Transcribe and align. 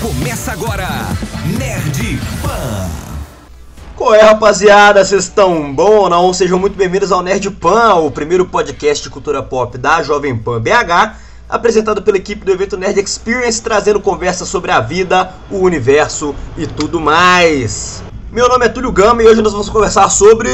Começa 0.00 0.52
agora, 0.52 0.88
Nerd 1.58 2.18
Pan. 2.40 2.88
Qual 3.94 4.14
é, 4.14 4.22
rapaziada? 4.22 5.04
Vocês 5.04 5.24
estão 5.24 5.74
bom 5.74 5.94
ou 5.96 6.08
não? 6.08 6.32
Sejam 6.32 6.58
muito 6.58 6.74
bem-vindos 6.74 7.12
ao 7.12 7.22
Nerd 7.22 7.50
Pan, 7.50 7.96
o 7.96 8.10
primeiro 8.10 8.46
podcast 8.46 9.04
de 9.04 9.10
cultura 9.10 9.42
pop 9.42 9.76
da 9.76 10.02
Jovem 10.02 10.34
Pan 10.34 10.58
BH, 10.58 11.16
apresentado 11.46 12.00
pela 12.00 12.16
equipe 12.16 12.46
do 12.46 12.50
evento 12.50 12.78
Nerd 12.78 12.98
Experience, 12.98 13.60
trazendo 13.60 14.00
conversas 14.00 14.48
sobre 14.48 14.70
a 14.70 14.80
vida, 14.80 15.34
o 15.50 15.58
universo 15.58 16.34
e 16.56 16.66
tudo 16.66 16.98
mais. 16.98 18.02
Meu 18.32 18.48
nome 18.48 18.64
é 18.64 18.68
Túlio 18.70 18.92
Gama 18.92 19.22
e 19.22 19.26
hoje 19.26 19.42
nós 19.42 19.52
vamos 19.52 19.68
conversar 19.68 20.08
sobre. 20.08 20.48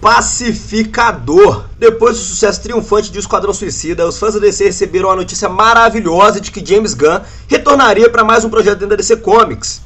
Pacificador. 0.00 1.64
Depois 1.78 2.16
do 2.16 2.22
sucesso 2.22 2.62
triunfante 2.62 3.10
de 3.10 3.18
Esquadrão 3.18 3.52
Suicida, 3.52 4.06
os 4.06 4.18
fãs 4.18 4.34
da 4.34 4.40
DC 4.40 4.64
receberam 4.64 5.10
a 5.10 5.16
notícia 5.16 5.48
maravilhosa 5.48 6.40
de 6.40 6.50
que 6.50 6.64
James 6.64 6.94
Gunn 6.94 7.20
retornaria 7.48 8.08
para 8.08 8.24
mais 8.24 8.44
um 8.44 8.50
projeto 8.50 8.78
dentro 8.78 8.90
da 8.90 8.96
DC 8.96 9.16
Comics. 9.16 9.82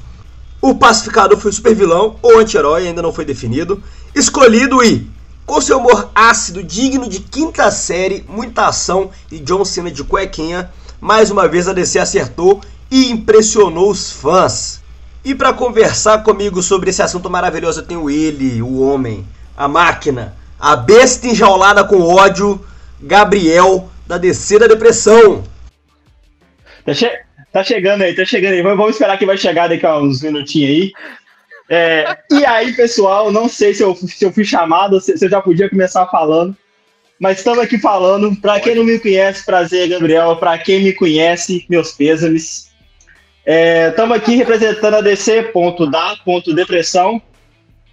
O 0.61 0.75
Pacificador 0.75 1.38
foi 1.38 1.51
o 1.51 1.55
super 1.55 1.75
vilão 1.75 2.16
ou 2.23 2.38
anti-herói, 2.38 2.87
ainda 2.87 3.02
não 3.02 3.12
foi 3.12 3.25
definido, 3.25 3.83
escolhido 4.15 4.85
e, 4.85 5.11
com 5.45 5.61
seu 5.61 5.79
humor 5.79 6.11
ácido, 6.15 6.63
digno 6.63 7.09
de 7.09 7.19
quinta 7.19 7.71
série, 7.71 8.24
muita 8.29 8.66
ação 8.66 9.10
e 9.30 9.38
John 9.38 9.65
Cena 9.65 9.91
de 9.91 10.05
cuequinha, 10.05 10.71
mais 11.01 11.30
uma 11.30 11.49
vez 11.49 11.66
a 11.66 11.73
DC 11.73 11.99
acertou 11.99 12.60
e 12.91 13.10
impressionou 13.10 13.91
os 13.91 14.13
fãs. 14.13 14.80
E 15.24 15.35
para 15.35 15.52
conversar 15.52 16.23
comigo 16.23 16.63
sobre 16.63 16.91
esse 16.91 17.02
assunto 17.02 17.30
maravilhoso, 17.30 17.80
eu 17.80 17.87
tenho 17.87 18.10
ele, 18.10 18.60
o 18.63 18.80
homem, 18.80 19.27
a 19.62 19.69
máquina, 19.69 20.34
a 20.59 20.75
besta 20.75 21.29
enjaulada 21.29 21.84
com 21.84 22.02
ódio, 22.02 22.66
Gabriel, 23.01 23.88
da 24.05 24.19
DC 24.19 24.59
da 24.59 24.66
Depressão. 24.66 25.45
Tá, 26.85 26.93
che 26.93 27.09
tá 27.52 27.62
chegando 27.62 28.02
aí, 28.02 28.12
tá 28.12 28.25
chegando 28.25 28.55
aí. 28.55 28.62
Vamos 28.62 28.91
esperar 28.91 29.16
que 29.16 29.25
vai 29.25 29.38
chegar 29.38 29.69
daqui 29.69 29.87
a 29.87 29.98
uns 29.98 30.21
minutinhos 30.21 30.69
aí. 30.69 30.93
É, 31.71 32.18
e 32.29 32.45
aí, 32.45 32.73
pessoal, 32.73 33.30
não 33.30 33.49
sei 33.49 33.73
se 33.73 33.85
eu, 33.85 33.95
se 33.95 34.24
eu 34.24 34.33
fui 34.33 34.45
chamado, 34.45 35.01
se, 35.01 35.16
se 35.16 35.27
eu 35.27 35.30
já 35.30 35.40
podia 35.40 35.71
começar 35.71 36.09
falando, 36.09 36.57
mas 37.21 37.38
estamos 37.38 37.60
aqui 37.60 37.79
falando. 37.79 38.35
Para 38.40 38.59
quem 38.59 38.74
não 38.74 38.83
me 38.83 38.99
conhece, 38.99 39.45
prazer, 39.45 39.88
Gabriel. 39.90 40.35
Para 40.38 40.59
quem 40.59 40.83
me 40.83 40.93
conhece, 40.93 41.65
meus 41.68 41.93
pêsames. 41.93 42.68
Estamos 43.46 44.16
é, 44.16 44.18
aqui 44.18 44.35
representando 44.35 44.95
a 44.95 45.01
DC, 45.01 45.52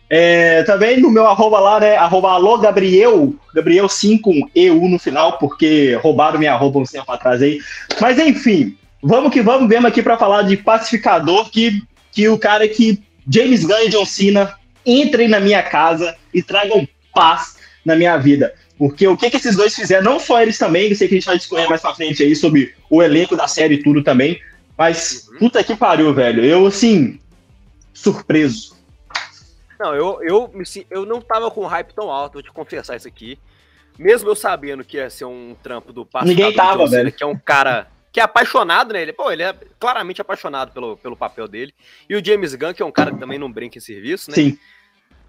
É, 0.09 0.63
também 0.63 0.99
no 0.99 1.11
meu 1.11 1.27
arroba 1.27 1.59
lá, 1.59 1.79
né? 1.79 1.95
Arroba 1.95 2.31
alô 2.31 2.57
Gabriel, 2.57 3.31
Gabriel 3.53 3.87
5 3.87 4.23
com 4.23 4.49
EU 4.55 4.89
no 4.89 4.97
final, 4.97 5.37
porque 5.37 5.93
roubaram 6.01 6.39
minha 6.39 6.53
arroba 6.53 6.79
um 6.79 6.83
tempo 6.83 7.11
atrás 7.11 7.43
aí. 7.43 7.59
Mas 8.01 8.17
enfim, 8.17 8.75
vamos 9.03 9.31
que 9.31 9.41
vamos 9.41 9.69
mesmo 9.69 9.85
aqui 9.85 10.01
para 10.01 10.17
falar 10.17 10.41
de 10.41 10.57
pacificador, 10.57 11.51
que, 11.51 11.83
que 12.11 12.27
o 12.27 12.39
cara 12.39 12.67
que 12.67 12.99
James 13.31 13.63
Gunn 13.63 13.85
e 13.85 13.89
John 13.89 14.05
Cena 14.05 14.55
entrem 14.83 15.27
na 15.27 15.39
minha 15.39 15.61
casa 15.61 16.15
e 16.33 16.41
tragam 16.41 16.87
paz 17.13 17.57
na 17.85 17.95
minha 17.95 18.17
vida. 18.17 18.51
Porque 18.79 19.07
o 19.07 19.15
que, 19.15 19.29
que 19.29 19.37
esses 19.37 19.55
dois 19.55 19.75
fizeram, 19.75 20.13
não 20.13 20.19
só 20.19 20.41
eles 20.41 20.57
também, 20.57 20.89
eu 20.89 20.95
sei 20.95 21.07
que 21.07 21.13
a 21.13 21.17
gente 21.17 21.27
vai 21.27 21.37
discorrer 21.37 21.69
mais 21.69 21.81
pra 21.81 21.93
frente 21.93 22.23
aí 22.23 22.35
sobre 22.35 22.73
o 22.89 23.03
elenco 23.03 23.35
da 23.35 23.47
série 23.47 23.75
e 23.75 23.83
tudo 23.83 24.01
também, 24.01 24.41
mas 24.75 25.27
uhum. 25.27 25.37
puta 25.37 25.63
que 25.63 25.75
pariu, 25.75 26.13
velho. 26.13 26.43
Eu, 26.43 26.65
assim, 26.65 27.19
surpreso 27.93 28.78
não, 29.79 29.95
eu, 29.95 30.21
eu, 30.21 30.51
eu 30.89 31.05
não 31.05 31.21
tava 31.21 31.49
com 31.49 31.65
hype 31.65 31.93
tão 31.93 32.11
alto, 32.11 32.33
vou 32.33 32.43
te 32.43 32.51
confessar 32.51 32.97
isso 32.97 33.07
aqui. 33.07 33.39
Mesmo 33.97 34.29
eu 34.29 34.35
sabendo 34.35 34.83
que 34.83 34.97
ia 34.97 35.09
ser 35.09 35.25
um 35.25 35.55
trampo 35.61 35.91
do 35.91 36.05
passado 36.05 36.27
Ninguém 36.27 36.53
tava, 36.53 36.85
velho. 36.87 37.11
que 37.11 37.23
é 37.23 37.27
um 37.27 37.37
cara 37.37 37.87
que 38.11 38.19
é 38.19 38.23
apaixonado 38.23 38.93
nele. 38.93 39.13
Pô, 39.13 39.31
ele 39.31 39.43
é 39.43 39.53
claramente 39.79 40.21
apaixonado 40.21 40.71
pelo, 40.71 40.97
pelo 40.97 41.17
papel 41.17 41.47
dele. 41.47 41.73
E 42.09 42.15
o 42.15 42.23
James 42.23 42.55
Gunn, 42.55 42.73
que 42.73 42.81
é 42.81 42.85
um 42.85 42.91
cara 42.91 43.11
que 43.11 43.19
também 43.19 43.37
não 43.37 43.51
brinca 43.51 43.77
em 43.77 43.81
serviço, 43.81 44.31
né? 44.31 44.35
Sim. 44.35 44.57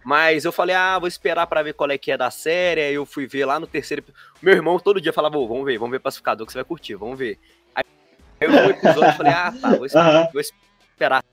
Mas 0.04 0.44
eu 0.44 0.52
falei, 0.52 0.74
ah, 0.74 0.98
vou 0.98 1.08
esperar 1.08 1.46
para 1.46 1.62
ver 1.62 1.74
qual 1.74 1.90
é 1.90 1.98
que 1.98 2.10
é 2.10 2.16
da 2.16 2.30
série. 2.30 2.80
Aí 2.80 2.94
eu 2.94 3.04
fui 3.04 3.26
ver 3.26 3.44
lá 3.44 3.60
no 3.60 3.66
terceiro. 3.66 4.04
Meu 4.40 4.54
irmão 4.54 4.78
todo 4.78 5.00
dia 5.00 5.12
falava, 5.12 5.36
vamos 5.36 5.64
ver, 5.64 5.78
vamos 5.78 5.92
ver 5.92 5.98
Pacificador 5.98 6.46
que 6.46 6.52
você 6.52 6.58
vai 6.58 6.64
curtir, 6.64 6.94
vamos 6.94 7.18
ver. 7.18 7.38
Aí 7.74 7.84
eu 8.40 8.50
vi 8.50 8.56
o 8.56 8.70
episódio 8.70 9.10
e 9.10 9.16
falei, 9.16 9.32
ah, 9.32 9.52
tá, 9.60 9.70
vou 9.76 9.86
esperar, 9.86 10.30
vou 10.32 10.40
esperar 10.40 11.24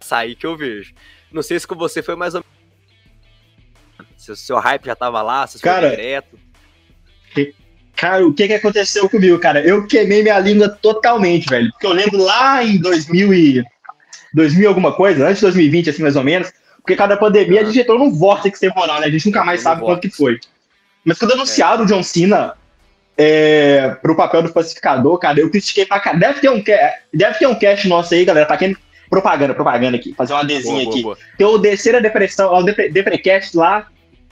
sair 0.00 0.34
que 0.34 0.46
eu 0.46 0.56
vejo. 0.56 0.94
Não 1.30 1.42
sei 1.42 1.58
se 1.58 1.66
com 1.66 1.74
você 1.74 2.02
foi 2.02 2.14
mais 2.14 2.34
ou 2.34 2.40
menos 2.40 2.53
se 4.24 4.32
o 4.32 4.36
seu 4.36 4.58
hype 4.58 4.86
já 4.86 4.96
tava 4.96 5.20
lá, 5.20 5.46
se 5.46 5.58
cara, 5.58 5.88
foi 5.88 5.96
direto. 5.96 6.38
Cara, 7.96 8.26
o 8.26 8.34
que 8.34 8.48
que 8.48 8.54
aconteceu 8.54 9.08
comigo, 9.08 9.38
cara? 9.38 9.60
Eu 9.60 9.86
queimei 9.86 10.22
minha 10.22 10.38
língua 10.38 10.68
totalmente, 10.68 11.48
velho. 11.48 11.70
Porque 11.72 11.86
eu 11.86 11.92
lembro 11.92 12.18
lá 12.18 12.64
em 12.64 12.78
2000 12.78 13.34
e 13.34 13.64
2000 14.32 14.68
alguma 14.68 14.92
coisa, 14.92 15.24
antes 15.24 15.36
de 15.36 15.42
2020, 15.42 15.90
assim, 15.90 16.02
mais 16.02 16.16
ou 16.16 16.24
menos, 16.24 16.52
porque 16.78 16.96
cada 16.96 17.16
pandemia 17.16 17.60
a 17.60 17.64
gente 17.64 17.78
entrou 17.78 17.98
num 17.98 18.12
vórtice 18.12 18.60
temporal, 18.60 19.00
né? 19.00 19.06
A 19.06 19.10
gente 19.10 19.26
nunca 19.26 19.44
mais 19.44 19.62
sabe 19.62 19.82
quanto 19.82 20.00
que 20.00 20.10
foi. 20.10 20.40
Mas 21.04 21.18
quando 21.18 21.32
anunciaram 21.32 21.82
é. 21.82 21.84
o 21.84 21.86
John 21.86 22.02
Cena 22.02 22.54
é, 23.16 23.96
pro 24.02 24.16
papel 24.16 24.42
do 24.42 24.52
pacificador, 24.52 25.16
cara, 25.18 25.38
eu 25.38 25.50
critiquei 25.50 25.86
pra 25.86 26.00
caralho. 26.00 26.20
Deve 26.20 26.40
ter 26.40 26.50
um, 26.50 26.62
deve 27.12 27.38
ter 27.38 27.46
um 27.46 27.54
cast 27.54 27.86
nosso 27.86 28.12
aí, 28.12 28.24
galera, 28.24 28.46
pra 28.46 28.56
quem... 28.56 28.76
Propaganda, 29.08 29.54
propaganda 29.54 29.96
aqui, 29.96 30.12
fazer 30.14 30.32
uma 30.32 30.44
desenha 30.44 30.88
aqui. 30.88 31.02
Boa, 31.02 31.14
boa. 31.14 31.18
Tem 31.38 31.46
o 31.46 31.58
Descer 31.58 31.94
a 31.94 32.00
Depressão, 32.00 32.52
o 32.52 32.62
Depre, 32.64 32.88
Deprecast 32.88 33.56
lá, 33.56 33.86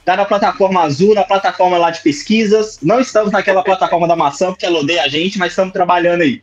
Tá 0.05 0.17
na 0.17 0.25
plataforma 0.25 0.83
azul, 0.83 1.15
na 1.15 1.23
plataforma 1.23 1.79
lá 1.79 1.91
de 1.91 2.01
pesquisas. 2.01 2.79
Não 2.83 3.01
estamos 3.01 3.31
naquela 3.31 3.63
plataforma 3.65 4.09
da 4.09 4.17
maçã, 4.17 4.47
porque 4.47 4.67
ela 4.67 4.81
odeia 4.81 5.03
a 5.03 5.09
gente, 5.09 5.39
mas 5.39 5.53
estamos 5.53 5.73
trabalhando 5.73 6.23
aí. 6.23 6.43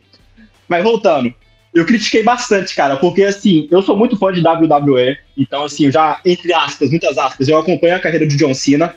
Mas 0.66 0.82
voltando, 0.82 1.34
eu 1.74 1.84
critiquei 1.84 2.22
bastante, 2.22 2.74
cara, 2.74 2.96
porque 2.96 3.22
assim, 3.22 3.68
eu 3.70 3.82
sou 3.82 3.96
muito 3.96 4.16
fã 4.16 4.32
de 4.32 4.40
WWE, 4.40 5.16
então 5.36 5.64
assim, 5.64 5.86
eu 5.86 5.92
já, 5.92 6.20
entre 6.24 6.52
aspas, 6.52 6.90
muitas 6.90 7.16
aspas, 7.18 7.48
eu 7.48 7.58
acompanho 7.58 7.96
a 7.96 8.00
carreira 8.00 8.26
de 8.26 8.36
John 8.36 8.54
Cena. 8.54 8.94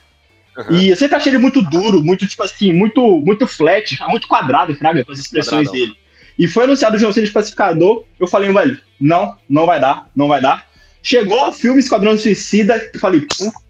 Uhum. 0.57 0.77
E 0.77 0.89
eu 0.89 0.95
sempre 0.95 1.15
achei 1.15 1.31
ele 1.31 1.39
muito 1.39 1.61
duro, 1.61 2.03
muito, 2.03 2.27
tipo 2.27 2.43
assim, 2.43 2.71
muito, 2.71 3.19
muito 3.21 3.47
flat, 3.47 3.97
muito 4.07 4.27
quadrado, 4.27 4.75
fraga, 4.75 5.03
com 5.03 5.11
as 5.11 5.19
expressões 5.19 5.67
Quadradão. 5.67 5.87
dele. 5.87 6.03
E 6.37 6.47
foi 6.47 6.63
anunciado 6.63 6.95
o 6.95 6.99
John 6.99 7.11
Cena 7.11 7.25
de 7.25 7.33
pacificador, 7.33 8.05
eu 8.19 8.27
falei, 8.27 8.51
velho, 8.51 8.79
não, 8.99 9.35
não 9.49 9.65
vai 9.65 9.79
dar, 9.79 10.09
não 10.15 10.27
vai 10.27 10.41
dar. 10.41 10.67
Chegou 11.01 11.49
o 11.49 11.51
filme 11.51 11.79
Esquadrão 11.79 12.17
Suicida, 12.17 12.89
eu 12.93 12.99
falei, 12.99 13.21
puta 13.21 13.62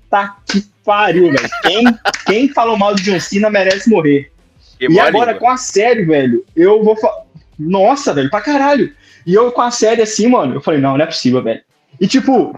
que 0.47 0.63
pariu, 0.83 1.31
velho. 1.31 1.49
Quem, 1.61 1.99
quem 2.25 2.49
falou 2.49 2.77
mal 2.77 2.93
de 2.93 3.03
John 3.03 3.19
Cena 3.19 3.49
merece 3.49 3.89
morrer. 3.89 4.31
Que 4.77 4.91
e 4.91 4.99
agora 4.99 5.35
com 5.35 5.49
a 5.49 5.57
série, 5.57 6.03
velho, 6.03 6.45
eu 6.55 6.83
vou 6.83 6.95
falar. 6.95 7.23
Nossa, 7.57 8.13
velho, 8.13 8.29
pra 8.29 8.41
caralho. 8.41 8.93
E 9.25 9.33
eu 9.33 9.51
com 9.51 9.61
a 9.61 9.71
série 9.71 10.01
assim, 10.01 10.27
mano, 10.27 10.55
eu 10.55 10.61
falei, 10.61 10.79
não, 10.79 10.97
não 10.97 11.03
é 11.03 11.07
possível, 11.07 11.41
velho. 11.41 11.61
E 11.99 12.07
tipo, 12.07 12.53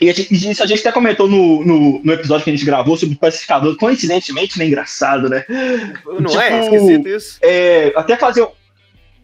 e 0.00 0.08
a 0.08 0.14
gente, 0.14 0.50
isso 0.50 0.62
a 0.62 0.66
gente 0.66 0.80
até 0.80 0.90
comentou 0.90 1.28
no, 1.28 1.62
no, 1.64 2.02
no, 2.02 2.12
episódio 2.12 2.44
que 2.44 2.50
a 2.50 2.54
gente 2.54 2.64
gravou 2.64 2.96
sobre 2.96 3.16
o 3.16 3.18
pacificador, 3.18 3.76
coincidentemente, 3.76 4.58
né? 4.58 4.66
Engraçado, 4.66 5.28
né? 5.28 5.44
Não 5.48 6.40
é? 6.40 6.50
tipo, 6.50 6.54
é? 6.54 6.60
Esquisito 6.60 7.08
isso. 7.08 7.38
É, 7.42 7.92
até 7.94 8.16
fazer. 8.16 8.48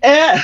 É! 0.02 0.34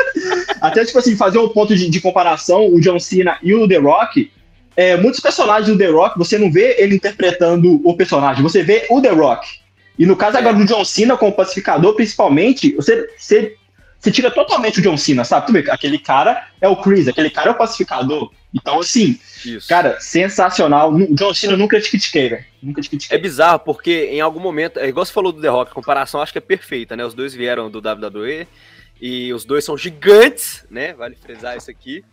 até, 0.60 0.86
tipo 0.86 0.98
assim, 0.98 1.14
fazer 1.16 1.38
um 1.38 1.48
ponto 1.48 1.76
de, 1.76 1.90
de 1.90 2.00
comparação, 2.00 2.66
o 2.72 2.80
John 2.80 2.98
Cena 2.98 3.38
e 3.42 3.54
o 3.54 3.68
The 3.68 3.76
Rock 3.76 4.30
é, 4.76 4.96
muitos 4.96 5.20
personagens 5.20 5.68
do 5.68 5.78
The 5.78 5.88
Rock, 5.88 6.18
você 6.18 6.38
não 6.38 6.50
vê 6.50 6.76
ele 6.78 6.96
interpretando 6.96 7.80
o 7.84 7.96
personagem, 7.96 8.42
você 8.42 8.62
vê 8.62 8.86
o 8.90 9.00
The 9.00 9.10
Rock. 9.10 9.46
E 9.98 10.04
no 10.04 10.16
caso 10.16 10.36
agora 10.36 10.56
do 10.56 10.64
John 10.64 10.84
Cena 10.84 11.16
com 11.16 11.28
o 11.28 11.32
pacificador, 11.32 11.94
principalmente, 11.94 12.74
você, 12.74 13.08
você, 13.16 13.56
você 13.98 14.10
tira 14.10 14.30
totalmente 14.30 14.80
o 14.80 14.82
John 14.82 14.96
Cena, 14.96 15.24
sabe? 15.24 15.46
Tu 15.46 15.52
vê, 15.52 15.70
aquele 15.70 15.98
cara 15.98 16.48
é 16.60 16.68
o 16.68 16.76
Chris, 16.76 17.06
aquele 17.06 17.30
cara 17.30 17.50
é 17.50 17.52
o 17.52 17.56
pacificador. 17.56 18.32
Então, 18.52 18.80
assim, 18.80 19.18
Isso. 19.44 19.68
cara, 19.68 20.00
sensacional. 20.00 20.92
O 20.92 21.14
John 21.14 21.32
Cena 21.32 21.56
nunca 21.56 21.80
te 21.80 21.90
critiquei, 21.90 22.28
velho. 22.28 22.44
Nunca 22.62 22.82
te 22.82 22.88
critiquei. 22.88 23.16
É 23.16 23.20
bizarro, 23.20 23.60
porque 23.60 24.08
em 24.10 24.20
algum 24.20 24.40
momento, 24.40 24.80
é 24.80 24.88
igual 24.88 25.04
você 25.04 25.12
falou 25.12 25.32
do 25.32 25.40
The 25.40 25.48
Rock, 25.48 25.70
a 25.70 25.74
comparação 25.74 26.20
acho 26.20 26.32
que 26.32 26.38
é 26.38 26.40
perfeita, 26.40 26.96
né? 26.96 27.04
Os 27.04 27.14
dois 27.14 27.34
vieram 27.34 27.70
do 27.70 27.78
WWE 27.78 28.48
e 29.00 29.32
os 29.32 29.44
dois 29.44 29.64
são 29.64 29.76
gigantes, 29.76 30.64
né? 30.70 30.92
Vale 30.94 31.16
frisar 31.16 31.56
isso 31.56 31.70
aqui. 31.70 32.04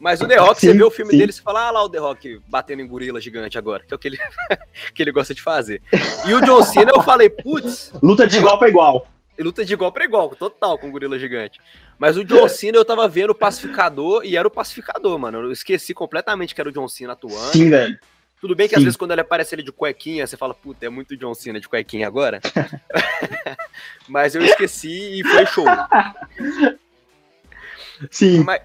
Mas 0.00 0.18
o 0.22 0.26
The 0.26 0.36
Rock, 0.36 0.60
sim, 0.60 0.68
você 0.68 0.78
vê 0.78 0.82
o 0.82 0.90
filme 0.90 1.12
sim. 1.12 1.18
dele, 1.18 1.30
você 1.30 1.42
fala, 1.42 1.68
ah 1.68 1.70
lá 1.70 1.84
o 1.84 1.88
The 1.88 1.98
Rock 1.98 2.40
batendo 2.48 2.80
em 2.80 2.86
gorila 2.86 3.20
gigante 3.20 3.58
agora, 3.58 3.84
que 3.86 3.92
é 3.92 3.96
o 3.96 3.98
que 3.98 4.08
ele, 4.08 4.18
que 4.94 5.02
ele 5.02 5.12
gosta 5.12 5.34
de 5.34 5.42
fazer. 5.42 5.82
E 6.26 6.32
o 6.32 6.40
John 6.40 6.62
Cena, 6.62 6.90
eu 6.94 7.02
falei, 7.02 7.28
putz. 7.28 7.92
Luta 8.02 8.26
de 8.26 8.38
igual 8.38 8.58
para 8.58 8.70
igual. 8.70 9.06
Luta 9.38 9.62
de 9.62 9.74
igual 9.74 9.92
para 9.92 10.04
igual, 10.04 10.30
total, 10.30 10.78
com 10.78 10.88
o 10.88 10.90
gorila 10.90 11.18
gigante. 11.18 11.60
Mas 11.98 12.16
o 12.16 12.24
John 12.24 12.48
Cena, 12.48 12.78
eu 12.78 12.84
tava 12.84 13.06
vendo 13.08 13.30
o 13.30 13.34
pacificador 13.34 14.24
e 14.24 14.38
era 14.38 14.48
o 14.48 14.50
pacificador, 14.50 15.18
mano. 15.18 15.42
Eu 15.42 15.52
esqueci 15.52 15.92
completamente 15.92 16.54
que 16.54 16.60
era 16.62 16.70
o 16.70 16.72
John 16.72 16.88
Cena 16.88 17.12
atuando. 17.12 17.52
Sim, 17.52 17.68
velho. 17.68 17.98
Tudo 18.40 18.56
bem 18.56 18.66
que 18.66 18.74
Sim. 18.74 18.80
às 18.80 18.84
vezes 18.84 18.96
quando 18.96 19.10
ele 19.10 19.20
aparece 19.20 19.54
ele 19.54 19.62
de 19.62 19.70
cuequinha, 19.70 20.26
você 20.26 20.34
fala, 20.34 20.54
puta, 20.54 20.86
é 20.86 20.88
muito 20.88 21.14
John 21.14 21.34
Cena 21.34 21.60
de 21.60 21.68
cuequinha 21.68 22.06
agora. 22.06 22.40
Mas 24.08 24.34
eu 24.34 24.42
esqueci 24.42 25.20
e 25.20 25.24
foi 25.24 25.44
show. 25.44 25.66
Sim. 28.10 28.42
Mas, 28.44 28.62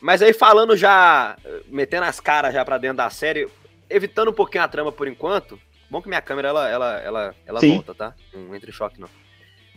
mas 0.00 0.22
aí 0.22 0.32
falando 0.32 0.76
já, 0.76 1.36
metendo 1.66 2.04
as 2.04 2.20
caras 2.20 2.54
já 2.54 2.64
pra 2.64 2.78
dentro 2.78 2.98
da 2.98 3.10
série, 3.10 3.48
evitando 3.88 4.30
um 4.30 4.34
pouquinho 4.34 4.64
a 4.64 4.68
trama 4.68 4.90
por 4.90 5.06
enquanto. 5.06 5.60
Bom 5.90 6.00
que 6.00 6.08
minha 6.08 6.22
câmera, 6.22 6.48
ela, 6.48 6.68
ela, 6.68 6.98
ela, 7.00 7.34
ela 7.44 7.60
volta, 7.60 7.94
tá? 7.94 8.14
Não 8.32 8.54
entra 8.54 8.70
em 8.70 8.72
choque, 8.72 9.00
não. 9.00 9.08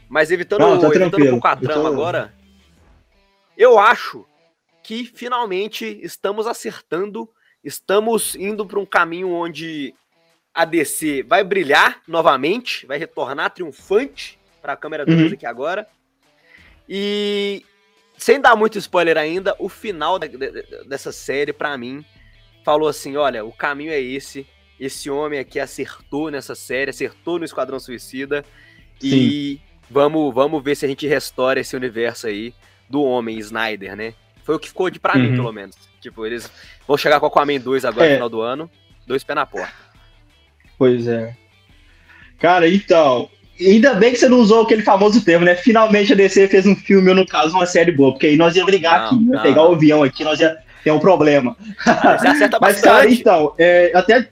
Mas 0.07 0.29
evitando, 0.31 0.61
não, 0.61 0.79
tá 0.79 0.87
evitando 0.87 1.17
um 1.17 1.31
pouco 1.31 1.47
a 1.47 1.55
trama 1.55 1.81
tô... 1.81 1.87
agora. 1.87 2.33
eu 3.57 3.79
acho 3.79 4.25
que 4.83 5.05
finalmente 5.05 5.99
estamos 6.03 6.45
acertando, 6.45 7.27
estamos 7.63 8.35
indo 8.35 8.65
para 8.65 8.79
um 8.79 8.85
caminho 8.85 9.31
onde 9.31 9.93
a 10.53 10.65
DC 10.65 11.23
vai 11.23 11.43
brilhar 11.43 12.01
novamente, 12.07 12.85
vai 12.85 12.97
retornar 12.99 13.49
triunfante 13.49 14.37
para 14.61 14.73
a 14.73 14.77
câmera 14.77 15.05
2 15.05 15.19
uhum. 15.19 15.33
aqui 15.33 15.45
agora. 15.45 15.87
E 16.87 17.65
sem 18.23 18.39
dar 18.39 18.55
muito 18.55 18.77
spoiler 18.77 19.17
ainda, 19.17 19.53
o 19.59 19.67
final 19.67 20.17
dessa 20.87 21.11
série, 21.11 21.51
para 21.51 21.77
mim, 21.77 22.05
falou 22.63 22.87
assim: 22.87 23.17
olha, 23.17 23.43
o 23.43 23.51
caminho 23.51 23.91
é 23.91 23.99
esse. 23.99 24.47
Esse 24.79 25.09
homem 25.09 25.39
aqui 25.39 25.59
acertou 25.59 26.31
nessa 26.31 26.55
série, 26.55 26.89
acertou 26.89 27.37
no 27.37 27.43
Esquadrão 27.43 27.81
Suicida. 27.81 28.45
Sim. 28.97 29.07
E 29.07 29.61
vamos, 29.89 30.33
vamos 30.33 30.63
ver 30.63 30.75
se 30.75 30.85
a 30.85 30.87
gente 30.87 31.05
restaura 31.05 31.59
esse 31.59 31.75
universo 31.75 32.27
aí 32.27 32.53
do 32.89 33.03
homem 33.03 33.37
Snyder, 33.39 33.93
né? 33.93 34.13
Foi 34.45 34.55
o 34.55 34.59
que 34.59 34.69
ficou 34.69 34.89
de 34.89 35.01
pra 35.01 35.17
uhum. 35.17 35.23
mim, 35.23 35.35
pelo 35.35 35.51
menos. 35.51 35.75
Tipo, 35.99 36.25
eles 36.25 36.49
vão 36.87 36.97
chegar 36.97 37.19
com 37.19 37.25
a 37.25 37.29
Aquaman 37.29 37.59
2 37.59 37.83
agora 37.83 38.05
é. 38.05 38.09
no 38.11 38.15
final 38.15 38.29
do 38.29 38.41
ano, 38.41 38.71
dois 39.05 39.21
pés 39.21 39.35
na 39.35 39.45
porta. 39.45 39.73
Pois 40.77 41.07
é. 41.07 41.35
Cara, 42.39 42.69
então, 42.69 43.29
ainda 43.59 43.93
bem 43.93 44.11
que 44.11 44.17
você 44.17 44.27
não 44.27 44.39
usou 44.39 44.63
aquele 44.63 44.81
famoso 44.81 45.23
termo, 45.23 45.45
né? 45.45 45.55
Finalmente 45.55 46.13
a 46.13 46.15
DC 46.15 46.47
fez 46.47 46.65
um 46.65 46.75
filme, 46.75 47.09
ou 47.09 47.15
no 47.15 47.25
caso, 47.25 47.55
uma 47.55 47.65
série 47.65 47.91
boa, 47.91 48.11
porque 48.11 48.27
aí 48.27 48.37
nós 48.37 48.55
ia 48.55 48.65
brigar 48.65 48.99
não, 48.99 49.05
aqui, 49.05 49.25
não. 49.25 49.33
ia 49.35 49.41
pegar 49.41 49.63
o 49.63 49.73
avião 49.73 50.03
aqui, 50.03 50.23
nós 50.23 50.39
ia 50.39 50.57
ter 50.83 50.91
um 50.91 50.99
problema. 50.99 51.55
Mas, 51.85 52.39
Mas 52.61 52.81
cara, 52.81 53.09
então, 53.09 53.53
é, 53.57 53.91
até. 53.93 54.27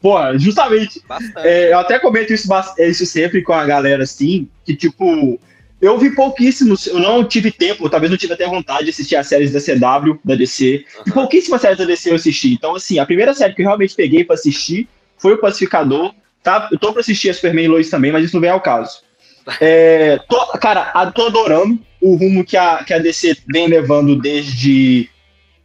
Pô, 0.00 0.16
justamente. 0.36 1.00
É, 1.38 1.72
eu 1.72 1.78
até 1.78 1.98
comento 1.98 2.32
isso, 2.32 2.48
isso 2.78 3.06
sempre 3.06 3.42
com 3.42 3.52
a 3.52 3.64
galera, 3.64 4.02
assim, 4.02 4.48
que 4.64 4.74
tipo. 4.76 5.40
Eu 5.80 5.98
vi 5.98 6.14
pouquíssimos, 6.14 6.86
eu 6.86 7.00
não 7.00 7.24
tive 7.24 7.50
tempo, 7.50 7.90
talvez 7.90 8.08
não 8.08 8.16
tive 8.16 8.34
até 8.34 8.46
vontade 8.46 8.84
de 8.84 8.90
assistir 8.90 9.16
as 9.16 9.26
séries 9.26 9.50
da 9.50 9.58
CW, 9.58 10.16
da 10.24 10.36
DC. 10.36 10.84
Uhum. 11.08 11.12
pouquíssimas 11.12 11.60
séries 11.60 11.78
da 11.78 11.84
DC 11.84 12.10
eu 12.10 12.14
assisti. 12.14 12.52
Então, 12.52 12.76
assim, 12.76 13.00
a 13.00 13.06
primeira 13.06 13.34
série 13.34 13.52
que 13.52 13.62
eu 13.62 13.66
realmente 13.66 13.96
peguei 13.96 14.22
para 14.22 14.36
assistir 14.36 14.88
foi 15.18 15.32
o 15.32 15.38
Pacificador. 15.38 16.14
Tá? 16.42 16.68
Eu 16.72 16.78
tô 16.78 16.92
pra 16.92 17.00
assistir 17.00 17.30
a 17.30 17.34
Superman 17.34 17.64
e 17.64 17.68
Lois 17.68 17.90
também, 17.90 18.10
mas 18.10 18.24
isso 18.24 18.34
não 18.34 18.40
vem 18.40 18.50
ao 18.50 18.60
caso. 18.60 19.00
É, 19.60 20.20
tô, 20.28 20.38
cara, 20.58 21.10
tô 21.10 21.26
adorando 21.26 21.76
o 22.00 22.14
rumo 22.14 22.44
que 22.44 22.56
a, 22.56 22.84
que 22.84 22.94
a 22.94 22.98
DC 22.98 23.38
vem 23.52 23.66
levando 23.66 24.14
desde. 24.14 25.10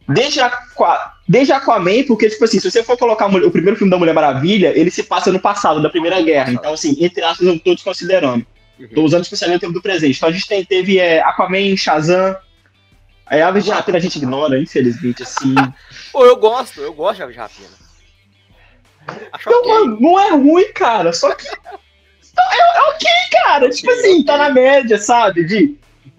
Desde 0.08 0.40
a, 0.40 0.50
desde 1.28 1.52
Aquaman, 1.52 2.02
porque, 2.04 2.28
tipo 2.28 2.44
assim, 2.44 2.58
se 2.58 2.68
você 2.68 2.82
for 2.82 2.96
colocar 2.96 3.26
o 3.26 3.50
primeiro 3.52 3.76
filme 3.76 3.90
da 3.90 3.98
Mulher 3.98 4.14
Maravilha, 4.14 4.72
ele 4.76 4.90
se 4.90 5.04
passa 5.04 5.30
no 5.30 5.38
passado, 5.38 5.80
da 5.80 5.90
Primeira 5.90 6.20
Guerra. 6.20 6.52
Então, 6.52 6.72
assim, 6.72 6.96
entre 6.98 7.22
aspas, 7.22 7.46
eu 7.46 7.60
tô 7.60 7.72
desconsiderando. 7.72 8.44
Uhum. 8.80 8.88
Tô 8.94 9.02
usando 9.02 9.22
especialmente 9.22 9.58
o 9.58 9.60
tempo 9.60 9.74
do 9.74 9.82
presente. 9.82 10.16
Então 10.16 10.28
a 10.28 10.32
gente 10.32 10.48
tem, 10.48 10.64
teve 10.64 10.98
é, 10.98 11.20
Aquaman, 11.20 11.76
Shazam. 11.76 12.36
Aí 13.26 13.42
a 13.42 13.48
Aves 13.48 13.64
de 13.64 13.70
Rapina 13.70 13.98
a 13.98 14.00
gente 14.00 14.16
ignora, 14.16 14.58
infelizmente, 14.58 15.22
assim. 15.22 15.54
Pô, 16.10 16.24
eu 16.24 16.36
gosto, 16.36 16.80
eu 16.80 16.92
gosto 16.94 17.16
de 17.16 17.22
Aves 17.22 17.34
de 17.34 17.40
Rapina. 17.40 17.87
Então, 19.40 19.60
okay. 19.60 19.72
mano, 19.72 19.98
não 20.00 20.20
é 20.20 20.30
ruim, 20.30 20.72
cara. 20.72 21.12
Só 21.12 21.34
que. 21.34 21.46
É, 21.46 22.78
é 22.78 22.82
ok, 22.90 23.08
cara. 23.32 23.70
tipo 23.70 23.90
assim, 23.90 24.22
tá 24.22 24.36
na 24.36 24.50
média, 24.50 24.98
sabe? 24.98 25.44
De, 25.44 25.76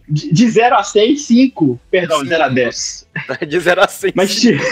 de, 0.07 0.33
de 0.33 0.50
0 0.50 0.75
a 0.75 0.83
6, 0.83 1.21
5. 1.21 1.80
Perdão, 1.89 2.25
0 2.25 2.44
a 2.44 2.50
10. 2.50 3.07
De 3.47 3.59
0 3.59 3.81
a 3.81 3.88
100. 3.88 4.13
Mas, 4.15 4.36
tipo. 4.36 4.63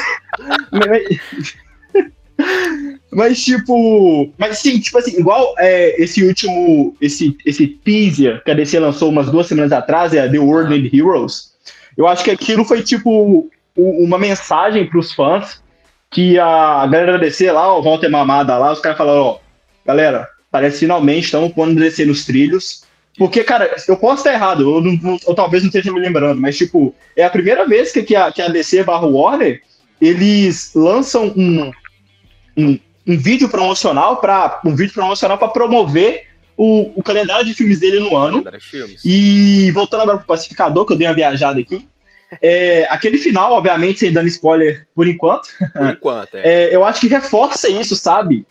mas, 3.11 3.43
tipo. 3.43 4.33
Mas 4.37 4.59
sim, 4.59 4.79
tipo 4.79 4.97
assim, 4.97 5.19
igual 5.19 5.55
é, 5.57 6.01
esse 6.01 6.23
último. 6.23 6.95
Esse, 6.99 7.37
esse 7.45 7.67
teaser 7.67 8.43
que 8.43 8.51
a 8.51 8.53
DC 8.53 8.79
lançou 8.79 9.09
umas 9.09 9.31
duas 9.31 9.47
semanas 9.47 9.71
atrás, 9.71 10.13
é 10.13 10.27
The 10.27 10.39
World 10.39 10.73
ah. 10.73 10.95
Heroes. 10.95 11.55
Eu 11.95 12.07
acho 12.07 12.23
que 12.23 12.31
aquilo 12.31 12.63
foi, 12.63 12.83
tipo, 12.83 13.49
uma 13.75 14.19
mensagem 14.19 14.87
pros 14.87 15.13
fãs 15.13 15.61
que 16.09 16.39
a 16.39 16.85
galera 16.87 17.13
da 17.13 17.17
DC 17.19 17.51
lá, 17.51 17.75
o 17.75 17.81
Walter 17.81 18.09
Mamada 18.09 18.57
lá, 18.57 18.71
os 18.71 18.79
caras 18.79 18.97
falaram, 18.97 19.21
ó, 19.21 19.39
galera, 19.85 20.27
parece 20.51 20.79
finalmente 20.79 21.25
estamos 21.25 21.51
pondo 21.51 21.79
DC 21.79 22.05
nos 22.05 22.25
trilhos. 22.25 22.85
Porque, 23.17 23.43
cara, 23.43 23.75
eu 23.87 23.97
posso 23.97 24.17
estar 24.17 24.33
errado, 24.33 24.61
eu, 24.61 24.81
não, 24.81 25.17
eu, 25.27 25.33
talvez 25.33 25.63
não 25.63 25.69
esteja 25.69 25.91
me 25.91 25.99
lembrando, 25.99 26.39
mas, 26.39 26.55
tipo, 26.55 26.93
é 27.15 27.23
a 27.23 27.29
primeira 27.29 27.67
vez 27.67 27.91
que, 27.91 28.03
que, 28.03 28.15
a, 28.15 28.31
que 28.31 28.41
a 28.41 28.47
DC 28.47 28.83
barra 28.83 29.07
Warner, 29.07 29.61
eles 29.99 30.71
lançam 30.75 31.33
um, 31.35 31.71
um, 32.55 32.79
um 33.07 33.17
vídeo 33.17 33.49
promocional 33.49 34.17
para 34.17 34.61
um 34.63 34.75
vídeo 34.75 34.93
promocional 34.93 35.35
para 35.35 35.47
promover 35.47 36.27
o, 36.55 36.91
o 36.95 37.01
calendário 37.01 37.43
de 37.43 37.55
filmes 37.55 37.79
dele 37.79 37.99
no 37.99 38.15
ano. 38.15 38.43
E 39.03 39.71
voltando 39.71 40.01
agora 40.01 40.17
pro 40.19 40.27
Pacificador, 40.27 40.85
que 40.85 40.93
eu 40.93 40.97
dei 40.97 41.07
uma 41.07 41.15
viajada 41.15 41.59
aqui, 41.59 41.87
é, 42.41 42.85
aquele 42.89 43.17
final, 43.17 43.53
obviamente, 43.53 43.99
sem 43.99 44.11
dando 44.11 44.27
spoiler 44.27 44.87
por 44.93 45.07
enquanto. 45.07 45.49
Por 45.73 45.89
enquanto, 45.89 46.35
é. 46.35 46.41
é. 46.69 46.75
eu 46.75 46.83
acho 46.83 47.01
que 47.01 47.07
reforça 47.07 47.69
isso, 47.69 47.95
sabe? 47.95 48.45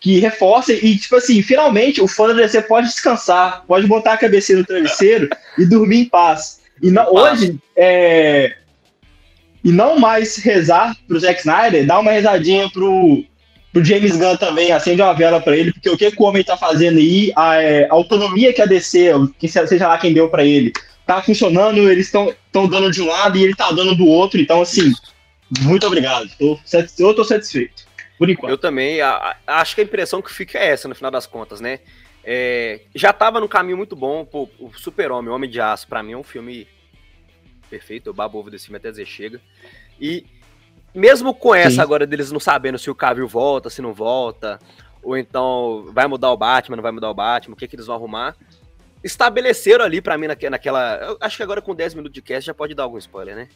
Que 0.00 0.18
reforça 0.18 0.72
e, 0.72 0.98
tipo 0.98 1.16
assim, 1.16 1.42
finalmente 1.42 2.00
o 2.00 2.08
fã 2.08 2.28
da 2.28 2.34
DC 2.34 2.62
pode 2.62 2.88
descansar, 2.88 3.64
pode 3.66 3.86
botar 3.86 4.14
a 4.14 4.18
cabeça 4.18 4.54
no 4.54 4.64
travesseiro 4.64 5.28
e 5.58 5.64
dormir 5.64 6.00
em 6.00 6.04
paz. 6.08 6.60
E 6.82 6.90
não, 6.90 7.12
hoje, 7.12 7.58
é, 7.76 8.56
e 9.62 9.72
não 9.72 9.98
mais 9.98 10.36
rezar 10.36 10.94
pro 11.08 11.18
Zack 11.18 11.40
Snyder, 11.40 11.86
dá 11.86 11.98
uma 11.98 12.12
rezadinha 12.12 12.68
pro, 12.68 13.24
pro 13.72 13.84
James 13.84 14.16
Gunn 14.16 14.36
também, 14.36 14.72
acende 14.72 15.00
uma 15.00 15.14
vela 15.14 15.40
para 15.40 15.56
ele, 15.56 15.72
porque 15.72 15.88
o 15.88 15.96
que, 15.96 16.10
que 16.10 16.22
o 16.22 16.26
homem 16.26 16.44
tá 16.44 16.56
fazendo 16.56 16.98
aí, 16.98 17.32
a, 17.34 17.56
é, 17.56 17.84
a 17.84 17.94
autonomia 17.94 18.52
que 18.52 18.60
a 18.60 18.66
DC, 18.66 19.10
que 19.38 19.48
seja 19.48 19.88
lá 19.88 19.96
quem 19.96 20.12
deu 20.12 20.28
para 20.28 20.44
ele, 20.44 20.72
tá 21.06 21.22
funcionando, 21.22 21.90
eles 21.90 22.06
estão 22.06 22.34
dando 22.52 22.90
de 22.90 23.02
um 23.02 23.06
lado 23.06 23.36
e 23.36 23.44
ele 23.44 23.54
tá 23.54 23.70
dando 23.70 23.94
do 23.94 24.06
outro. 24.06 24.40
Então, 24.40 24.62
assim, 24.62 24.92
muito 25.60 25.86
obrigado. 25.86 26.28
Tô, 26.38 26.58
eu 26.98 27.14
tô 27.14 27.24
satisfeito. 27.24 27.84
Por 28.18 28.30
enquanto. 28.30 28.50
Eu 28.50 28.58
também. 28.58 29.00
A, 29.00 29.36
a, 29.46 29.60
acho 29.60 29.74
que 29.74 29.80
a 29.80 29.84
impressão 29.84 30.22
que 30.22 30.32
fica 30.32 30.58
é 30.58 30.68
essa, 30.68 30.88
no 30.88 30.94
final 30.94 31.10
das 31.10 31.26
contas, 31.26 31.60
né? 31.60 31.80
É, 32.22 32.80
já 32.94 33.12
tava 33.12 33.40
no 33.40 33.48
caminho 33.48 33.76
muito 33.76 33.94
bom. 33.94 34.24
Pô, 34.24 34.48
o 34.58 34.72
Super-Homem, 34.74 35.30
Homem 35.30 35.50
de 35.50 35.60
Aço, 35.60 35.86
pra 35.86 36.02
mim 36.02 36.12
é 36.12 36.16
um 36.16 36.22
filme 36.22 36.66
perfeito. 37.68 38.08
Eu 38.08 38.14
babo 38.14 38.38
ovo 38.38 38.50
desse 38.50 38.66
filme 38.66 38.78
até 38.78 38.90
dizer 38.90 39.06
chega. 39.06 39.40
E 40.00 40.24
mesmo 40.94 41.34
com 41.34 41.54
essa 41.54 41.76
Sim. 41.76 41.80
agora 41.80 42.06
deles 42.06 42.32
não 42.32 42.40
sabendo 42.40 42.78
se 42.78 42.90
o 42.90 42.94
Cavill 42.94 43.28
volta, 43.28 43.68
se 43.68 43.82
não 43.82 43.92
volta, 43.92 44.58
ou 45.02 45.18
então 45.18 45.90
vai 45.92 46.06
mudar 46.06 46.30
o 46.30 46.36
Batman, 46.36 46.76
não 46.76 46.82
vai 46.82 46.92
mudar 46.92 47.10
o 47.10 47.14
Batman, 47.14 47.54
o 47.54 47.56
que, 47.56 47.68
que 47.68 47.76
eles 47.76 47.86
vão 47.86 47.96
arrumar 47.96 48.36
estabeleceram 49.04 49.84
ali 49.84 50.00
para 50.00 50.16
mim 50.16 50.26
naquela. 50.26 50.96
Eu 50.96 51.18
acho 51.20 51.36
que 51.36 51.42
agora 51.42 51.60
com 51.60 51.74
10 51.74 51.94
minutos 51.94 52.14
de 52.14 52.22
cast 52.22 52.46
já 52.46 52.54
pode 52.54 52.74
dar 52.74 52.84
algum 52.84 52.98
spoiler, 52.98 53.36
né? 53.36 53.48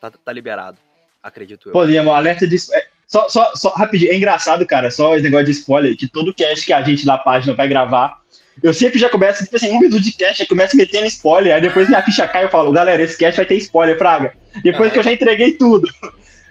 Tá, 0.00 0.10
tá 0.10 0.32
liberado, 0.32 0.78
acredito 1.22 1.68
eu. 1.68 1.72
Podemos, 1.72 2.14
alerta 2.14 2.46
de. 2.46 2.56
É, 2.72 2.86
só, 3.06 3.28
só, 3.28 3.52
só 3.56 3.70
rapidinho, 3.70 4.12
é 4.12 4.16
engraçado, 4.16 4.64
cara, 4.64 4.90
só 4.90 5.14
esse 5.14 5.24
negócio 5.24 5.46
de 5.46 5.50
spoiler, 5.50 5.96
que 5.96 6.08
todo 6.08 6.32
cast 6.32 6.64
que 6.64 6.72
a 6.72 6.80
gente 6.80 7.04
na 7.04 7.18
página 7.18 7.52
vai 7.54 7.68
gravar, 7.68 8.20
eu 8.62 8.72
sempre 8.72 8.98
já 8.98 9.08
começo, 9.08 9.42
tipo 9.42 9.56
assim, 9.56 9.70
um 9.70 9.80
minuto 9.80 10.00
de 10.00 10.12
cast, 10.12 10.40
eu 10.40 10.48
começo 10.48 10.76
metendo 10.76 11.06
spoiler, 11.06 11.54
aí 11.54 11.60
depois 11.60 11.88
minha 11.88 12.02
ficha 12.02 12.28
cai 12.28 12.42
e 12.42 12.46
eu 12.46 12.50
falo, 12.50 12.70
galera, 12.70 13.02
esse 13.02 13.18
cast 13.18 13.36
vai 13.36 13.46
ter 13.46 13.56
spoiler, 13.56 13.98
Praga. 13.98 14.32
Depois 14.62 14.90
ah, 14.90 14.92
que 14.92 14.98
eu 15.00 15.02
já 15.02 15.12
entreguei 15.12 15.52
tudo. 15.52 15.88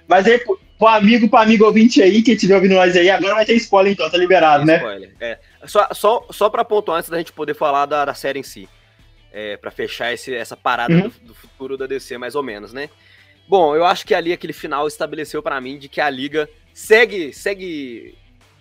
Mas 0.07 0.25
aí, 0.25 0.39
pro 0.39 0.87
amigo, 0.87 1.29
pro 1.29 1.39
amigo 1.39 1.65
ouvinte 1.65 2.01
aí, 2.01 2.21
que 2.21 2.35
tiver 2.35 2.55
ouvindo 2.55 2.75
nós 2.75 2.95
aí, 2.95 3.09
agora 3.09 3.35
vai 3.35 3.45
ter 3.45 3.53
spoiler 3.55 3.93
então, 3.93 4.09
tá 4.09 4.17
liberado, 4.17 4.65
né? 4.65 4.77
Spoiler, 4.77 5.15
é. 5.19 5.37
Só, 5.65 5.87
só, 5.93 6.25
só 6.31 6.49
pra 6.49 6.63
pontuar 6.63 6.99
antes 6.99 7.09
da 7.09 7.17
gente 7.17 7.33
poder 7.33 7.53
falar 7.53 7.85
da, 7.85 8.05
da 8.05 8.13
série 8.13 8.39
em 8.39 8.43
si. 8.43 8.67
É, 9.31 9.57
para 9.57 9.69
fechar 9.69 10.11
esse, 10.11 10.33
essa 10.33 10.57
parada 10.57 10.93
uhum. 10.93 11.01
do, 11.01 11.09
do, 11.27 11.33
futuro 11.35 11.77
da 11.77 11.85
DC, 11.85 12.17
mais 12.17 12.33
ou 12.33 12.41
menos, 12.41 12.73
né? 12.73 12.89
Bom, 13.47 13.75
eu 13.75 13.85
acho 13.85 14.05
que 14.05 14.15
ali 14.15 14.33
aquele 14.33 14.53
final 14.53 14.87
estabeleceu 14.87 15.43
para 15.43 15.61
mim 15.61 15.77
de 15.77 15.87
que 15.87 16.01
a 16.01 16.09
Liga 16.09 16.49
segue 16.73 17.31
segue 17.31 18.17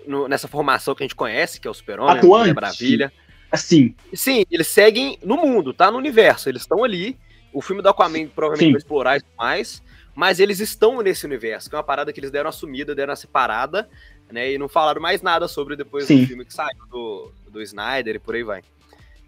no, 0.06 0.28
nessa 0.28 0.46
formação 0.46 0.94
que 0.94 1.02
a 1.02 1.06
gente 1.06 1.14
conhece, 1.14 1.58
que 1.58 1.66
é 1.66 1.70
o 1.70 1.74
Super-Homem, 1.74 2.50
a 2.50 2.54
Maravilha. 2.54 3.10
Assim. 3.50 3.94
Sim, 4.12 4.44
eles 4.50 4.66
seguem 4.66 5.18
no 5.24 5.38
mundo, 5.38 5.72
tá? 5.72 5.90
No 5.90 5.96
universo. 5.96 6.50
Eles 6.50 6.62
estão 6.62 6.84
ali. 6.84 7.18
O 7.50 7.62
filme 7.62 7.80
do 7.80 7.88
Aquaman 7.88 8.26
provavelmente 8.26 8.66
Sim. 8.66 8.72
vai 8.72 8.78
explorar 8.78 9.16
isso 9.16 9.26
mais 9.38 9.82
mas 10.18 10.40
eles 10.40 10.58
estão 10.58 11.00
nesse 11.00 11.24
universo, 11.24 11.70
que 11.70 11.76
é 11.76 11.78
uma 11.78 11.84
parada 11.84 12.12
que 12.12 12.18
eles 12.18 12.32
deram 12.32 12.50
a 12.50 12.52
sumida, 12.52 12.92
deram 12.92 13.12
a 13.12 13.16
separada, 13.16 13.88
né? 14.30 14.52
E 14.52 14.58
não 14.58 14.68
falaram 14.68 15.00
mais 15.00 15.22
nada 15.22 15.48
sobre 15.48 15.76
depois 15.76 16.04
Sim. 16.06 16.20
do 16.20 16.26
filme 16.26 16.44
que 16.44 16.52
saiu 16.52 16.86
do, 16.90 17.32
do 17.50 17.62
Snyder 17.62 18.16
e 18.16 18.18
por 18.18 18.34
aí 18.34 18.42
vai. 18.42 18.62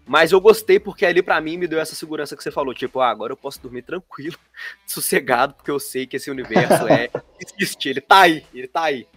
Mas 0.05 0.31
eu 0.31 0.41
gostei 0.41 0.79
porque 0.79 1.05
ali 1.05 1.21
para 1.21 1.39
mim 1.39 1.57
me 1.57 1.67
deu 1.67 1.79
essa 1.79 1.95
segurança 1.95 2.35
que 2.35 2.43
você 2.43 2.51
falou, 2.51 2.73
tipo, 2.73 2.99
ah, 2.99 3.09
agora 3.09 3.31
eu 3.31 3.37
posso 3.37 3.61
dormir 3.61 3.83
tranquilo, 3.83 4.37
sossegado, 4.85 5.53
porque 5.53 5.71
eu 5.71 5.79
sei 5.79 6.05
que 6.05 6.17
esse 6.17 6.29
universo 6.29 6.87
é 6.87 7.09
existe, 7.39 7.89
ele 7.89 8.01
tá 8.01 8.21
aí, 8.21 8.43
ele 8.53 8.67
tá 8.67 8.83
aí. 8.83 9.07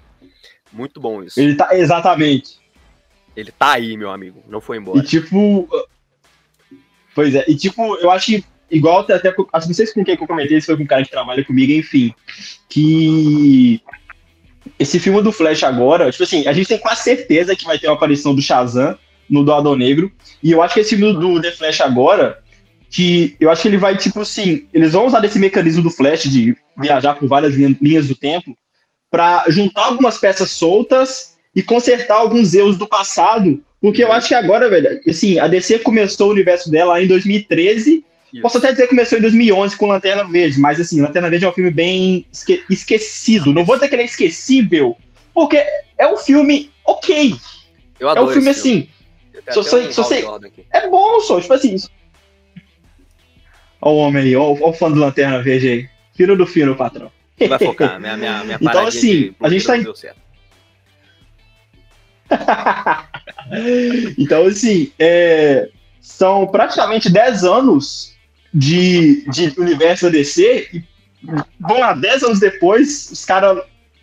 Muito 0.73 1.01
bom 1.01 1.23
isso. 1.23 1.41
Ele 1.41 1.55
tá 1.55 1.77
exatamente. 1.77 2.61
Ele 3.37 3.51
tá 3.51 3.73
aí, 3.73 3.97
meu 3.97 4.11
amigo, 4.11 4.43
não 4.47 4.61
foi 4.61 4.77
embora. 4.77 4.99
E 4.99 5.03
tipo, 5.03 5.69
pois 7.15 7.35
é, 7.35 7.45
e 7.49 7.57
tipo, 7.57 7.97
eu 7.97 8.11
acho 8.11 8.27
que 8.27 8.45
igual 8.71 9.01
até, 9.01 9.15
até 9.15 9.35
não 9.37 9.75
sei 9.75 9.87
se 9.87 9.95
com 9.95 10.05
quem 10.05 10.17
que 10.17 10.23
eu 10.23 10.27
comentei, 10.27 10.61
se 10.61 10.67
foi 10.67 10.77
com 10.77 10.83
um 10.83 10.87
cara 10.87 11.05
que 11.05 11.11
trabalha 11.11 11.45
comigo, 11.45 11.73
enfim, 11.73 12.15
que 12.69 13.81
esse 14.79 14.99
filme 14.99 15.23
do 15.23 15.33
Flash 15.33 15.63
agora, 15.63 16.11
tipo 16.11 16.25
assim, 16.25 16.47
a 16.47 16.53
gente 16.53 16.69
tem 16.69 16.79
quase 16.79 17.03
certeza 17.03 17.55
que 17.55 17.65
vai 17.65 17.79
ter 17.79 17.87
uma 17.87 17.95
aparição 17.95 18.35
do 18.35 18.43
Shazam 18.43 18.97
no 19.29 19.45
do 19.45 19.53
Adão 19.53 19.77
Negro, 19.77 20.13
e 20.43 20.51
eu 20.51 20.63
acho 20.63 20.75
que 20.75 20.81
esse 20.81 20.97
filme 20.97 21.13
do 21.15 21.41
The 21.41 21.53
Flash 21.53 21.81
agora, 21.81 22.39
que 22.91 23.37
eu 23.41 23.51
acho 23.51 23.63
que 23.63 23.69
ele 23.69 23.79
vai, 23.79 23.97
tipo 23.97 24.21
assim, 24.21 24.67
eles 24.73 24.93
vão 24.93 25.07
usar 25.07 25.21
desse 25.21 25.39
mecanismo 25.39 25.83
do 25.83 25.91
Flash 25.91 26.25
de 26.25 26.57
viajar 26.77 27.15
por 27.15 27.29
várias 27.29 27.55
linhas 27.55 28.09
do 28.09 28.15
tempo 28.15 28.57
para 29.11 29.45
juntar 29.49 29.87
algumas 29.87 30.19
peças 30.19 30.51
soltas 30.51 31.37
e 31.55 31.63
consertar 31.63 32.17
alguns 32.17 32.53
erros 32.53 32.77
do 32.77 32.87
passado, 32.87 33.63
porque 33.81 34.03
eu 34.03 34.13
acho 34.13 34.29
que 34.29 34.35
agora, 34.35 34.69
velho, 34.69 35.01
assim, 35.09 35.39
a 35.39 35.47
DC 35.47 35.79
começou 35.81 36.29
o 36.29 36.33
universo 36.33 36.71
dela 36.71 37.01
em 37.03 37.07
2013, 37.07 38.05
Isso. 38.35 38.43
posso 38.43 38.59
até 38.59 38.73
dizer 38.73 38.83
que 38.85 38.91
começou 38.91 39.17
em 39.17 39.23
2011 39.23 39.77
com 39.77 39.87
Lanterna 39.87 40.25
Verde, 40.25 40.61
mas 40.61 40.81
assim, 40.81 41.01
Lanterna 41.01 41.31
Verde 41.31 41.47
é 41.47 41.49
um 41.49 41.53
filme 41.53 41.71
bem 41.71 42.27
esque 42.33 42.63
esquecido, 42.69 43.53
não 43.53 43.65
vou 43.65 43.77
dizer 43.77 43.89
que 43.89 43.95
ele 43.95 44.03
é 44.03 44.07
esquecível, 44.07 44.97
porque 45.33 45.65
é 45.97 46.07
um 46.07 46.17
filme 46.17 46.71
ok. 46.85 47.35
Eu 47.99 48.09
adoro 48.09 48.27
é 48.27 48.31
um 48.31 48.33
filme, 48.33 48.51
assim, 48.51 48.89
se 49.49 49.55
você, 49.55 49.93
se 49.93 49.97
você, 49.97 50.25
é 50.73 50.89
bom, 50.89 51.21
só, 51.21 51.41
tipo 51.41 51.55
assim, 51.55 51.77
Olha 53.87 53.93
o 53.93 53.99
homem 53.99 54.23
aí, 54.23 54.35
olha 54.35 54.65
o 54.65 54.73
fã 54.73 54.91
do 54.91 54.99
Lanterna 54.99 55.43
Verde 55.43 55.69
aí. 55.69 55.89
Fino 56.15 56.35
do 56.35 56.47
fino, 56.47 56.75
patrão. 56.75 57.13
Vai 57.47 57.59
focar, 57.59 58.01
minha, 58.01 58.17
minha, 58.17 58.43
minha 58.43 58.57
Então, 58.63 58.87
assim, 58.87 59.35
a 59.43 59.51
gente 59.51 59.67
tá. 59.67 59.77
Em... 59.77 59.85
então, 64.19 64.47
assim, 64.47 64.91
é... 64.99 65.69
são 66.01 66.47
praticamente 66.47 67.13
10 67.13 67.45
anos 67.45 68.14
de, 68.55 69.29
de 69.29 69.53
universo 69.59 70.11
DC. 70.11 70.69
E, 70.73 70.85
vamos 71.59 71.81
lá, 71.81 71.93
10 71.95 72.23
anos 72.23 72.41
depois, 72.41 73.11
os 73.11 73.25
caras 73.25 73.59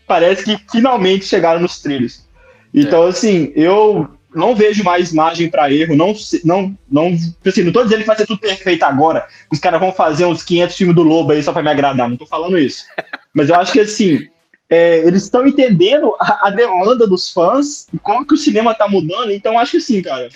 parece 0.06 0.44
que 0.44 0.60
finalmente 0.70 1.26
chegaram 1.26 1.62
nos 1.62 1.80
trilhos. 1.80 2.28
Então, 2.74 3.06
é. 3.06 3.10
assim, 3.10 3.54
eu 3.56 4.10
não 4.34 4.56
vejo 4.56 4.84
mais 4.84 5.14
margem 5.14 5.50
para 5.50 5.72
erro, 5.72 5.96
não, 5.96 6.14
não, 6.44 6.78
não, 6.90 7.18
assim, 7.46 7.64
não 7.64 7.72
tô 7.72 7.84
dizendo 7.84 8.02
que 8.02 8.08
vai 8.08 8.16
ser 8.16 8.26
tudo 8.26 8.40
perfeito 8.40 8.84
agora, 8.84 9.28
os 9.52 9.60
caras 9.60 9.80
vão 9.80 9.92
fazer 9.92 10.26
uns 10.26 10.42
500 10.44 10.76
filmes 10.76 10.96
do 10.96 11.04
Lobo 11.04 11.32
aí 11.32 11.44
só 11.44 11.52
para 11.52 11.64
me 11.64 11.70
agradar, 11.70 12.10
não 12.10 12.18
tô 12.18 12.26
falando 12.26 12.58
isso. 12.58 12.86
Mas 13.34 13.50
eu 13.50 13.56
acho 13.56 13.74
que, 13.74 13.80
assim, 13.80 14.28
é, 14.70 15.00
eles 15.00 15.24
estão 15.24 15.46
entendendo 15.46 16.16
a, 16.20 16.48
a, 16.48 16.50
demanda 16.50 17.06
dos 17.06 17.32
fãs 17.32 17.88
e 17.94 18.00
como 18.00 18.26
que 18.26 18.34
o 18.34 18.38
cinema 18.38 18.74
tá 18.74 18.88
mudando, 18.88 19.32
então 19.32 19.60
acho 19.60 19.72
que, 19.72 19.78
assim, 19.78 20.02
cara, 20.02 20.30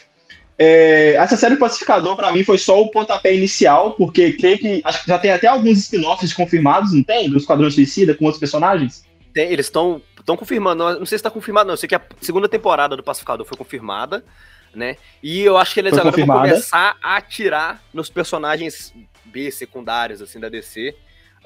é, 0.57 1.15
essa 1.15 1.35
série 1.35 1.57
Pacificador, 1.57 2.15
para 2.15 2.31
mim, 2.31 2.43
foi 2.43 2.57
só 2.57 2.81
o 2.81 2.89
pontapé 2.89 3.35
inicial, 3.35 3.91
porque 3.91 4.33
creio 4.33 4.57
que, 4.57 4.81
acho 4.83 5.03
que 5.03 5.07
já 5.07 5.19
tem 5.19 5.31
até 5.31 5.47
alguns 5.47 5.79
spin-offs 5.79 6.33
confirmados, 6.33 6.93
não 6.93 7.03
tem? 7.03 7.29
Do 7.29 7.37
Esquadrão 7.37 7.69
Suicida 7.69 8.15
com 8.15 8.25
outros 8.25 8.39
personagens? 8.39 9.03
Tem, 9.33 9.51
eles 9.51 9.65
estão 9.65 10.01
Estão 10.25 10.35
confirmando, 10.35 10.83
não, 10.83 11.05
sei 11.05 11.09
se 11.09 11.15
está 11.17 11.29
confirmado, 11.29 11.67
não. 11.67 11.73
Eu 11.73 11.77
sei 11.77 11.87
que 11.87 11.93
a 11.93 12.01
segunda 12.19 12.49
temporada 12.49 12.97
do 12.97 13.03
Pacificador 13.03 13.45
foi 13.45 13.55
confirmada, 13.55 14.25
né? 14.73 14.97
E 15.21 15.41
eu 15.41 15.55
acho 15.55 15.71
que 15.71 15.79
eles 15.79 15.91
foi 15.91 15.99
agora 15.99 16.11
confirmada. 16.11 16.39
vão 16.39 16.49
começar 16.49 16.97
a 16.99 17.15
atirar 17.15 17.83
nos 17.93 18.09
personagens 18.09 18.91
B, 19.25 19.51
secundários, 19.51 20.19
assim, 20.23 20.39
da 20.39 20.49
DC, 20.49 20.95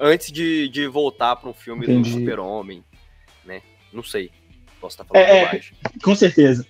antes 0.00 0.32
de, 0.32 0.70
de 0.70 0.86
voltar 0.86 1.36
para 1.36 1.50
um 1.50 1.52
filme 1.52 1.84
Entendi. 1.84 2.10
do 2.10 2.20
Super-Homem, 2.20 2.82
né? 3.44 3.60
Não 3.92 4.02
sei. 4.02 4.30
Posso 4.80 4.94
estar 4.94 5.04
falando 5.04 5.22
é, 5.22 5.56
é, 5.56 5.60
Com 6.02 6.14
certeza. 6.14 6.66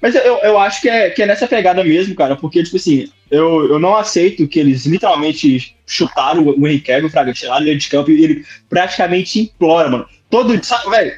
Mas 0.00 0.14
eu, 0.14 0.38
eu 0.38 0.58
acho 0.58 0.80
que 0.80 0.88
é, 0.88 1.10
que 1.10 1.22
é 1.22 1.26
nessa 1.26 1.46
pegada 1.46 1.82
mesmo, 1.82 2.14
cara, 2.14 2.36
porque, 2.36 2.62
tipo 2.62 2.76
assim, 2.76 3.10
eu, 3.30 3.68
eu 3.68 3.78
não 3.78 3.96
aceito 3.96 4.46
que 4.46 4.60
eles 4.60 4.84
literalmente 4.86 5.76
chutaram 5.86 6.44
o 6.44 6.66
Henry 6.66 6.80
Cavill, 6.80 7.10
Fraga, 7.10 7.32
tiraram 7.32 7.66
ele 7.66 7.76
de 7.76 7.88
campo 7.88 8.10
e 8.10 8.22
ele 8.22 8.44
praticamente 8.68 9.40
implora, 9.40 9.88
mano. 9.88 10.06
Todo 10.30 10.56
dia, 10.56 10.78
velho. 10.90 11.14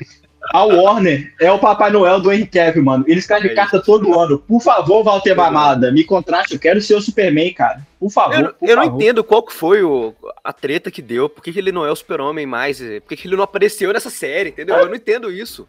A 0.52 0.64
Warner 0.64 1.34
é 1.38 1.52
o 1.52 1.58
Papai 1.58 1.90
Noel 1.90 2.20
do 2.20 2.32
Henry 2.32 2.46
Cavill, 2.46 2.82
mano. 2.82 3.04
Ele 3.06 3.18
escreve 3.18 3.48
é 3.48 3.54
carta 3.54 3.82
todo 3.82 4.18
ano. 4.18 4.38
Por 4.38 4.62
favor, 4.62 5.04
Walter 5.04 5.34
Mamada, 5.34 5.92
me 5.92 6.04
contrate. 6.04 6.54
Eu 6.54 6.60
quero 6.60 6.80
ser 6.80 6.94
o 6.94 7.00
Superman, 7.00 7.52
cara. 7.52 7.86
Por 8.00 8.10
favor. 8.10 8.38
Eu, 8.38 8.54
por 8.54 8.68
eu 8.68 8.76
favor. 8.76 8.90
não 8.90 8.96
entendo 8.96 9.24
qual 9.24 9.42
que 9.42 9.52
foi 9.52 9.82
o, 9.82 10.14
a 10.42 10.52
treta 10.52 10.90
que 10.90 11.02
deu. 11.02 11.28
Por 11.28 11.42
que, 11.42 11.52
que 11.52 11.58
ele 11.58 11.72
não 11.72 11.84
é 11.84 11.90
o 11.90 11.96
Super-Homem 11.96 12.46
mais? 12.46 12.78
Por 12.78 13.08
que, 13.08 13.16
que 13.16 13.28
ele 13.28 13.36
não 13.36 13.44
apareceu 13.44 13.92
nessa 13.92 14.08
série, 14.08 14.50
entendeu? 14.50 14.76
Eu 14.76 14.88
não 14.88 14.94
entendo 14.94 15.30
isso. 15.30 15.68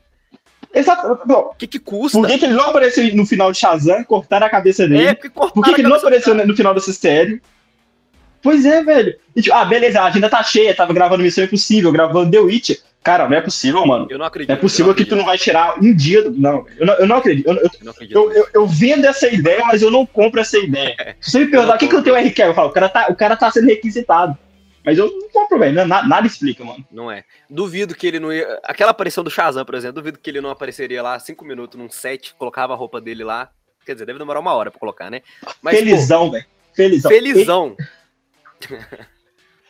Exato. 0.73 1.19
O 1.27 1.55
que, 1.55 1.67
que 1.67 1.79
custa? 1.79 2.19
Por 2.19 2.27
que, 2.27 2.37
que, 2.37 2.45
ele 2.45 2.53
não 2.53 2.69
apareceu 2.69 3.15
no 3.15 3.25
final 3.25 3.51
de 3.51 3.57
Shazam? 3.57 4.03
Cortaram 4.03 4.45
a 4.45 4.49
cabeça 4.49 4.87
dele. 4.87 5.07
É, 5.07 5.13
porque 5.13 5.29
Por 5.29 5.63
que, 5.63 5.73
que 5.73 5.81
ele 5.81 5.87
não 5.87 5.97
apareceu 5.97 6.35
no 6.35 6.55
final 6.55 6.73
dessa 6.73 6.93
série? 6.93 7.41
Pois 8.41 8.65
é, 8.65 8.83
velho. 8.83 9.15
E, 9.35 9.41
tipo, 9.41 9.55
ah, 9.55 9.65
beleza, 9.65 9.99
a 9.99 10.05
agenda 10.05 10.29
tá 10.29 10.41
cheia, 10.43 10.73
tava 10.73 10.93
gravando 10.93 11.23
Missão 11.23 11.43
Impossível, 11.43 11.91
gravando 11.91 12.31
The 12.31 12.39
Witch. 12.39 12.77
Cara, 13.01 13.29
não 13.29 13.37
é 13.37 13.41
possível, 13.41 13.85
mano. 13.85 14.07
Eu 14.09 14.17
não 14.17 14.25
acredito. 14.25 14.49
Não 14.49 14.55
é 14.55 14.59
possível 14.59 14.93
que 14.93 15.05
tu 15.05 15.15
não 15.15 15.25
vai 15.25 15.37
tirar 15.37 15.77
um 15.81 15.93
dia. 15.93 16.23
Do... 16.23 16.31
Não, 16.31 16.65
eu 16.77 16.85
não, 16.85 16.93
eu 16.95 17.07
não 17.07 17.15
acredito. 17.17 17.47
Eu, 17.47 17.55
eu, 17.55 17.69
não 17.81 17.91
acredito. 17.91 18.15
Eu, 18.15 18.31
eu, 18.31 18.47
eu, 18.53 18.67
vendo 18.67 19.05
essa 19.05 19.27
ideia, 19.27 19.63
mas 19.65 19.81
eu 19.81 19.89
não 19.89 20.05
compro 20.05 20.39
essa 20.39 20.57
ideia. 20.57 20.95
Se 21.19 21.31
você 21.31 21.39
me 21.39 21.47
perguntar 21.47 21.75
o 21.75 21.77
que, 21.77 21.87
que 21.87 21.95
eu 21.95 22.03
tenho 22.03 22.15
RQ, 22.15 22.41
eu 22.41 22.53
falo, 22.53 22.69
o 22.69 22.71
cara, 22.71 22.89
tá, 22.89 23.07
o 23.09 23.15
cara 23.15 23.35
tá 23.37 23.49
sendo 23.51 23.67
requisitado. 23.67 24.37
Mas 24.89 24.97
eu 24.97 25.05
não 25.05 25.29
compro, 25.29 25.59
velho. 25.59 25.85
Nada, 25.85 26.07
nada 26.07 26.25
explica, 26.25 26.65
mano. 26.65 26.83
Não 26.91 27.11
é. 27.11 27.23
Duvido 27.47 27.93
que 27.93 28.07
ele 28.07 28.19
não 28.19 28.33
ia. 28.33 28.59
Aquela 28.63 28.89
aparição 28.89 29.23
do 29.23 29.29
Shazam, 29.29 29.63
por 29.63 29.75
exemplo, 29.75 30.01
duvido 30.01 30.17
que 30.17 30.27
ele 30.27 30.41
não 30.41 30.49
apareceria 30.49 31.03
lá 31.03 31.19
cinco 31.19 31.45
minutos 31.45 31.79
num 31.79 31.91
set, 31.91 32.33
colocava 32.33 32.73
a 32.73 32.75
roupa 32.75 32.99
dele 32.99 33.23
lá. 33.23 33.51
Quer 33.85 33.93
dizer, 33.93 34.07
deve 34.07 34.17
demorar 34.17 34.39
uma 34.39 34.51
hora 34.51 34.71
pra 34.71 34.79
colocar, 34.79 35.11
né? 35.11 35.21
Mas, 35.61 35.77
Felizão, 35.77 36.31
velho. 36.31 36.45
Felizão. 36.73 37.11
Felizão. 37.11 37.77
Ele... 38.67 38.81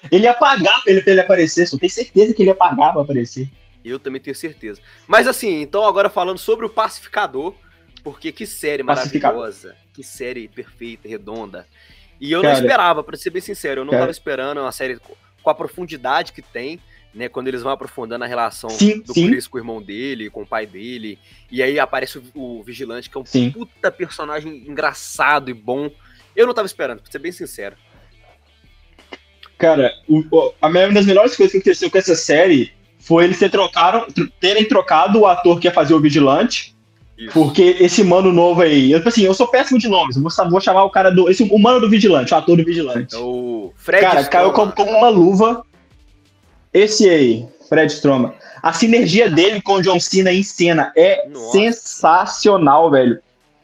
ele 0.09 0.23
ia 0.23 0.33
pagar 0.33 0.81
pra 0.83 0.93
ele, 0.93 1.01
pra 1.01 1.11
ele 1.11 1.21
aparecer, 1.21 1.67
só 1.67 1.77
tenho 1.77 1.91
certeza 1.91 2.33
que 2.33 2.41
ele 2.41 2.51
ia 2.51 2.55
pagar 2.55 2.93
pra 2.93 3.01
aparecer. 3.01 3.49
Eu 3.83 3.99
também 3.99 4.21
tenho 4.21 4.35
certeza. 4.35 4.79
Mas 5.05 5.27
assim, 5.27 5.61
então 5.61 5.85
agora 5.85 6.09
falando 6.09 6.37
sobre 6.37 6.65
o 6.65 6.69
Pacificador, 6.69 7.53
porque 8.05 8.31
que 8.31 8.45
série 8.45 8.83
maravilhosa, 8.83 9.75
que 9.93 10.01
série 10.01 10.47
perfeita, 10.47 11.09
redonda. 11.09 11.67
E 12.19 12.31
eu 12.31 12.41
Cara, 12.41 12.53
não 12.53 12.61
esperava, 12.61 13.03
para 13.03 13.17
ser 13.17 13.29
bem 13.29 13.41
sincero, 13.41 13.81
eu 13.81 13.85
não 13.85 13.91
Cara, 13.91 14.03
tava 14.03 14.11
esperando 14.11 14.59
uma 14.59 14.71
série 14.71 14.99
com 15.41 15.49
a 15.49 15.55
profundidade 15.55 16.33
que 16.33 16.41
tem, 16.41 16.79
né? 17.13 17.29
Quando 17.29 17.47
eles 17.47 17.61
vão 17.61 17.71
aprofundando 17.71 18.23
a 18.23 18.27
relação 18.27 18.69
sim, 18.69 19.01
do 19.01 19.13
sim. 19.13 19.29
Chris 19.29 19.47
com 19.47 19.57
o 19.57 19.59
irmão 19.59 19.81
dele, 19.81 20.29
com 20.29 20.43
o 20.43 20.47
pai 20.47 20.65
dele. 20.65 21.17
E 21.49 21.63
aí 21.63 21.79
aparece 21.79 22.17
o, 22.17 22.23
o 22.33 22.63
Vigilante, 22.63 23.09
que 23.09 23.17
é 23.17 23.21
um 23.21 23.25
sim. 23.25 23.51
puta 23.51 23.91
personagem 23.91 24.67
engraçado 24.67 25.49
e 25.49 25.53
bom. 25.53 25.89
Eu 26.35 26.45
não 26.45 26.53
tava 26.53 26.65
esperando, 26.65 27.01
pra 27.01 27.11
ser 27.11 27.19
bem 27.19 27.31
sincero. 27.31 27.75
Cara, 29.57 29.93
o, 30.07 30.23
a, 30.61 30.67
uma 30.67 30.93
das 30.93 31.05
melhores 31.05 31.35
coisas 31.35 31.51
que 31.51 31.57
aconteceu 31.57 31.91
com 31.91 31.97
essa 31.97 32.15
série 32.15 32.73
foi 32.97 33.25
eles 33.25 33.39
ter 33.39 33.49
trocaram, 33.49 34.07
terem 34.39 34.65
trocado 34.65 35.19
o 35.19 35.27
ator 35.27 35.59
que 35.59 35.67
ia 35.67 35.73
fazer 35.73 35.93
o 35.93 35.99
Vigilante. 35.99 36.75
Isso. 37.19 37.33
Porque 37.33 37.75
esse 37.81 38.01
mano 38.01 38.31
novo 38.31 38.61
aí, 38.61 38.93
eu, 38.93 38.99
tipo 38.99 39.09
assim, 39.09 39.23
eu 39.23 39.33
sou 39.33 39.45
péssimo 39.45 39.77
de 39.77 39.89
nomes, 39.89 40.15
vou, 40.15 40.31
vou 40.49 40.61
chamar 40.61 40.85
o 40.85 40.89
cara 40.89 41.11
do. 41.11 41.29
Esse, 41.29 41.43
o 41.43 41.59
mano 41.59 41.81
do 41.81 41.89
Vigilante, 41.89 42.33
o 42.33 42.37
ator 42.37 42.55
do 42.55 42.63
Vigilante. 42.63 43.13
É 43.13 43.17
o 43.17 43.73
Fred 43.75 44.01
Cara, 44.01 44.23
caiu 44.23 44.53
como, 44.53 44.71
como 44.71 44.89
uma 44.91 45.09
luva. 45.09 45.63
Esse 46.73 47.09
aí, 47.09 47.45
Fred 47.67 47.91
Stroma. 47.91 48.35
A 48.63 48.71
sinergia 48.71 49.29
dele 49.29 49.61
com 49.61 49.73
o 49.73 49.81
John 49.81 49.99
Cena 49.99 50.31
em 50.31 50.43
cena 50.43 50.93
é 50.95 51.27
Nossa. 51.27 51.51
sensacional, 51.51 52.89
velho. 52.89 53.19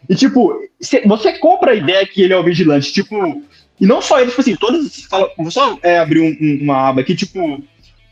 E 0.09 0.15
tipo, 0.15 0.53
você 1.05 1.39
compra 1.39 1.71
a 1.71 1.75
ideia 1.75 2.05
que 2.05 2.21
ele 2.21 2.33
é 2.33 2.37
o 2.37 2.43
vigilante, 2.43 2.91
tipo, 2.91 3.41
e 3.79 3.85
não 3.85 4.01
só 4.01 4.19
ele, 4.19 4.29
tipo 4.29 4.41
assim, 4.41 4.55
todos. 4.55 5.07
Vou 5.37 5.49
só 5.49 5.77
é, 5.81 5.99
abrir 5.99 6.19
um, 6.19 6.37
um, 6.45 6.63
uma 6.63 6.89
aba 6.89 7.01
aqui, 7.01 7.15
tipo, 7.15 7.63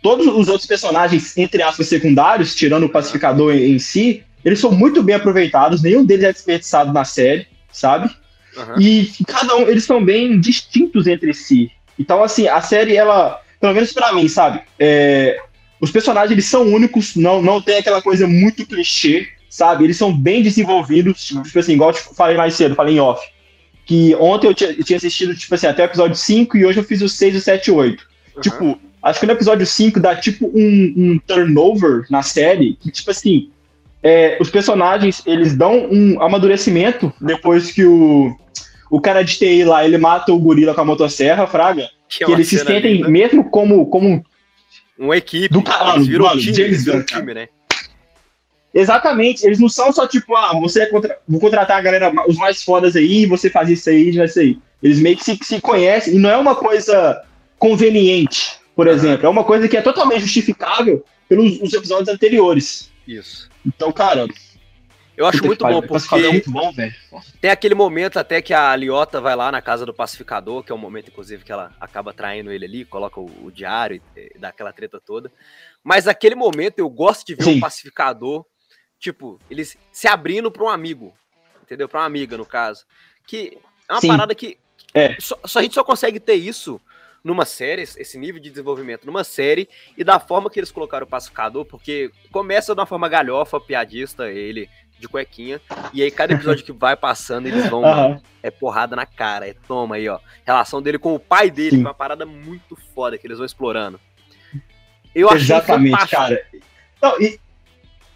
todos 0.01 0.25
os 0.25 0.47
outros 0.47 0.65
personagens, 0.65 1.37
entre 1.37 1.61
aspas, 1.61 1.87
secundários, 1.87 2.55
tirando 2.55 2.85
o 2.85 2.89
pacificador 2.89 3.53
em, 3.53 3.73
em 3.73 3.79
si, 3.79 4.23
eles 4.43 4.59
são 4.59 4.71
muito 4.71 5.01
bem 5.01 5.15
aproveitados, 5.15 5.81
nenhum 5.81 6.05
deles 6.05 6.25
é 6.25 6.33
desperdiçado 6.33 6.91
na 6.91 7.05
série, 7.05 7.47
sabe? 7.71 8.09
Uhum. 8.55 8.81
E 8.81 9.11
cada 9.27 9.55
um, 9.55 9.61
eles 9.67 9.83
são 9.83 10.03
bem 10.03 10.39
distintos 10.39 11.07
entre 11.07 11.33
si. 11.33 11.71
Então, 11.97 12.23
assim, 12.23 12.47
a 12.47 12.61
série, 12.61 12.95
ela, 12.95 13.41
pelo 13.59 13.73
menos 13.73 13.93
para 13.93 14.13
mim, 14.13 14.27
sabe? 14.27 14.61
É, 14.77 15.39
os 15.79 15.91
personagens, 15.91 16.31
eles 16.31 16.45
são 16.45 16.63
únicos, 16.63 17.15
não, 17.15 17.41
não 17.41 17.61
tem 17.61 17.77
aquela 17.77 18.01
coisa 18.01 18.27
muito 18.27 18.65
clichê, 18.65 19.27
sabe? 19.49 19.83
Eles 19.83 19.97
são 19.97 20.15
bem 20.15 20.43
desenvolvidos, 20.43 21.25
tipo 21.25 21.59
assim, 21.59 21.73
igual 21.73 21.91
eu 21.91 21.95
falei 21.95 22.35
mais 22.35 22.53
cedo, 22.55 22.75
falei 22.75 22.95
em 22.95 22.99
off. 22.99 23.25
Que 23.85 24.15
ontem 24.15 24.47
eu 24.47 24.53
tinha, 24.53 24.71
eu 24.71 24.83
tinha 24.83 24.97
assistido, 24.97 25.35
tipo 25.35 25.53
assim, 25.53 25.67
até 25.67 25.83
o 25.83 25.85
episódio 25.85 26.15
5 26.15 26.57
e 26.57 26.65
hoje 26.65 26.79
eu 26.79 26.83
fiz 26.83 27.01
o 27.01 27.09
6, 27.09 27.35
o 27.35 27.41
7 27.41 27.67
e 27.67 27.71
8. 27.71 28.07
Uhum. 28.35 28.41
Tipo, 28.41 28.79
Acho 29.03 29.19
que 29.19 29.25
no 29.25 29.33
episódio 29.33 29.67
5 29.67 29.99
dá 29.99 30.15
tipo 30.15 30.49
um, 30.55 30.93
um 30.95 31.19
turnover 31.27 32.05
na 32.09 32.23
série, 32.23 32.77
que 32.79 32.89
tipo 32.89 33.11
assim, 33.11 33.49
é, 34.03 34.37
os 34.39 34.49
personagens 34.49 35.23
eles 35.25 35.55
dão 35.55 35.87
um 35.89 36.21
amadurecimento 36.21 37.11
depois 37.21 37.71
que 37.71 37.85
o, 37.85 38.35
o 38.91 38.99
cara 38.99 39.23
de 39.23 39.37
TI 39.37 39.63
lá 39.63 39.85
ele 39.85 39.97
mata 39.97 40.33
o 40.33 40.39
gorila 40.39 40.73
com 40.73 40.81
a 40.81 40.85
motosserra, 40.85 41.47
Fraga. 41.47 41.89
Que, 42.09 42.25
que 42.25 42.31
eles 42.31 42.47
se 42.49 42.59
sentem 42.59 42.95
linda. 42.95 43.07
mesmo 43.07 43.49
como, 43.49 43.85
como 43.87 44.23
uma 44.99 45.17
equipe. 45.17 45.47
Do 45.47 45.63
caralho, 45.63 45.97
eles 45.97 46.07
viram 46.07 46.25
mano, 46.25 46.41
time, 46.41 46.53
James 46.53 46.83
Gunn, 46.83 47.03
time, 47.03 47.33
né? 47.33 47.47
Exatamente, 48.73 49.45
eles 49.45 49.59
não 49.59 49.69
são 49.69 49.93
só 49.93 50.07
tipo, 50.07 50.35
ah, 50.35 50.59
você 50.59 50.81
é 50.81 50.85
contra... 50.87 51.17
vou 51.27 51.39
contratar 51.39 51.77
a 51.77 51.81
galera, 51.81 52.11
os 52.27 52.37
mais 52.37 52.63
fodas 52.63 52.95
aí, 52.95 53.25
você 53.25 53.49
faz 53.49 53.69
isso 53.69 53.89
aí, 53.89 54.11
vai 54.11 54.27
ser 54.27 54.39
aí. 54.41 54.59
Eles 54.81 54.99
meio 54.99 55.15
que 55.15 55.23
se, 55.23 55.37
se 55.41 55.61
conhecem, 55.61 56.15
e 56.15 56.19
não 56.19 56.29
é 56.29 56.37
uma 56.37 56.55
coisa 56.55 57.23
conveniente, 57.57 58.59
por 58.75 58.87
exemplo. 58.87 59.27
É 59.27 59.29
uma 59.29 59.43
coisa 59.43 59.67
que 59.67 59.77
é 59.77 59.81
totalmente 59.81 60.21
justificável 60.21 61.05
pelos 61.29 61.61
os 61.61 61.73
episódios 61.73 62.09
anteriores. 62.09 62.91
Isso. 63.07 63.49
Então, 63.65 63.91
cara. 63.91 64.27
Eu 65.15 65.27
acho 65.27 65.45
muito 65.45 65.63
bom, 65.63 65.79
porque 65.79 66.15
é 66.15 66.31
muito 66.31 66.49
bom, 66.49 66.71
velho. 66.71 66.91
tem 67.39 67.51
aquele 67.51 67.75
momento 67.75 68.17
até 68.17 68.41
que 68.41 68.51
a 68.51 68.75
Liota 68.75 69.21
vai 69.21 69.35
lá 69.35 69.51
na 69.51 69.61
casa 69.61 69.85
do 69.85 69.93
pacificador, 69.93 70.63
que 70.63 70.71
é 70.71 70.75
o 70.75 70.77
momento, 70.77 71.09
inclusive, 71.09 71.43
que 71.43 71.51
ela 71.51 71.71
acaba 71.79 72.11
traindo 72.11 72.51
ele 72.51 72.65
ali, 72.65 72.83
coloca 72.83 73.19
o, 73.19 73.45
o 73.45 73.51
diário 73.51 74.01
e, 74.17 74.31
e 74.35 74.39
dá 74.39 74.49
aquela 74.49 74.73
treta 74.73 74.99
toda. 74.99 75.31
Mas 75.83 76.07
aquele 76.07 76.33
momento 76.33 76.79
eu 76.79 76.89
gosto 76.89 77.27
de 77.27 77.35
ver 77.35 77.43
Sim. 77.43 77.57
um 77.57 77.59
pacificador, 77.59 78.43
tipo, 78.99 79.39
eles 79.51 79.77
se 79.91 80.07
abrindo 80.07 80.49
para 80.49 80.63
um 80.63 80.69
amigo, 80.69 81.13
entendeu? 81.61 81.87
Para 81.87 81.99
uma 81.99 82.07
amiga, 82.07 82.35
no 82.35 82.45
caso. 82.45 82.83
Que 83.27 83.59
é 83.87 83.93
uma 83.93 84.01
Sim. 84.01 84.07
parada 84.07 84.33
que. 84.33 84.57
É. 84.95 85.15
Só, 85.19 85.37
só, 85.45 85.59
a 85.59 85.61
gente 85.61 85.75
só 85.75 85.83
consegue 85.83 86.19
ter 86.19 86.35
isso 86.35 86.81
numa 87.23 87.45
série, 87.45 87.81
esse 87.81 88.17
nível 88.17 88.41
de 88.41 88.49
desenvolvimento 88.49 89.05
numa 89.05 89.23
série, 89.23 89.69
e 89.97 90.03
da 90.03 90.19
forma 90.19 90.49
que 90.49 90.59
eles 90.59 90.71
colocaram 90.71 91.05
o 91.05 91.09
pacificador, 91.09 91.63
porque 91.65 92.11
começa 92.31 92.75
de 92.75 92.81
uma 92.81 92.85
forma 92.85 93.07
galhofa, 93.07 93.61
piadista, 93.61 94.29
ele 94.29 94.69
de 94.99 95.07
cuequinha, 95.07 95.59
e 95.93 96.01
aí 96.01 96.11
cada 96.11 96.33
episódio 96.33 96.63
que 96.63 96.71
vai 96.71 96.95
passando, 96.95 97.47
eles 97.47 97.67
vão, 97.69 97.81
uhum. 98.11 98.21
é 98.41 98.51
porrada 98.51 98.95
na 98.95 99.05
cara, 99.05 99.47
é 99.47 99.55
toma 99.67 99.95
aí, 99.95 100.07
ó. 100.07 100.19
Relação 100.45 100.81
dele 100.81 100.99
com 100.99 101.13
o 101.15 101.19
pai 101.19 101.49
dele, 101.49 101.77
Sim. 101.77 101.81
uma 101.81 101.93
parada 101.93 102.25
muito 102.25 102.77
foda 102.93 103.17
que 103.17 103.25
eles 103.25 103.37
vão 103.37 103.45
explorando. 103.45 103.99
Eu 105.15 105.31
Exatamente, 105.33 106.07
cara. 106.07 106.43
Não, 107.01 107.19
e, 107.21 107.39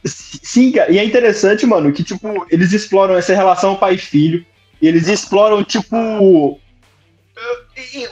sim, 0.05 0.73
e 0.89 0.97
é 0.97 1.03
interessante, 1.03 1.65
mano, 1.65 1.91
que, 1.93 2.03
tipo, 2.03 2.45
eles 2.49 2.73
exploram 2.73 3.15
essa 3.15 3.35
relação 3.35 3.75
pai 3.75 3.97
filho, 3.97 4.45
e 4.81 4.87
eles 4.87 5.07
exploram, 5.07 5.63
tipo. 5.63 6.59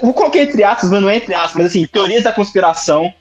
Vou 0.02 0.14
colocar 0.14 0.40
entre 0.40 0.64
aspas, 0.64 0.90
mas 0.90 1.02
não 1.02 1.10
é 1.10 1.18
entre 1.18 1.34
aspas, 1.34 1.56
mas 1.56 1.66
assim, 1.68 1.86
teorias 1.86 2.24
da 2.24 2.32
conspiração. 2.32 3.14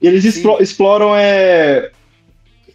Eles 0.00 0.24
exploram 0.24 1.14
é, 1.14 1.90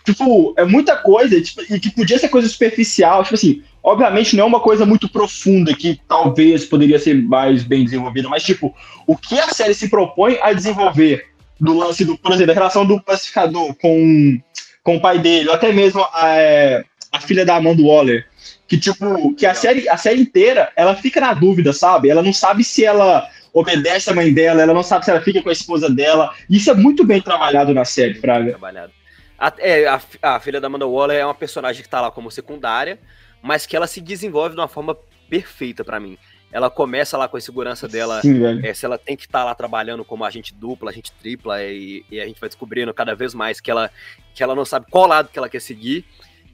tipo, 0.05 0.53
é 0.55 0.63
muita 0.63 0.95
coisa, 0.95 1.41
tipo, 1.41 1.61
e 1.73 1.79
que 1.79 1.89
podia 1.89 2.19
ser 2.19 2.29
coisa 2.29 2.47
superficial, 2.47 3.23
tipo 3.23 3.33
assim, 3.33 3.63
obviamente 3.83 4.35
não 4.35 4.43
é 4.43 4.47
uma 4.47 4.59
coisa 4.59 4.85
muito 4.85 5.09
profunda 5.09 5.73
que 5.73 5.99
talvez 6.07 6.63
poderia 6.63 6.99
ser 6.99 7.15
mais 7.15 7.63
bem 7.63 7.83
desenvolvida, 7.83 8.29
mas 8.29 8.43
tipo, 8.43 8.73
o 9.07 9.17
que 9.17 9.39
a 9.39 9.47
série 9.47 9.73
se 9.73 9.89
propõe 9.89 10.37
a 10.41 10.53
desenvolver 10.53 11.25
do 11.59 11.75
lance 11.75 12.05
do, 12.05 12.15
por 12.17 12.31
exemplo, 12.31 12.47
da 12.47 12.53
relação 12.53 12.85
do 12.85 13.01
pacificador 13.01 13.73
com, 13.81 14.39
com 14.83 14.97
o 14.97 15.01
pai 15.01 15.17
dele, 15.17 15.49
ou 15.49 15.55
até 15.55 15.71
mesmo 15.71 16.05
a, 16.13 16.37
é, 16.37 16.83
a 17.15 17.19
filha 17.19 17.45
da 17.45 17.55
Amanda 17.55 17.81
Waller, 17.81 18.27
que 18.67 18.77
tipo, 18.77 19.33
que 19.35 19.45
a 19.45 19.53
série, 19.53 19.87
a 19.87 19.97
série 19.97 20.21
inteira, 20.21 20.71
ela 20.75 20.95
fica 20.95 21.19
na 21.19 21.33
dúvida, 21.33 21.71
sabe? 21.73 22.09
Ela 22.09 22.21
não 22.21 22.33
sabe 22.33 22.63
se 22.63 22.83
ela 22.83 23.27
obedece 23.53 24.09
a 24.09 24.13
mãe 24.13 24.33
dela, 24.33 24.61
ela 24.61 24.73
não 24.73 24.83
sabe 24.83 25.05
se 25.05 25.11
ela 25.11 25.21
fica 25.21 25.41
com 25.41 25.49
a 25.49 25.53
esposa 25.53 25.89
dela. 25.89 26.33
Isso 26.49 26.69
é 26.69 26.73
muito 26.73 27.05
bem 27.05 27.21
trabalhado 27.21 27.73
na 27.73 27.85
série, 27.85 28.15
Fraga. 28.15 28.49
Trabalhado. 28.51 28.91
A, 29.37 29.53
é, 29.59 29.87
a, 29.87 30.01
a, 30.21 30.39
filha 30.39 30.59
da 30.59 30.67
Amanda 30.67 30.87
Waller 30.87 31.17
é 31.17 31.25
uma 31.25 31.33
personagem 31.33 31.81
que 31.81 31.89
tá 31.89 32.01
lá 32.01 32.11
como 32.11 32.31
secundária, 32.31 32.99
mas 33.41 33.65
que 33.65 33.75
ela 33.75 33.87
se 33.87 34.01
desenvolve 34.01 34.55
de 34.55 34.61
uma 34.61 34.67
forma 34.67 34.97
perfeita 35.29 35.83
para 35.83 35.99
mim. 35.99 36.17
Ela 36.51 36.69
começa 36.69 37.17
lá 37.17 37.27
com 37.27 37.35
a 37.35 37.41
segurança 37.41 37.87
dela, 37.87 38.21
Sim, 38.21 38.65
é, 38.65 38.73
se 38.73 38.85
ela 38.85 38.97
tem 38.97 39.17
que 39.17 39.23
estar 39.23 39.39
tá 39.39 39.45
lá 39.45 39.55
trabalhando 39.55 40.05
como 40.05 40.23
agente 40.23 40.53
dupla, 40.53 40.89
agente 40.89 41.11
tripla, 41.11 41.61
e, 41.63 42.05
e, 42.09 42.19
a 42.19 42.25
gente 42.25 42.39
vai 42.39 42.47
descobrindo 42.47 42.93
cada 42.93 43.13
vez 43.13 43.33
mais 43.33 43.59
que 43.59 43.69
ela, 43.69 43.91
que 44.33 44.41
ela 44.41 44.55
não 44.55 44.63
sabe 44.63 44.85
qual 44.89 45.05
lado 45.05 45.29
que 45.29 45.37
ela 45.37 45.49
quer 45.49 45.59
seguir. 45.59 46.05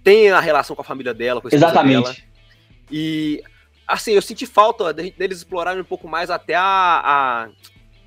Tem 0.03 0.31
a 0.31 0.39
relação 0.39 0.75
com 0.75 0.81
a 0.81 0.85
família 0.85 1.13
dela, 1.13 1.41
com 1.41 1.47
a 1.47 1.51
Exatamente. 1.53 2.03
dela. 2.03 2.15
E, 2.91 3.43
assim, 3.87 4.11
eu 4.11 4.21
senti 4.21 4.45
falta 4.45 4.93
deles 4.93 5.37
explorarem 5.37 5.81
um 5.81 5.85
pouco 5.85 6.07
mais 6.07 6.29
até 6.29 6.55
a... 6.55 7.01
a 7.03 7.49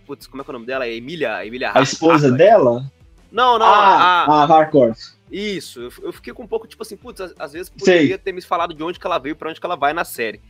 putz, 0.07 0.27
como 0.27 0.43
é 0.43 0.45
que 0.45 0.51
é 0.51 0.53
o 0.53 0.55
nome 0.55 0.67
dela? 0.67 0.89
Emília, 0.89 1.47
Emília 1.47 1.73
A 1.75 1.83
esposa 1.83 2.31
dela? 2.31 2.91
Não, 3.31 3.59
não. 3.59 3.67
Ah, 3.67 4.25
a, 4.25 4.43
a 4.43 4.47
Hardcore. 4.47 4.95
Isso, 5.31 5.81
eu, 5.81 5.93
eu, 6.03 6.13
fiquei 6.13 6.33
com 6.33 6.45
um 6.45 6.47
pouco, 6.47 6.69
tipo 6.69 6.83
assim, 6.83 6.97
putz, 6.97 7.21
às, 7.37 7.53
vezes 7.53 7.69
poderia 7.69 8.07
Sei. 8.07 8.19
ter 8.19 8.33
me 8.33 8.41
falado 8.41 8.73
de 8.73 8.83
onde 8.83 9.01
que 9.01 9.07
ela 9.07 9.19
veio, 9.19 9.35
para 9.35 9.51
onde 9.51 9.59
que 9.59 9.67
ela 9.67 9.75
vai 9.75 9.93
na 9.93 10.05
série. 10.05 10.41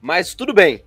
Mas 0.00 0.34
tudo 0.34 0.52
bem, 0.52 0.82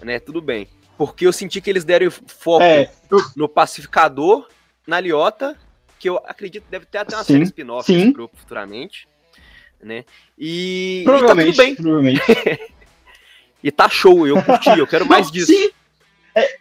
né? 0.00 0.20
Tudo 0.20 0.40
bem. 0.40 0.68
Porque 0.96 1.26
eu 1.26 1.32
senti 1.32 1.60
que 1.60 1.70
eles 1.70 1.84
deram 1.84 2.10
foco 2.10 2.62
é. 2.62 2.90
no 3.34 3.48
pacificador, 3.48 4.46
na 4.86 5.00
Liota, 5.00 5.56
que 5.98 6.08
eu 6.08 6.18
acredito 6.24 6.64
deve 6.70 6.86
ter 6.86 6.98
até 6.98 7.16
uma 7.16 7.24
sim, 7.24 7.32
série 7.32 7.44
spin-off 7.44 8.14
futuramente, 8.34 9.08
né? 9.82 10.04
E, 10.38 11.02
provavelmente, 11.04 11.48
e 11.48 11.56
tá 11.56 11.62
tudo 11.62 11.66
bem. 11.66 11.74
Provavelmente. 11.74 12.22
e 13.62 13.70
tá 13.70 13.88
show, 13.88 14.26
eu 14.26 14.42
curti, 14.42 14.70
eu 14.70 14.86
quero 14.86 15.06
mais 15.06 15.30
disso. 15.30 15.52
Sim. 15.52 15.70
É, 16.34 16.56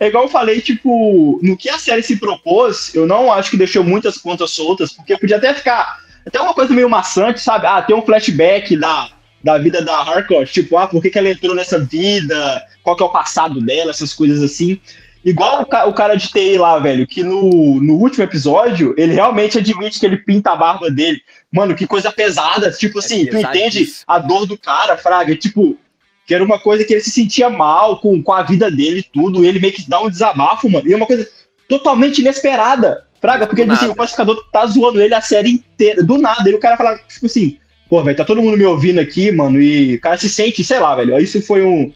é 0.00 0.08
igual 0.08 0.24
eu 0.24 0.30
falei, 0.30 0.60
tipo, 0.60 1.38
no 1.42 1.56
que 1.56 1.68
a 1.68 1.78
série 1.78 2.02
se 2.02 2.16
propôs, 2.16 2.94
eu 2.94 3.06
não 3.06 3.32
acho 3.32 3.50
que 3.50 3.56
deixou 3.56 3.82
muitas 3.82 4.18
pontas 4.18 4.50
soltas, 4.50 4.92
porque 4.92 5.16
podia 5.16 5.36
até 5.36 5.54
ficar 5.54 6.02
até 6.26 6.40
uma 6.40 6.54
coisa 6.54 6.72
meio 6.72 6.88
maçante, 6.88 7.40
sabe? 7.40 7.66
Ah, 7.66 7.82
tem 7.82 7.94
um 7.94 8.02
flashback 8.02 8.76
da, 8.76 9.10
da 9.42 9.58
vida 9.58 9.82
da 9.82 9.98
Harcourt, 9.98 10.50
tipo, 10.50 10.76
ah, 10.76 10.86
por 10.86 11.02
que, 11.02 11.10
que 11.10 11.18
ela 11.18 11.30
entrou 11.30 11.54
nessa 11.54 11.78
vida, 11.78 12.66
qual 12.82 12.96
que 12.96 13.02
é 13.02 13.06
o 13.06 13.10
passado 13.10 13.60
dela, 13.60 13.90
essas 13.90 14.14
coisas 14.14 14.42
assim. 14.42 14.80
Igual 15.24 15.62
o, 15.62 15.66
ca 15.66 15.86
o 15.86 15.94
cara 15.94 16.16
de 16.16 16.28
TI 16.28 16.58
lá, 16.58 16.78
velho, 16.78 17.06
que 17.06 17.22
no, 17.22 17.80
no 17.80 17.94
último 17.94 18.24
episódio, 18.24 18.94
ele 18.98 19.14
realmente 19.14 19.58
admite 19.58 19.98
que 19.98 20.04
ele 20.04 20.18
pinta 20.18 20.50
a 20.50 20.56
barba 20.56 20.90
dele. 20.90 21.20
Mano, 21.50 21.74
que 21.74 21.86
coisa 21.86 22.12
pesada. 22.12 22.70
Tipo 22.70 22.98
é 22.98 23.00
assim, 23.00 23.26
tu 23.26 23.38
entende 23.38 23.90
a 24.06 24.18
dor 24.18 24.44
do 24.44 24.58
cara, 24.58 24.98
Fraga. 24.98 25.34
Tipo, 25.34 25.78
que 26.26 26.34
era 26.34 26.44
uma 26.44 26.58
coisa 26.58 26.84
que 26.84 26.92
ele 26.92 27.02
se 27.02 27.10
sentia 27.10 27.50
mal 27.50 28.00
com, 28.00 28.22
com 28.22 28.32
a 28.32 28.42
vida 28.42 28.70
dele 28.70 29.00
e 29.00 29.12
tudo, 29.12 29.44
ele 29.44 29.60
meio 29.60 29.72
que 29.72 29.88
dá 29.88 30.00
um 30.00 30.10
desabafo, 30.10 30.68
mano, 30.70 30.88
e 30.88 30.92
é 30.92 30.96
uma 30.96 31.06
coisa 31.06 31.28
totalmente 31.68 32.20
inesperada, 32.20 33.06
Fraga, 33.20 33.46
porque 33.46 33.62
assim, 33.62 33.88
o 33.88 33.94
pacificador 33.94 34.42
tá 34.52 34.66
zoando 34.66 35.00
ele 35.00 35.14
a 35.14 35.20
série 35.20 35.50
inteira, 35.50 36.02
do 36.02 36.18
nada, 36.18 36.48
e 36.48 36.54
o 36.54 36.58
cara 36.58 36.76
fala, 36.76 36.98
tipo 37.08 37.26
assim, 37.26 37.58
pô, 37.88 38.02
velho, 38.02 38.16
tá 38.16 38.24
todo 38.24 38.42
mundo 38.42 38.56
me 38.56 38.64
ouvindo 38.64 39.00
aqui, 39.00 39.30
mano, 39.30 39.60
e 39.60 39.96
o 39.96 40.00
cara 40.00 40.16
se 40.18 40.28
sente, 40.28 40.64
sei 40.64 40.78
lá, 40.78 40.94
velho, 40.94 41.18
isso 41.18 41.40
foi 41.42 41.62
um... 41.64 41.92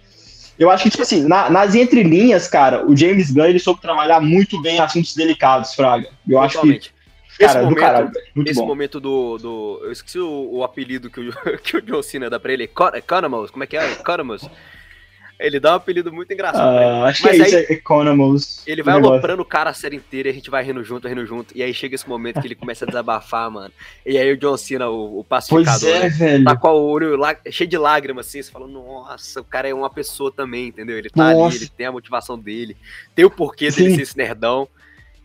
Eu 0.58 0.70
acho 0.70 0.84
que, 0.84 0.90
tipo 0.90 1.02
assim, 1.02 1.26
na, 1.26 1.48
nas 1.48 1.74
entrelinhas, 1.74 2.48
cara, 2.48 2.84
o 2.84 2.96
James 2.96 3.30
Gunn, 3.30 3.46
ele 3.46 3.60
soube 3.60 3.80
trabalhar 3.80 4.20
muito 4.20 4.60
bem 4.60 4.80
assuntos 4.80 5.14
delicados, 5.14 5.74
Fraga. 5.74 6.08
Eu 6.28 6.40
Totalmente. 6.40 6.76
acho 6.78 6.90
que 6.90 6.98
esse 7.38 7.46
cara, 7.46 7.60
momento, 7.60 7.74
do 7.74 7.80
caralho, 7.80 8.12
esse 8.46 8.60
bom. 8.60 8.66
momento 8.66 9.00
do, 9.00 9.38
do. 9.38 9.80
Eu 9.84 9.92
esqueci 9.92 10.18
o, 10.18 10.48
o, 10.50 10.64
apelido 10.64 11.08
que 11.08 11.20
o, 11.20 11.32
que 11.62 11.76
o 11.76 11.82
John 11.82 12.02
Cena 12.02 12.28
dá 12.28 12.40
pra 12.40 12.52
ele. 12.52 12.64
Economos, 12.64 13.50
como 13.52 13.62
é 13.62 13.66
que 13.66 13.76
é? 13.76 13.92
Economos. 13.92 14.48
Ele 15.38 15.60
dá 15.60 15.72
um 15.72 15.76
apelido 15.76 16.12
muito 16.12 16.32
engraçado. 16.32 16.74
Uh, 16.74 17.04
acho 17.04 17.22
Mas 17.22 17.36
que 17.36 17.42
é 17.42 17.46
isso, 17.46 17.56
é 17.56 17.72
Economos. 17.74 18.62
Ele 18.66 18.82
vai 18.82 18.94
aloprando 18.94 19.40
o 19.40 19.44
cara 19.44 19.70
a 19.70 19.74
série 19.74 19.96
inteira 19.96 20.28
e 20.28 20.32
a 20.32 20.34
gente 20.34 20.50
vai 20.50 20.64
rindo 20.64 20.82
junto, 20.82 21.06
rindo 21.06 21.24
junto. 21.24 21.56
E 21.56 21.62
aí 21.62 21.72
chega 21.72 21.94
esse 21.94 22.08
momento 22.08 22.40
que 22.40 22.46
ele 22.46 22.56
começa 22.56 22.84
a 22.84 22.88
desabafar, 22.88 23.48
mano. 23.48 23.72
E 24.04 24.18
aí 24.18 24.32
o 24.32 24.36
John 24.36 24.56
Cena, 24.56 24.88
o, 24.88 25.20
o 25.20 25.24
pacificador, 25.24 25.80
pois 25.80 25.82
é, 25.84 26.00
né, 26.00 26.08
velho. 26.08 26.44
tá 26.44 26.56
com 26.56 26.68
o 26.68 26.90
olho 26.90 27.16
lá, 27.16 27.36
cheio 27.50 27.70
de 27.70 27.78
lágrimas, 27.78 28.26
assim. 28.26 28.42
Você 28.42 28.50
fala, 28.50 28.66
nossa, 28.66 29.40
o 29.40 29.44
cara 29.44 29.68
é 29.68 29.74
uma 29.74 29.88
pessoa 29.88 30.32
também, 30.32 30.68
entendeu? 30.68 30.98
Ele 30.98 31.08
tá 31.08 31.32
nossa. 31.32 31.54
ali, 31.54 31.64
ele 31.64 31.70
tem 31.76 31.86
a 31.86 31.92
motivação 31.92 32.36
dele, 32.36 32.76
tem 33.14 33.24
o 33.24 33.30
porquê 33.30 33.70
Sim. 33.70 33.84
dele 33.84 33.94
ser 33.94 34.02
esse 34.02 34.16
nerdão. 34.16 34.68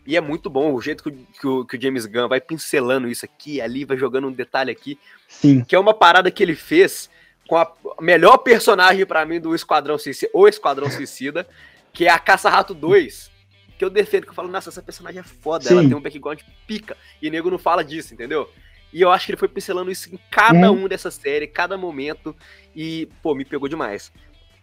E 0.06 0.16
é 0.16 0.20
muito 0.20 0.48
bom 0.48 0.72
o 0.72 0.80
jeito 0.80 1.02
que 1.02 1.08
o, 1.08 1.12
que 1.12 1.46
o, 1.46 1.64
que 1.64 1.76
o 1.76 1.80
James 1.80 2.06
Gunn 2.06 2.28
vai 2.28 2.40
pincelando 2.40 3.08
isso 3.08 3.24
aqui, 3.24 3.60
ali, 3.60 3.84
vai 3.84 3.96
jogando 3.96 4.28
um 4.28 4.32
detalhe 4.32 4.70
aqui. 4.70 4.98
Sim. 5.26 5.64
Que 5.64 5.74
é 5.74 5.78
uma 5.78 5.94
parada 5.94 6.30
que 6.30 6.42
ele 6.42 6.54
fez 6.54 7.10
com 7.48 7.56
a 7.56 7.70
melhor 8.00 8.38
personagem 8.38 9.04
para 9.04 9.24
mim 9.24 9.40
do 9.40 9.54
Esquadrão 9.54 9.98
Suicida, 9.98 10.30
ou 10.32 10.48
Esquadrão 10.48 10.88
Suicida, 10.92 11.46
que 11.92 12.06
é 12.06 12.10
a 12.10 12.18
Caça-Rato 12.18 12.74
2. 12.74 13.32
Que 13.76 13.84
eu 13.84 13.90
defendo, 13.90 14.24
que 14.24 14.30
eu 14.30 14.34
falo, 14.34 14.48
nossa, 14.48 14.68
essa 14.68 14.82
personagem 14.82 15.20
é 15.20 15.24
foda, 15.24 15.64
Sim. 15.64 15.74
ela 15.74 15.82
tem 15.82 15.94
um 15.94 16.00
background 16.00 16.40
pica. 16.66 16.96
E 17.20 17.28
o 17.28 17.30
nego 17.30 17.50
não 17.50 17.58
fala 17.58 17.82
disso, 17.82 18.14
entendeu? 18.14 18.48
E 18.92 19.00
eu 19.00 19.10
acho 19.10 19.26
que 19.26 19.32
ele 19.32 19.38
foi 19.38 19.48
pincelando 19.48 19.90
isso 19.90 20.14
em 20.14 20.18
cada 20.30 20.70
hum. 20.70 20.84
um 20.84 20.88
dessa 20.88 21.10
série, 21.10 21.46
cada 21.48 21.76
momento. 21.76 22.36
E, 22.74 23.08
pô, 23.20 23.34
me 23.34 23.44
pegou 23.44 23.68
demais. 23.68 24.12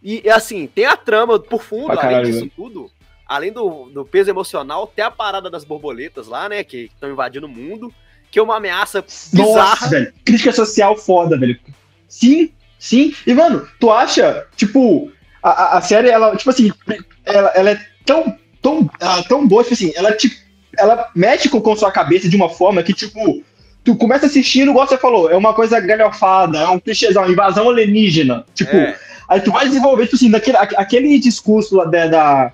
E, 0.01 0.29
assim, 0.29 0.65
tem 0.65 0.85
a 0.85 0.95
trama 0.95 1.37
por 1.39 1.61
fundo, 1.61 1.99
além 1.99 2.23
disso 2.23 2.49
tudo 2.55 2.89
além 3.31 3.53
do, 3.53 3.85
do 3.85 4.03
peso 4.03 4.29
emocional, 4.29 4.85
tem 4.85 5.05
a 5.05 5.09
parada 5.09 5.49
das 5.49 5.63
borboletas 5.63 6.27
lá, 6.27 6.49
né? 6.49 6.65
Que 6.65 6.89
estão 6.93 7.09
invadindo 7.09 7.47
o 7.47 7.49
mundo, 7.49 7.93
que 8.29 8.37
é 8.37 8.43
uma 8.43 8.57
ameaça 8.57 9.01
bizarra. 9.01 9.69
Nossa, 9.69 9.89
velho. 9.89 10.13
Crítica 10.25 10.51
social 10.51 10.97
foda, 10.97 11.39
velho. 11.39 11.57
Sim, 12.09 12.51
sim. 12.81 13.13
E, 13.25 13.33
mano, 13.33 13.67
tu 13.79 13.91
acha, 13.91 14.45
tipo, 14.57 15.11
a, 15.41 15.77
a 15.77 15.81
série, 15.81 16.09
ela, 16.09 16.35
tipo 16.35 16.49
assim, 16.49 16.71
ela, 17.25 17.51
ela 17.55 17.71
é 17.71 17.79
tão, 18.05 18.35
tão, 18.61 18.89
ela, 18.99 19.23
tão 19.23 19.47
boa, 19.47 19.63
tipo 19.63 19.75
assim, 19.75 19.93
ela, 19.95 20.11
tipo, 20.11 20.35
ela 20.77 21.09
mexe 21.15 21.47
com, 21.47 21.61
com 21.61 21.75
sua 21.75 21.91
cabeça 21.91 22.27
de 22.27 22.35
uma 22.35 22.49
forma 22.49 22.83
que, 22.83 22.93
tipo, 22.93 23.43
tu 23.83 23.95
começa 23.95 24.25
assistindo, 24.25 24.71
igual 24.71 24.87
você 24.87 24.97
falou, 24.97 25.29
é 25.29 25.37
uma 25.37 25.53
coisa 25.53 25.79
galhofada, 25.79 26.57
é 26.57 26.67
um 26.67 26.79
clichêzão, 26.79 27.29
invasão 27.29 27.69
alienígena. 27.69 28.43
Tipo, 28.53 28.75
é. 28.75 28.97
aí 29.29 29.39
tu 29.39 29.51
vai 29.51 29.67
desenvolver, 29.67 30.05
tipo 30.05 30.15
assim, 30.15 30.31
daquele, 30.31 30.57
aquele 30.57 31.19
discurso 31.19 31.75
lá 31.75 31.85
da, 31.85 32.07
da 32.07 32.53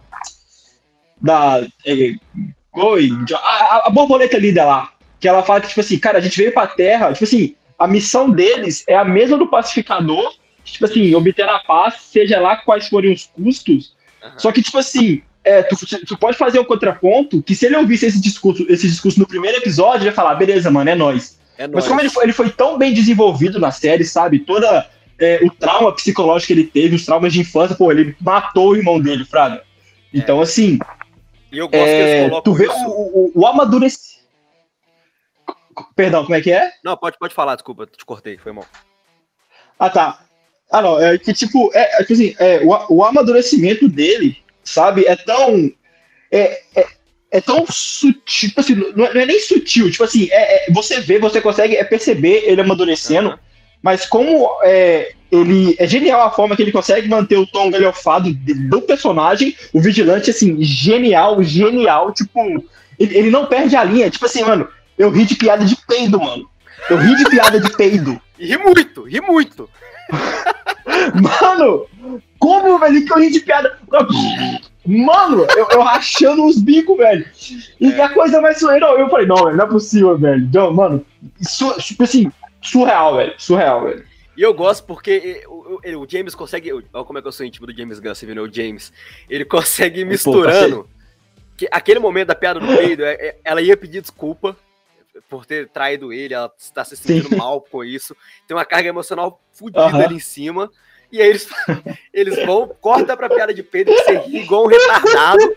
da. 1.21 1.65
É, 1.85 2.15
oi, 2.73 3.09
a, 3.33 3.87
a, 3.87 3.89
borboleta 3.89 4.37
líder 4.37 4.63
lá. 4.63 4.91
Que 5.19 5.27
ela 5.27 5.43
fala 5.43 5.61
que, 5.61 5.69
tipo 5.69 5.79
assim, 5.79 5.97
cara, 5.97 6.19
a 6.19 6.21
gente 6.21 6.37
veio 6.37 6.53
pra 6.53 6.67
Terra, 6.67 7.11
tipo 7.11 7.23
assim, 7.23 7.55
a 7.77 7.87
missão 7.87 8.29
deles 8.29 8.83
é 8.87 8.95
a 8.95 9.05
mesma 9.05 9.37
do 9.37 9.47
pacificador, 9.47 10.33
tipo 10.63 10.85
assim, 10.85 11.13
obter 11.15 11.47
a 11.47 11.59
paz, 11.59 11.95
seja 12.11 12.39
lá 12.39 12.57
quais 12.57 12.87
forem 12.87 13.13
os 13.13 13.25
custos. 13.25 13.93
Uhum. 14.23 14.31
Só 14.37 14.51
que, 14.51 14.61
tipo 14.61 14.77
assim, 14.77 15.21
é, 15.43 15.63
tu, 15.63 15.75
tu, 16.05 16.17
pode 16.17 16.37
fazer 16.37 16.59
um 16.59 16.65
contraponto 16.65 17.41
que 17.41 17.55
se 17.55 17.65
ele 17.65 17.77
ouvisse 17.77 18.05
esse 18.05 18.21
discurso, 18.21 18.65
esse 18.67 18.87
discurso 18.87 19.19
no 19.19 19.27
primeiro 19.27 19.57
episódio, 19.57 20.01
ele 20.01 20.09
ia 20.09 20.13
falar, 20.13 20.35
beleza, 20.35 20.69
mano, 20.69 20.89
é 20.89 20.95
nós. 20.95 21.37
É 21.57 21.67
Mas 21.67 21.87
como 21.87 22.01
ele 22.01 22.09
foi, 22.09 22.25
ele 22.25 22.33
foi 22.33 22.49
tão 22.49 22.77
bem 22.77 22.93
desenvolvido 22.93 23.59
na 23.59 23.71
série, 23.71 24.03
sabe? 24.03 24.39
Toda 24.39 24.87
é, 25.19 25.39
o 25.43 25.49
trauma 25.49 25.91
psicológico 25.93 26.47
que 26.47 26.53
ele 26.53 26.65
teve, 26.65 26.95
os 26.95 27.05
traumas 27.05 27.33
de 27.33 27.39
infância, 27.39 27.75
pô, 27.75 27.91
ele 27.91 28.15
matou 28.19 28.71
o 28.71 28.75
irmão 28.75 28.99
dele, 28.99 29.25
Fraga. 29.25 29.63
Então, 30.13 30.39
é. 30.39 30.43
assim. 30.43 30.77
E 31.51 31.57
eu 31.57 31.67
gosto 31.67 31.87
é, 31.87 32.27
que 32.27 32.33
eles 32.33 32.43
Tu 32.43 32.53
vê 32.53 32.65
isso. 32.65 32.87
o, 32.87 33.31
o, 33.35 33.41
o 33.41 33.47
amadurecimento. 33.47 34.16
Perdão, 35.95 36.23
como 36.23 36.35
é 36.35 36.41
que 36.41 36.51
é? 36.51 36.71
Não, 36.83 36.97
pode, 36.97 37.17
pode 37.17 37.33
falar, 37.33 37.55
desculpa, 37.55 37.85
te 37.85 38.05
cortei, 38.05 38.37
foi 38.37 38.51
mal. 38.51 38.65
Ah, 39.79 39.89
tá. 39.89 40.19
Ah, 40.71 40.81
não, 40.81 40.99
é 40.99 41.17
que 41.17 41.33
tipo, 41.33 41.71
é, 41.73 41.81
é 41.95 41.97
tipo 41.99 42.13
assim, 42.13 42.35
é, 42.39 42.59
o, 42.63 42.95
o 42.97 43.05
amadurecimento 43.05 43.87
dele, 43.87 44.37
sabe, 44.63 45.05
é 45.05 45.15
tão. 45.15 45.71
É, 46.31 46.61
é, 46.75 46.87
é 47.29 47.41
tão 47.41 47.65
sutil, 47.69 48.21
tipo 48.25 48.59
assim, 48.59 48.75
não 48.75 49.05
é, 49.05 49.13
não 49.13 49.21
é 49.21 49.25
nem 49.25 49.39
sutil, 49.39 49.91
tipo 49.91 50.03
assim, 50.03 50.27
é, 50.31 50.69
é, 50.69 50.71
você 50.71 50.99
vê, 50.99 51.19
você 51.19 51.41
consegue 51.41 51.75
é 51.75 51.83
perceber 51.83 52.43
ele 52.45 52.61
amadurecendo, 52.61 53.29
uhum. 53.29 53.37
mas 53.81 54.05
como 54.05 54.49
é, 54.63 55.11
ele 55.31 55.75
é 55.77 55.85
genial 55.87 56.21
a 56.21 56.31
forma 56.31 56.55
que 56.55 56.61
ele 56.61 56.71
consegue 56.71 57.07
manter 57.07 57.37
o 57.37 57.45
tom 57.45 57.69
galhofado 57.69 58.33
do 58.33 58.81
personagem, 58.81 59.55
o 59.73 59.81
vigilante, 59.81 60.29
assim, 60.29 60.61
genial, 60.61 61.41
genial, 61.43 62.13
tipo, 62.13 62.63
ele, 62.97 63.17
ele 63.17 63.29
não 63.29 63.45
perde 63.45 63.75
a 63.75 63.83
linha, 63.83 64.09
tipo 64.09 64.25
assim, 64.25 64.43
mano, 64.43 64.67
eu 64.97 65.09
ri 65.09 65.25
de 65.25 65.35
piada 65.35 65.63
de 65.63 65.75
peido, 65.85 66.19
mano. 66.19 66.49
Eu 66.89 66.97
ri 66.97 67.15
de 67.15 67.29
piada 67.29 67.59
de 67.59 67.75
peido. 67.75 68.19
E 68.39 68.47
ri 68.47 68.57
muito, 68.57 69.03
ri 69.03 69.21
muito. 69.21 69.69
Mano, 71.13 71.85
como, 72.39 72.79
velho, 72.79 73.05
que 73.05 73.11
eu 73.11 73.19
ri 73.19 73.29
de 73.29 73.41
piada. 73.41 73.77
Mano, 74.85 75.45
eu, 75.57 75.67
eu 75.71 75.81
rachando 75.81 76.45
os 76.45 76.57
bicos, 76.57 76.97
velho. 76.97 77.25
E 77.79 77.91
é. 77.91 78.01
a 78.01 78.09
coisa 78.09 78.39
mais 78.39 78.57
surreal, 78.57 78.97
eu 78.97 79.09
falei, 79.09 79.25
não, 79.25 79.35
velho, 79.35 79.57
não 79.57 79.65
é 79.65 79.67
possível, 79.67 80.17
velho. 80.17 80.43
Então, 80.43 80.73
mano, 80.73 81.05
tipo 81.79 82.03
assim, 82.03 82.31
surreal, 82.61 83.17
velho. 83.17 83.33
Surreal, 83.37 83.83
velho. 83.83 84.05
E 84.35 84.41
eu 84.41 84.53
gosto 84.53 84.85
porque 84.85 85.43
o, 85.47 85.79
o, 85.83 86.03
o 86.03 86.07
James 86.07 86.35
consegue. 86.35 86.71
Olha 86.71 86.83
como 87.03 87.19
é 87.19 87.21
que 87.21 87.27
eu 87.27 87.31
sou 87.31 87.45
íntimo 87.45 87.67
do 87.67 87.75
James 87.75 87.99
Gunn, 87.99 88.15
você 88.15 88.25
viu, 88.25 88.35
né? 88.35 88.41
O 88.41 88.53
James. 88.53 88.93
Ele 89.29 89.43
consegue 89.43 90.01
ir 90.01 90.05
misturando. 90.05 90.87
que 91.57 91.67
aquele 91.71 91.99
momento 91.99 92.27
da 92.27 92.35
piada 92.35 92.59
do 92.59 92.67
peido, 92.67 93.03
é, 93.03 93.13
é, 93.13 93.37
ela 93.43 93.61
ia 93.61 93.75
pedir 93.75 93.99
desculpa 93.99 94.55
por 95.29 95.45
ter 95.45 95.69
traído 95.69 96.11
ele, 96.11 96.33
ela 96.33 96.51
está 96.57 96.83
se 96.83 96.95
sentindo 96.95 97.29
Sim. 97.29 97.35
mal 97.35 97.61
com 97.61 97.83
isso. 97.83 98.15
Tem 98.47 98.55
uma 98.55 98.65
carga 98.65 98.89
emocional 98.89 99.41
fodida 99.51 99.85
uhum. 99.87 100.01
ali 100.01 100.15
em 100.15 100.19
cima. 100.19 100.69
E 101.11 101.21
aí 101.21 101.29
eles, 101.29 101.47
eles 102.13 102.45
vão, 102.45 102.67
corta 102.67 103.15
pra 103.15 103.29
piada 103.29 103.53
de 103.53 103.63
peito, 103.63 103.91
você 103.91 104.17
ri 104.17 104.41
igual 104.41 104.65
um 104.65 104.67
retardado 104.67 105.55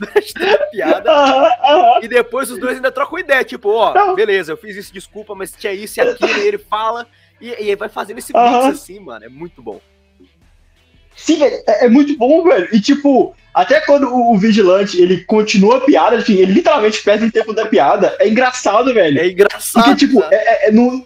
piada. 0.70 1.10
Uhum, 1.10 1.94
uhum. 1.94 2.02
E 2.02 2.08
depois 2.08 2.50
os 2.50 2.58
dois 2.58 2.76
ainda 2.76 2.92
trocam 2.92 3.18
ideia, 3.18 3.44
tipo, 3.44 3.70
ó, 3.70 4.14
beleza, 4.14 4.52
eu 4.52 4.56
fiz 4.56 4.76
isso, 4.76 4.92
desculpa, 4.92 5.34
mas 5.34 5.52
tinha 5.52 5.72
isso 5.72 5.98
e 5.98 6.02
aquilo, 6.02 6.38
e 6.38 6.46
ele 6.46 6.58
fala, 6.58 7.06
e, 7.40 7.48
e 7.48 7.54
aí 7.54 7.76
vai 7.76 7.88
fazendo 7.88 8.18
esse 8.18 8.32
mix 8.32 8.66
assim, 8.66 9.00
mano, 9.00 9.24
é 9.24 9.28
muito 9.28 9.62
bom. 9.62 9.80
Sim, 11.22 11.42
é, 11.42 11.84
é, 11.84 11.88
muito 11.88 12.16
bom, 12.16 12.42
velho. 12.42 12.68
E 12.72 12.80
tipo, 12.80 13.34
até 13.52 13.80
quando 13.80 14.08
o, 14.08 14.32
o, 14.32 14.38
vigilante 14.38 15.00
ele 15.00 15.22
continua 15.24 15.76
a 15.76 15.80
piada, 15.80 16.16
enfim, 16.16 16.34
ele 16.34 16.52
literalmente 16.52 17.02
perde 17.02 17.26
o 17.26 17.32
tempo 17.32 17.52
da 17.52 17.66
piada. 17.66 18.16
É 18.18 18.28
engraçado, 18.28 18.92
velho. 18.94 19.20
É 19.20 19.28
engraçado. 19.28 19.84
Porque, 19.84 20.06
tipo, 20.06 20.22
é, 20.30 20.34
é, 20.34 20.68
é 20.68 20.72
no, 20.72 21.04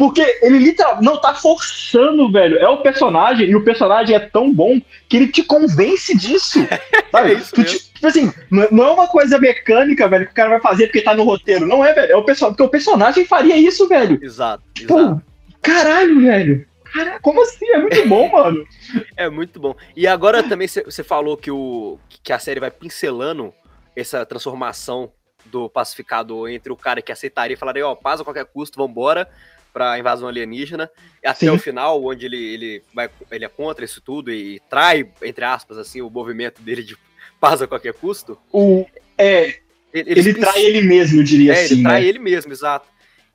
porque 0.00 0.22
ele 0.40 0.58
literalmente 0.58 1.04
não 1.04 1.20
tá 1.20 1.34
forçando, 1.34 2.32
velho. 2.32 2.56
É 2.56 2.66
o 2.66 2.78
personagem, 2.78 3.50
e 3.50 3.54
o 3.54 3.62
personagem 3.62 4.16
é 4.16 4.18
tão 4.18 4.50
bom 4.50 4.80
que 5.06 5.18
ele 5.18 5.28
te 5.28 5.42
convence 5.42 6.16
disso. 6.16 6.66
Sabe? 7.12 7.34
é 7.34 7.36
tu, 7.36 7.62
tipo 7.62 8.06
assim, 8.06 8.32
não 8.50 8.84
é 8.84 8.90
uma 8.92 9.06
coisa 9.06 9.38
mecânica, 9.38 10.08
velho, 10.08 10.24
que 10.24 10.32
o 10.32 10.34
cara 10.34 10.48
vai 10.48 10.60
fazer 10.60 10.86
porque 10.86 11.02
tá 11.02 11.14
no 11.14 11.24
roteiro. 11.24 11.66
Não 11.66 11.84
é, 11.84 11.92
velho. 11.92 12.12
É 12.12 12.16
o 12.16 12.24
personagem. 12.24 12.56
Porque 12.56 12.66
o 12.66 12.70
personagem 12.70 13.26
faria 13.26 13.58
isso, 13.58 13.86
velho. 13.86 14.18
Exato. 14.22 14.62
Tipo, 14.72 14.98
exato. 14.98 15.22
caralho, 15.60 16.18
velho. 16.22 16.66
Cara, 16.92 17.20
como 17.20 17.42
assim? 17.42 17.68
É 17.70 17.78
muito 17.78 18.08
bom, 18.08 18.28
mano. 18.30 18.66
é 19.16 19.28
muito 19.28 19.60
bom. 19.60 19.74
E 19.96 20.06
agora 20.06 20.42
também 20.42 20.68
você 20.68 21.04
falou 21.04 21.36
que, 21.36 21.50
o, 21.50 21.98
que 22.22 22.32
a 22.32 22.38
série 22.38 22.60
vai 22.60 22.70
pincelando 22.70 23.54
essa 23.94 24.24
transformação 24.24 25.12
do 25.46 25.68
pacificador 25.68 26.48
entre 26.48 26.72
o 26.72 26.76
cara 26.76 27.02
que 27.02 27.12
aceitaria 27.12 27.54
e 27.54 27.58
falaria, 27.58 27.86
ó, 27.86 27.92
oh, 27.92 27.96
paz 27.96 28.20
a 28.20 28.24
qualquer 28.24 28.44
custo, 28.44 28.78
vambora, 28.78 29.28
pra 29.72 29.98
invasão 29.98 30.28
alienígena, 30.28 30.90
até 31.24 31.46
Sim. 31.46 31.50
o 31.50 31.58
final, 31.58 32.04
onde 32.04 32.26
ele, 32.26 32.36
ele, 32.36 32.82
vai, 32.92 33.08
ele 33.30 33.44
é 33.44 33.48
contra 33.48 33.84
isso 33.84 34.00
tudo 34.00 34.32
e 34.32 34.60
trai, 34.68 35.08
entre 35.22 35.44
aspas, 35.44 35.78
assim, 35.78 36.00
o 36.00 36.10
movimento 36.10 36.60
dele 36.62 36.82
de 36.82 36.96
paz 37.38 37.62
a 37.62 37.66
qualquer 37.66 37.94
custo. 37.94 38.38
O, 38.52 38.86
é, 39.16 39.60
ele, 39.92 40.18
ele 40.18 40.34
trai 40.34 40.62
ele 40.62 40.82
mesmo, 40.82 41.20
eu 41.20 41.24
diria 41.24 41.52
é, 41.52 41.64
assim. 41.64 41.74
Ele 41.74 41.82
trai 41.82 42.02
né? 42.02 42.08
ele 42.08 42.18
mesmo, 42.18 42.52
exato. 42.52 42.88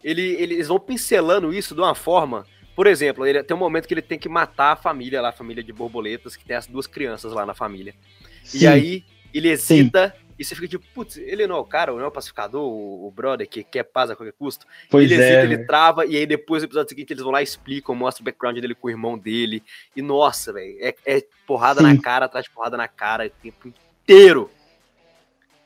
Ele, 0.03 0.21
eles 0.21 0.67
vão 0.67 0.79
pincelando 0.79 1.53
isso 1.53 1.73
de 1.73 1.81
uma 1.81 1.95
forma 1.95 2.45
por 2.75 2.87
exemplo, 2.87 3.25
ele 3.25 3.41
tem 3.41 3.55
um 3.55 3.59
momento 3.59 3.87
que 3.87 3.93
ele 3.93 4.01
tem 4.01 4.19
que 4.19 4.27
matar 4.27 4.73
a 4.73 4.75
família 4.75 5.21
lá, 5.21 5.29
a 5.29 5.33
família 5.33 5.63
de 5.63 5.71
borboletas, 5.71 6.35
que 6.35 6.43
tem 6.43 6.57
as 6.57 6.67
duas 6.67 6.85
crianças 6.85 7.31
lá 7.31 7.45
na 7.45 7.53
família. 7.53 7.95
Sim. 8.43 8.59
E 8.59 8.67
aí 8.67 9.05
ele 9.33 9.49
hesita 9.49 10.09
Sim. 10.09 10.25
e 10.37 10.43
você 10.43 10.55
fica 10.55 10.67
tipo, 10.67 10.85
putz, 10.93 11.17
ele 11.17 11.47
não 11.47 11.55
é 11.55 11.59
o 11.59 11.63
cara, 11.63 11.93
não 11.93 12.01
é 12.01 12.07
o 12.07 12.11
pacificador, 12.11 12.61
o, 12.61 13.07
o 13.07 13.11
brother 13.11 13.47
que 13.47 13.63
quer 13.63 13.83
paz 13.83 14.09
a 14.09 14.15
qualquer 14.15 14.33
custo. 14.33 14.67
Pois 14.89 15.09
ele 15.09 15.21
é, 15.21 15.27
hesita, 15.27 15.43
ele 15.53 15.65
trava, 15.65 16.05
e 16.05 16.17
aí 16.17 16.25
depois 16.25 16.63
no 16.63 16.67
episódio 16.67 16.89
seguinte 16.89 17.13
eles 17.13 17.23
vão 17.23 17.31
lá 17.31 17.39
e 17.39 17.45
explicam, 17.45 17.95
mostram 17.95 18.23
o 18.23 18.25
background 18.25 18.59
dele 18.59 18.75
com 18.75 18.87
o 18.87 18.91
irmão 18.91 19.17
dele. 19.17 19.63
E 19.95 20.01
nossa, 20.01 20.51
velho, 20.51 20.75
é, 20.81 20.93
é, 21.05 21.23
porrada 21.47 21.79
Sim. 21.79 21.87
na 21.87 22.01
cara 22.01 22.25
atrás 22.25 22.43
de 22.43 22.51
porrada 22.51 22.75
na 22.75 22.89
cara 22.89 23.25
o 23.25 23.29
tempo 23.41 23.73
inteiro. 24.03 24.51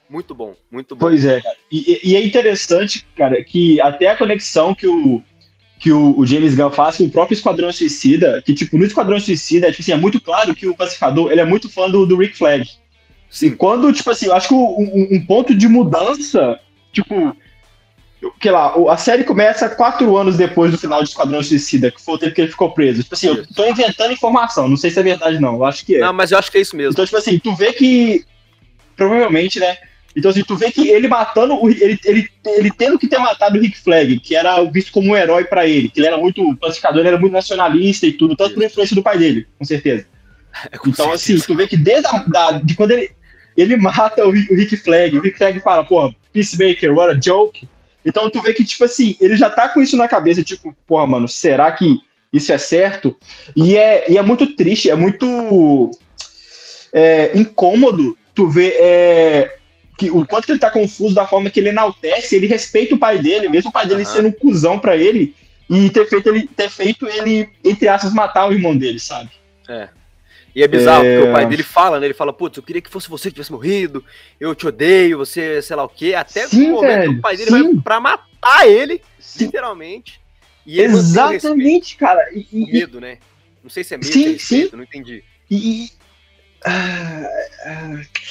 Muito 0.08 0.34
bom, 0.34 0.56
muito 0.72 0.95
bom. 0.95 1.02
Pois 1.08 1.24
é, 1.26 1.41
e, 1.72 2.12
e, 2.12 2.15
é 2.15 2.26
interessante, 2.26 3.06
cara, 3.15 3.43
que 3.43 3.80
até 3.80 4.08
a 4.08 4.17
conexão 4.17 4.74
que 4.74 4.88
o, 4.88 5.24
que 5.79 5.91
o, 5.93 6.19
o, 6.19 6.25
James 6.25 6.55
Gunn 6.55 6.71
faz 6.71 6.97
com 6.97 7.05
o 7.05 7.09
próprio 7.09 7.33
Esquadrão 7.33 7.71
Suicida, 7.71 8.43
que, 8.45 8.53
tipo, 8.53 8.77
no 8.77 8.85
Esquadrão 8.85 9.17
Suicida, 9.19 9.71
tipo 9.71 9.81
assim, 9.81 9.93
é 9.93 9.97
muito 9.97 10.19
claro 10.19 10.53
que 10.53 10.67
o 10.67 10.75
Pacificador, 10.75 11.31
ele 11.31 11.39
é 11.39 11.45
muito 11.45 11.69
fã 11.69 11.89
do, 11.89 12.05
do 12.05 12.17
Rick 12.17 12.37
Flag. 12.37 12.69
Sim. 13.29 13.51
quando, 13.55 13.93
tipo 13.93 14.09
assim, 14.09 14.25
eu 14.25 14.35
acho 14.35 14.49
que 14.49 14.53
um, 14.53 15.07
um 15.11 15.25
ponto 15.25 15.55
de 15.55 15.67
mudança, 15.67 16.59
tipo, 16.91 17.35
que 18.39 18.49
lá, 18.49 18.73
a 18.89 18.97
série 18.97 19.23
começa 19.23 19.69
quatro 19.69 20.17
anos 20.17 20.35
depois 20.35 20.71
do 20.71 20.77
final 20.77 21.01
de 21.01 21.09
Esquadrão 21.09 21.41
Suicida, 21.41 21.91
que 21.91 22.01
foi 22.01 22.15
o 22.15 22.17
tempo 22.17 22.35
que 22.35 22.41
ele 22.41 22.51
ficou 22.51 22.71
preso. 22.71 23.03
Tipo 23.03 23.15
assim, 23.15 23.27
eu 23.27 23.47
tô 23.47 23.65
inventando 23.65 24.11
informação, 24.11 24.67
não 24.67 24.75
sei 24.75 24.91
se 24.91 24.99
é 24.99 25.03
verdade 25.03 25.39
não, 25.39 25.55
eu 25.55 25.65
acho 25.65 25.85
que 25.85 25.95
é. 25.95 25.99
Não, 25.99 26.11
mas 26.11 26.31
eu 26.31 26.37
acho 26.37 26.51
que 26.51 26.57
é 26.57 26.61
isso 26.61 26.75
mesmo. 26.75 26.91
Então, 26.91 27.05
tipo 27.05 27.17
assim, 27.17 27.39
tu 27.39 27.55
vê 27.55 27.71
que, 27.71 28.25
provavelmente, 28.97 29.59
né, 29.59 29.77
então, 30.15 30.32
assim, 30.32 30.43
tu 30.43 30.56
vê 30.56 30.72
que 30.72 30.89
ele 30.89 31.08
matando, 31.08 31.56
o, 31.56 31.69
ele, 31.69 32.00
ele, 32.04 32.28
ele 32.45 32.72
tendo 32.72 32.98
que 32.98 33.08
ter 33.08 33.19
matado 33.19 33.58
o 33.58 33.62
Rick 33.62 33.80
Flag, 33.80 34.19
que 34.19 34.36
era 34.36 34.62
visto 34.63 34.91
como 34.91 35.12
um 35.12 35.15
herói 35.15 35.43
para 35.43 35.67
ele, 35.67 35.89
que 35.89 36.00
ele 36.00 36.08
era 36.08 36.17
muito 36.17 36.56
pacificador, 36.58 37.00
ele 37.00 37.10
era 37.10 37.19
muito 37.19 37.34
nacionalista 37.34 38.08
e 38.08 38.13
tudo, 38.13 38.36
tanto 38.36 38.56
por 38.56 38.63
influência 38.63 38.95
do 38.95 39.04
pai 39.04 39.17
dele, 39.17 39.48
com 39.58 39.65
certeza. 39.65 40.06
É, 40.72 40.78
com 40.78 40.89
então, 40.89 41.12
assim, 41.12 41.17
certeza. 41.17 41.43
assim, 41.43 41.54
tu 41.54 41.58
vê 41.58 41.67
que 41.67 41.78
desde 41.78 42.08
a, 42.08 42.24
da, 42.24 42.52
de 42.54 42.76
quando 42.76 42.91
ele, 42.91 43.12
ele 43.56 43.78
mata 43.78 44.26
o, 44.26 44.30
o 44.30 44.34
Rick 44.34 44.78
Flag, 44.78 45.17
o 45.17 45.22
Rick 45.22 45.38
Flag 45.38 45.60
fala, 45.60 45.84
pô, 45.84 46.13
Peacemaker, 46.34 46.93
what 46.93 47.15
a 47.15 47.19
joke. 47.19 47.67
Então, 48.06 48.30
tu 48.30 48.41
vê 48.41 48.54
que, 48.54 48.63
tipo 48.63 48.84
assim, 48.86 49.15
ele 49.19 49.36
já 49.36 49.50
tá 49.50 49.69
com 49.69 49.82
isso 49.82 49.95
na 49.95 50.08
cabeça, 50.08 50.43
tipo, 50.43 50.76
porra, 50.88 51.06
mano, 51.06 51.28
será 51.28 51.72
que 51.72 52.00
isso 52.32 52.52
é 52.52 52.58
certo? 52.58 53.15
E 53.56 53.76
é, 53.76 54.12
e 54.12 54.17
é 54.17 54.22
muito 54.22 54.56
triste, 54.56 54.89
é 54.89 54.95
muito 54.95 55.91
é, 56.93 57.38
incômodo 57.38 58.17
tu 58.34 58.48
ver 58.48 58.76
é, 58.80 59.59
que, 59.99 60.09
o 60.09 60.25
quanto 60.25 60.45
que 60.45 60.53
ele 60.53 60.59
tá 60.59 60.71
confuso 60.71 61.13
da 61.13 61.27
forma 61.27 61.49
que 61.49 61.59
ele 61.59 61.69
enaltece, 61.69 62.38
ele 62.38 62.47
respeita 62.47 62.95
o 62.95 62.97
pai 62.97 63.19
dele, 63.19 63.49
mesmo 63.49 63.69
o 63.69 63.73
pai 63.73 63.85
dele 63.85 64.03
uhum. 64.03 64.09
sendo 64.09 64.27
um 64.29 64.31
cuzão 64.31 64.79
pra 64.79 64.95
ele, 64.95 65.35
e 65.69 65.89
ter 65.89 66.07
feito 66.07 66.29
ele, 66.29 66.47
ter 66.47 66.69
feito 66.69 67.05
ele, 67.05 67.49
entre 67.63 67.89
aspas, 67.89 68.13
matar 68.13 68.47
o 68.47 68.53
irmão 68.53 68.75
dele, 68.75 68.97
sabe? 68.97 69.29
É. 69.67 69.89
E 70.55 70.63
é 70.63 70.67
bizarro, 70.67 71.03
é... 71.03 71.17
porque 71.17 71.29
o 71.29 71.33
pai 71.33 71.45
dele 71.45 71.63
fala, 71.63 71.99
né? 71.99 72.07
Ele 72.07 72.13
fala, 72.13 72.31
putz, 72.31 72.55
eu 72.55 72.63
queria 72.63 72.81
que 72.81 72.89
fosse 72.89 73.09
você 73.09 73.29
que 73.29 73.35
tivesse 73.35 73.51
morrido, 73.51 74.03
eu 74.39 74.55
te 74.55 74.65
odeio, 74.65 75.17
você, 75.17 75.62
sei 75.62 75.75
lá 75.75 75.83
o 75.83 75.89
quê. 75.89 76.15
Até 76.15 76.47
sim, 76.47 76.67
o 76.67 76.75
momento 76.75 76.88
velho, 76.88 77.12
que 77.12 77.19
o 77.19 77.21
pai 77.21 77.38
dele 77.38 77.51
sim. 77.51 77.73
vai 77.73 77.83
pra 77.83 77.99
matar 77.99 78.67
ele, 78.67 79.01
sim. 79.19 79.45
literalmente. 79.45 80.19
E 80.65 80.79
Exatamente, 80.79 81.97
cara. 81.97 82.29
E, 82.33 82.47
e, 82.51 82.71
medo, 82.71 83.01
né? 83.01 83.17
Não 83.62 83.69
sei 83.69 83.83
se 83.83 83.93
é 83.93 83.97
medo, 83.97 84.12
sim, 84.12 84.25
é 84.25 84.31
respeito, 84.31 84.69
sim. 84.69 84.75
não 84.77 84.83
entendi. 84.83 85.23
E, 85.51 85.89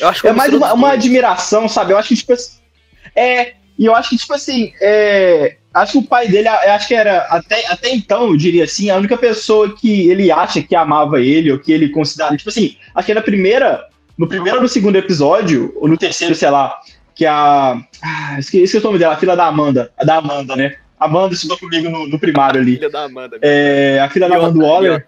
eu 0.00 0.08
acho 0.08 0.20
que 0.20 0.28
é 0.28 0.32
mais 0.32 0.52
uma, 0.52 0.72
uma, 0.72 0.92
admiração, 0.92 1.68
sabe? 1.68 1.92
Eu 1.92 1.98
acho 1.98 2.08
que, 2.08 2.16
tipo 2.16 2.34
É. 3.14 3.54
E 3.78 3.86
eu 3.86 3.94
acho 3.94 4.10
que, 4.10 4.16
tipo 4.16 4.34
assim, 4.34 4.72
é, 4.80 5.56
acho 5.72 5.92
que 5.92 5.98
o 5.98 6.02
pai 6.02 6.26
dele, 6.26 6.48
acho 6.48 6.88
que 6.88 6.94
era, 6.94 7.20
até, 7.30 7.64
até 7.68 7.90
então, 7.90 8.26
eu 8.26 8.36
diria 8.36 8.64
assim, 8.64 8.90
a 8.90 8.96
única 8.96 9.16
pessoa 9.16 9.76
que 9.76 10.10
ele 10.10 10.32
acha 10.32 10.60
que 10.60 10.74
amava 10.74 11.20
ele, 11.20 11.52
ou 11.52 11.60
que 11.60 11.72
ele 11.72 11.88
considera. 11.90 12.36
Tipo 12.36 12.50
assim, 12.50 12.76
acho 12.94 13.06
que 13.06 13.14
na 13.14 13.22
primeira. 13.22 13.86
No 14.16 14.26
primeiro 14.26 14.56
ou 14.56 14.62
no 14.62 14.68
segundo 14.68 14.96
episódio, 14.96 15.72
ou 15.76 15.86
no 15.86 15.96
terceiro, 15.96 16.34
sei 16.34 16.50
lá, 16.50 16.76
que 17.14 17.24
a. 17.24 17.80
Ah, 18.02 18.36
esqueci 18.38 18.76
o 18.76 18.82
nome 18.82 18.98
dela, 18.98 19.14
a 19.14 19.16
filha 19.16 19.36
da 19.36 19.46
Amanda. 19.46 19.92
A 19.96 20.04
da 20.04 20.16
Amanda, 20.16 20.56
né? 20.56 20.76
Amanda 20.98 21.34
estudou 21.34 21.56
comigo 21.56 21.88
no, 21.88 22.08
no 22.08 22.18
primário 22.18 22.60
ali. 22.60 22.72
A 22.72 22.76
filha 22.76 22.90
da 22.90 23.04
Amanda. 23.04 23.38
É, 23.40 24.00
a 24.00 24.10
filha 24.10 24.28
da 24.28 24.36
Amanda 24.36 24.58
Waller. 24.58 25.06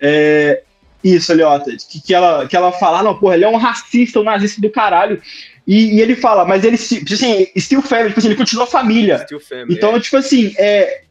É, 0.00 0.62
Isso, 1.02 1.30
Eliota, 1.32 1.70
que, 1.88 2.00
que, 2.00 2.14
ela, 2.14 2.46
que 2.46 2.56
ela 2.56 2.72
fala, 2.72 3.00
ah, 3.00 3.02
não, 3.02 3.16
porra, 3.16 3.34
ele 3.34 3.44
é 3.44 3.48
um 3.48 3.56
racista, 3.56 4.20
um 4.20 4.24
nazista 4.24 4.60
do 4.60 4.70
caralho. 4.70 5.22
E, 5.66 5.96
e 5.96 6.00
ele 6.00 6.16
fala, 6.16 6.44
mas 6.44 6.64
ele, 6.64 6.76
tipo 6.76 7.12
assim, 7.12 7.46
still 7.56 7.82
family, 7.82 8.08
tipo 8.08 8.20
assim, 8.20 8.28
ele 8.28 8.36
continua 8.36 8.66
família. 8.66 9.26
Family, 9.48 9.74
então, 9.74 9.94
é. 9.94 10.00
tipo 10.00 10.16
assim, 10.16 10.54
é, 10.58 11.02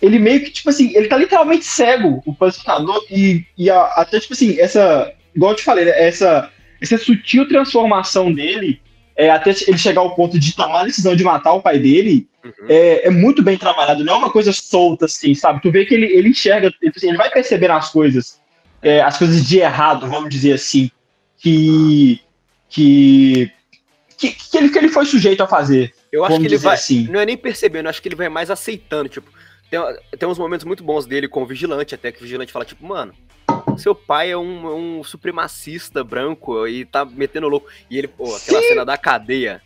ele 0.00 0.18
meio 0.18 0.42
que, 0.42 0.50
tipo 0.50 0.68
assim, 0.70 0.94
ele 0.94 1.08
tá 1.08 1.16
literalmente 1.16 1.64
cego, 1.64 2.22
o 2.24 2.34
pacificador, 2.34 3.04
e, 3.10 3.44
e 3.56 3.70
a, 3.70 3.82
até, 3.96 4.20
tipo 4.20 4.34
assim, 4.34 4.58
essa, 4.60 5.12
igual 5.34 5.52
eu 5.52 5.56
te 5.56 5.64
falei, 5.64 5.84
né, 5.84 5.92
essa, 5.96 6.50
essa 6.80 6.98
sutil 6.98 7.48
transformação 7.48 8.32
dele, 8.32 8.80
é, 9.16 9.30
até 9.30 9.50
ele 9.66 9.78
chegar 9.78 10.00
ao 10.00 10.14
ponto 10.14 10.38
de 10.38 10.54
tomar 10.54 10.82
a 10.82 10.84
decisão 10.84 11.16
de 11.16 11.24
matar 11.24 11.52
o 11.52 11.62
pai 11.62 11.78
dele, 11.78 12.28
uhum. 12.44 12.66
é, 12.68 13.08
é, 13.08 13.10
muito 13.10 13.42
bem 13.42 13.58
trabalhado, 13.58 14.04
não 14.04 14.14
é 14.14 14.16
uma 14.16 14.30
coisa 14.30 14.52
solta, 14.52 15.06
assim, 15.06 15.34
sabe? 15.34 15.60
Tu 15.60 15.70
vê 15.72 15.84
que 15.84 15.94
ele, 15.94 16.06
ele 16.06 16.28
enxerga, 16.28 16.72
ele, 16.80 16.92
assim, 16.94 17.08
ele 17.08 17.18
vai 17.18 17.30
perceber 17.30 17.70
as 17.70 17.90
coisas, 17.90 18.40
é, 18.82 19.00
as 19.00 19.18
coisas 19.18 19.44
de 19.44 19.58
errado, 19.58 20.08
vamos 20.08 20.30
dizer 20.30 20.52
assim, 20.52 20.90
que, 21.36 22.20
que, 22.68 23.50
que, 24.16 24.32
que, 24.32 24.58
ele, 24.58 24.68
que 24.70 24.78
ele 24.78 24.88
foi 24.88 25.06
sujeito 25.06 25.42
a 25.42 25.46
fazer. 25.46 25.94
Eu 26.10 26.24
acho 26.24 26.40
que 26.40 26.46
ele 26.46 26.58
vai, 26.58 26.74
assim. 26.74 27.06
não 27.10 27.20
é 27.20 27.26
nem 27.26 27.36
percebendo, 27.36 27.86
eu 27.86 27.90
acho 27.90 28.00
que 28.00 28.08
ele 28.08 28.16
vai 28.16 28.28
mais 28.28 28.50
aceitando, 28.50 29.08
tipo, 29.08 29.30
tem, 29.70 29.80
tem 30.18 30.28
uns 30.28 30.38
momentos 30.38 30.64
muito 30.64 30.82
bons 30.82 31.06
dele 31.06 31.28
com 31.28 31.42
o 31.42 31.46
Vigilante, 31.46 31.94
até 31.94 32.10
que 32.10 32.18
o 32.18 32.22
Vigilante 32.22 32.52
fala, 32.52 32.64
tipo, 32.64 32.84
mano, 32.84 33.12
seu 33.76 33.94
pai 33.94 34.30
é 34.30 34.36
um, 34.36 34.98
um 34.98 35.04
supremacista 35.04 36.02
branco 36.02 36.66
e 36.66 36.84
tá 36.84 37.04
metendo 37.04 37.48
louco. 37.48 37.68
E 37.90 37.96
ele, 37.98 38.08
pô, 38.08 38.34
aquela 38.34 38.60
Sim. 38.60 38.68
cena 38.68 38.84
da 38.84 38.96
cadeia, 38.96 39.62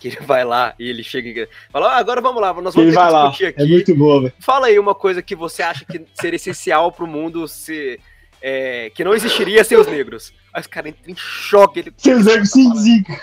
que 0.00 0.08
ele 0.08 0.18
vai 0.20 0.44
lá 0.44 0.74
e 0.78 0.88
ele 0.88 1.02
chega 1.02 1.42
e 1.42 1.48
fala, 1.70 1.92
ah, 1.92 1.96
agora 1.98 2.20
vamos 2.20 2.40
lá, 2.40 2.52
nós 2.54 2.74
vamos 2.74 2.90
discutir 2.90 3.12
lá. 3.12 3.28
Aqui. 3.28 3.54
É 3.56 3.64
muito 3.64 3.94
boa, 3.94 4.22
velho. 4.22 4.34
Fala 4.38 4.66
aí 4.66 4.78
uma 4.78 4.94
coisa 4.94 5.22
que 5.22 5.34
você 5.34 5.62
acha 5.62 5.84
que 5.84 6.02
seria 6.14 6.36
essencial 6.36 6.90
pro 6.92 7.06
mundo 7.06 7.46
se... 7.46 8.00
É, 8.48 8.92
que 8.94 9.02
não 9.02 9.12
existiria 9.12 9.64
sem 9.64 9.76
os 9.76 9.88
negros. 9.88 10.32
Aí 10.54 10.60
os 10.60 10.68
caras 10.68 10.92
entram 10.92 11.12
em 11.12 11.16
choque. 11.16 11.80
Ele... 11.80 11.92
Sem 11.96 12.14
os 12.14 12.26
negros, 12.26 12.50
sim, 12.52 12.72
zica. 12.76 13.20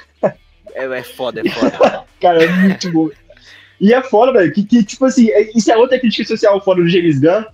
É, 0.73 0.83
é 0.83 1.03
foda, 1.03 1.39
é 1.39 1.49
foda. 1.49 2.03
cara, 2.19 2.43
é 2.43 2.51
muito 2.51 2.91
bom. 2.91 3.09
E 3.79 3.93
é 3.93 4.03
foda, 4.03 4.33
velho, 4.33 4.51
que, 4.51 4.65
que, 4.65 4.83
tipo 4.83 5.05
assim, 5.05 5.29
é, 5.31 5.49
isso 5.55 5.71
é 5.71 5.77
outra 5.77 5.97
crítica 5.97 6.27
social 6.27 6.61
fora 6.61 6.83
do 6.83 6.89
James 6.89 7.21
Gunn. 7.21 7.45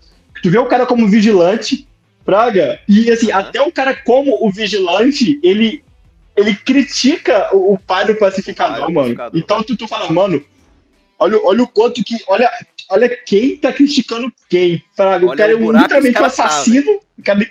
Tu 0.42 0.50
vê 0.50 0.58
o 0.58 0.66
cara 0.66 0.88
como 0.88 1.08
vigilante, 1.08 1.88
praga, 2.26 2.80
e 2.88 3.12
assim, 3.12 3.32
até 3.32 3.62
o 3.62 3.72
cara 3.72 3.96
como 3.96 4.44
o 4.44 4.52
vigilante, 4.52 5.40
ele, 5.44 5.84
ele 6.36 6.56
critica 6.56 7.56
o, 7.56 7.74
o 7.74 7.78
pai 7.78 8.04
do 8.08 8.16
pacificador, 8.16 8.86
pai 8.86 8.94
mano. 8.94 8.96
Pacificador. 8.96 9.40
Então 9.40 9.62
tu, 9.62 9.78
tu 9.78 9.88
fala, 9.88 10.12
mano, 10.12 10.44
olha, 11.20 11.40
olha 11.44 11.62
o 11.62 11.68
quanto 11.68 12.04
que. 12.04 12.18
Olha, 12.28 12.50
olha 12.90 13.10
quem 13.10 13.58
tá 13.58 13.72
criticando 13.72 14.34
quem. 14.50 14.84
Praga. 14.96 15.24
o 15.24 15.36
cara 15.36 15.52
é 15.52 15.56
um, 15.56 15.72
literalmente 15.72 16.20
um 16.20 16.26
assassino. 16.26 17.00
Cara, 17.24 17.48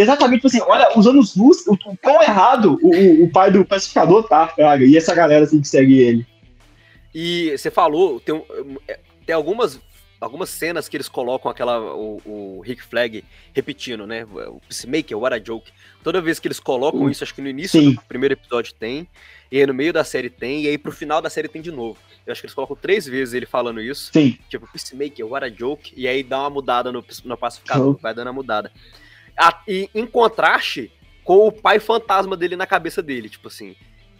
exatamente 0.00 0.42
tipo 0.42 0.46
assim, 0.48 0.60
olha, 0.60 0.96
os 0.96 1.06
anos 1.06 1.34
luz, 1.36 1.66
o, 1.66 1.72
o 1.72 1.96
quão 1.96 2.22
errado 2.22 2.78
o, 2.82 3.24
o, 3.24 3.30
pai 3.30 3.50
do 3.50 3.64
pacificador 3.64 4.28
tá, 4.28 4.46
praga. 4.46 4.84
E 4.84 4.96
essa 4.96 5.14
galera 5.14 5.44
assim 5.44 5.60
que 5.60 5.68
segue 5.68 5.98
ele. 5.98 6.26
E 7.14 7.56
você 7.56 7.70
falou, 7.70 8.20
tem, 8.20 8.42
tem 9.24 9.34
algumas, 9.34 9.80
algumas 10.20 10.50
cenas 10.50 10.88
que 10.88 10.96
eles 10.96 11.08
colocam 11.08 11.50
aquela 11.50 11.80
o, 11.94 12.20
o 12.26 12.60
Rick 12.60 12.82
Flag 12.82 13.24
repetindo, 13.54 14.06
né? 14.06 14.24
O 14.24 14.60
Peacemaker, 14.68 15.18
What 15.18 15.34
a 15.34 15.42
Joke. 15.42 15.72
Toda 16.04 16.20
vez 16.20 16.38
que 16.38 16.46
eles 16.46 16.60
colocam 16.60 17.04
uh, 17.04 17.10
isso, 17.10 17.24
acho 17.24 17.34
que 17.34 17.40
no 17.40 17.48
início 17.48 17.80
sim. 17.80 17.94
do 17.94 18.02
primeiro 18.02 18.34
episódio 18.34 18.74
tem, 18.74 19.08
e 19.50 19.58
aí 19.58 19.66
no 19.66 19.72
meio 19.72 19.92
da 19.92 20.04
série 20.04 20.28
tem, 20.28 20.64
e 20.64 20.68
aí 20.68 20.76
pro 20.76 20.92
final 20.92 21.22
da 21.22 21.30
série 21.30 21.48
tem 21.48 21.62
de 21.62 21.72
novo. 21.72 21.98
Eu 22.26 22.32
acho 22.32 22.42
que 22.42 22.46
eles 22.46 22.54
colocam 22.54 22.76
três 22.76 23.06
vezes 23.06 23.32
ele 23.32 23.46
falando 23.46 23.80
isso. 23.80 24.10
Sim. 24.12 24.36
Tipo, 24.50 24.68
Peacemaker, 24.70 25.26
What 25.26 25.46
a 25.46 25.48
Joke, 25.48 25.94
e 25.96 26.06
aí 26.06 26.22
dá 26.22 26.40
uma 26.40 26.50
mudada 26.50 26.92
no, 26.92 27.04
no 27.24 27.36
pacificador, 27.36 27.94
oh. 27.96 28.02
vai 28.02 28.12
dando 28.12 28.28
a 28.28 28.32
mudada. 28.32 28.70
A, 29.36 29.62
e 29.66 29.90
em 29.94 30.06
contraste 30.06 30.92
com 31.24 31.46
o 31.46 31.52
pai 31.52 31.80
fantasma 31.80 32.36
dele 32.36 32.56
na 32.56 32.66
cabeça 32.66 33.02
dele, 33.02 33.28
tipo 33.28 33.48
assim. 33.48 33.74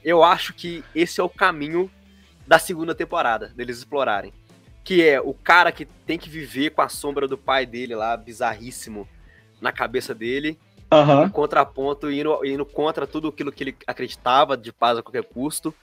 Eu 0.05 0.23
acho 0.23 0.53
que 0.55 0.85
esse 0.95 1.21
é 1.21 1.25
o 1.25 1.29
caminho 1.29 1.91
da 2.47 2.59
segunda 2.59 2.95
temporada, 2.95 3.49
deles 3.57 3.79
explorarem. 3.79 4.33
Que 4.85 5.07
é 5.07 5.21
o 5.21 5.35
cara 5.35 5.73
que 5.73 5.85
tem 5.85 6.19
que 6.19 6.29
viver 6.29 6.71
com 6.71 6.83
a 6.83 6.89
sombra 6.89 7.27
do 7.27 7.37
pai 7.37 7.67
dele 7.67 7.95
lá, 7.95 8.17
bizarríssimo, 8.17 9.09
na 9.61 9.73
cabeça 9.73 10.15
dele. 10.15 10.59
Uhum. 10.93 11.25
Em 11.25 11.29
contraponto, 11.29 12.11
indo, 12.11 12.45
indo 12.45 12.65
contra 12.65 13.07
tudo 13.07 13.29
aquilo 13.29 13.51
que 13.51 13.65
ele 13.65 13.77
acreditava 13.87 14.57
de 14.57 14.73
paz 14.73 14.99
a 14.99 15.03
qualquer 15.03 15.25
custo, 15.25 15.75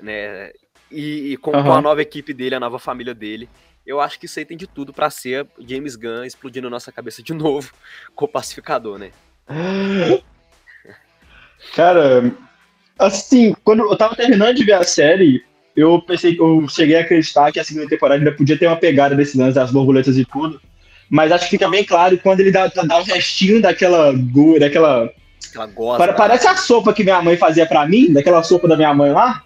né? 0.00 0.52
E, 0.90 1.32
e 1.32 1.36
com, 1.36 1.54
uhum. 1.54 1.64
com, 1.64 1.72
a 1.72 1.82
nova 1.82 2.00
equipe 2.00 2.32
dele, 2.32 2.54
a 2.54 2.60
nova 2.60 2.78
família 2.78 3.14
dele. 3.14 3.48
Eu 3.86 4.00
acho 4.00 4.18
que 4.18 4.26
isso 4.26 4.38
aí 4.38 4.44
tem 4.44 4.56
de 4.56 4.66
tudo 4.66 4.92
para 4.92 5.08
ser 5.10 5.46
James 5.60 5.94
Gunn 5.94 6.24
explodindo 6.24 6.68
nossa 6.68 6.90
cabeça 6.90 7.22
de 7.22 7.32
novo 7.34 7.70
com 8.14 8.24
o 8.24 8.28
pacificador, 8.28 8.98
né? 8.98 9.10
Cara, 11.74 12.32
assim, 12.98 13.54
quando 13.64 13.80
eu 13.84 13.96
tava 13.96 14.14
terminando 14.14 14.56
de 14.56 14.64
ver 14.64 14.74
a 14.74 14.84
série, 14.84 15.42
eu 15.76 16.00
pensei, 16.00 16.36
eu 16.38 16.66
cheguei 16.68 16.96
a 16.96 17.00
acreditar 17.00 17.52
que 17.52 17.60
a 17.60 17.64
segunda 17.64 17.88
temporada 17.88 18.20
ainda 18.20 18.32
podia 18.32 18.58
ter 18.58 18.66
uma 18.66 18.76
pegada 18.76 19.14
desse 19.14 19.38
lance 19.38 19.54
das 19.54 19.70
borboletas 19.70 20.16
e 20.16 20.24
tudo. 20.24 20.60
Mas 21.08 21.30
acho 21.30 21.44
que 21.44 21.50
fica 21.50 21.68
bem 21.68 21.84
claro 21.84 22.18
quando 22.18 22.40
ele 22.40 22.50
dá, 22.50 22.66
dá 22.66 22.98
um 22.98 23.04
restinho 23.04 23.62
daquela 23.62 24.12
daquela. 24.58 25.12
Goza, 25.74 26.12
parece 26.12 26.46
a 26.46 26.56
sopa 26.56 26.92
que 26.92 27.04
minha 27.04 27.22
mãe 27.22 27.36
fazia 27.36 27.64
para 27.64 27.86
mim, 27.86 28.12
daquela 28.12 28.42
sopa 28.42 28.66
da 28.66 28.76
minha 28.76 28.92
mãe 28.92 29.12
lá. 29.12 29.42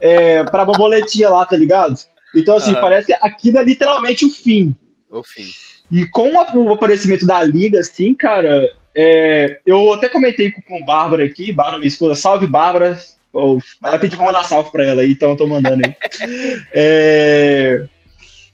É, 0.00 0.42
pra 0.44 0.64
borboletinha 0.64 1.28
lá, 1.28 1.44
tá 1.44 1.56
ligado? 1.56 1.96
Então, 2.34 2.56
assim, 2.56 2.74
uhum. 2.74 2.80
parece 2.80 3.12
aquilo 3.14 3.58
é 3.58 3.64
literalmente 3.64 4.24
o 4.24 4.30
fim. 4.30 4.74
O 5.10 5.22
fim. 5.22 5.50
E 5.90 6.06
com 6.06 6.32
o 6.32 6.72
aparecimento 6.72 7.26
da 7.26 7.42
Liga, 7.42 7.80
assim, 7.80 8.14
cara, 8.14 8.70
é, 8.94 9.60
eu 9.66 9.92
até 9.92 10.08
comentei 10.08 10.50
com, 10.50 10.62
com 10.62 10.84
Bárbara 10.84 11.24
aqui, 11.24 11.52
Bárbara, 11.52 11.78
minha 11.78 11.88
esposa, 11.88 12.14
salve 12.14 12.46
Bárbara, 12.46 12.98
Oh, 13.34 13.58
ela 13.82 13.98
pediu 13.98 14.18
pra 14.18 14.26
mandar 14.26 14.44
salve 14.44 14.70
pra 14.70 14.84
ela 14.84 15.00
aí, 15.00 15.12
então 15.12 15.30
eu 15.30 15.36
tô 15.36 15.46
mandando 15.46 15.82
aí. 15.86 15.96
é, 16.72 17.86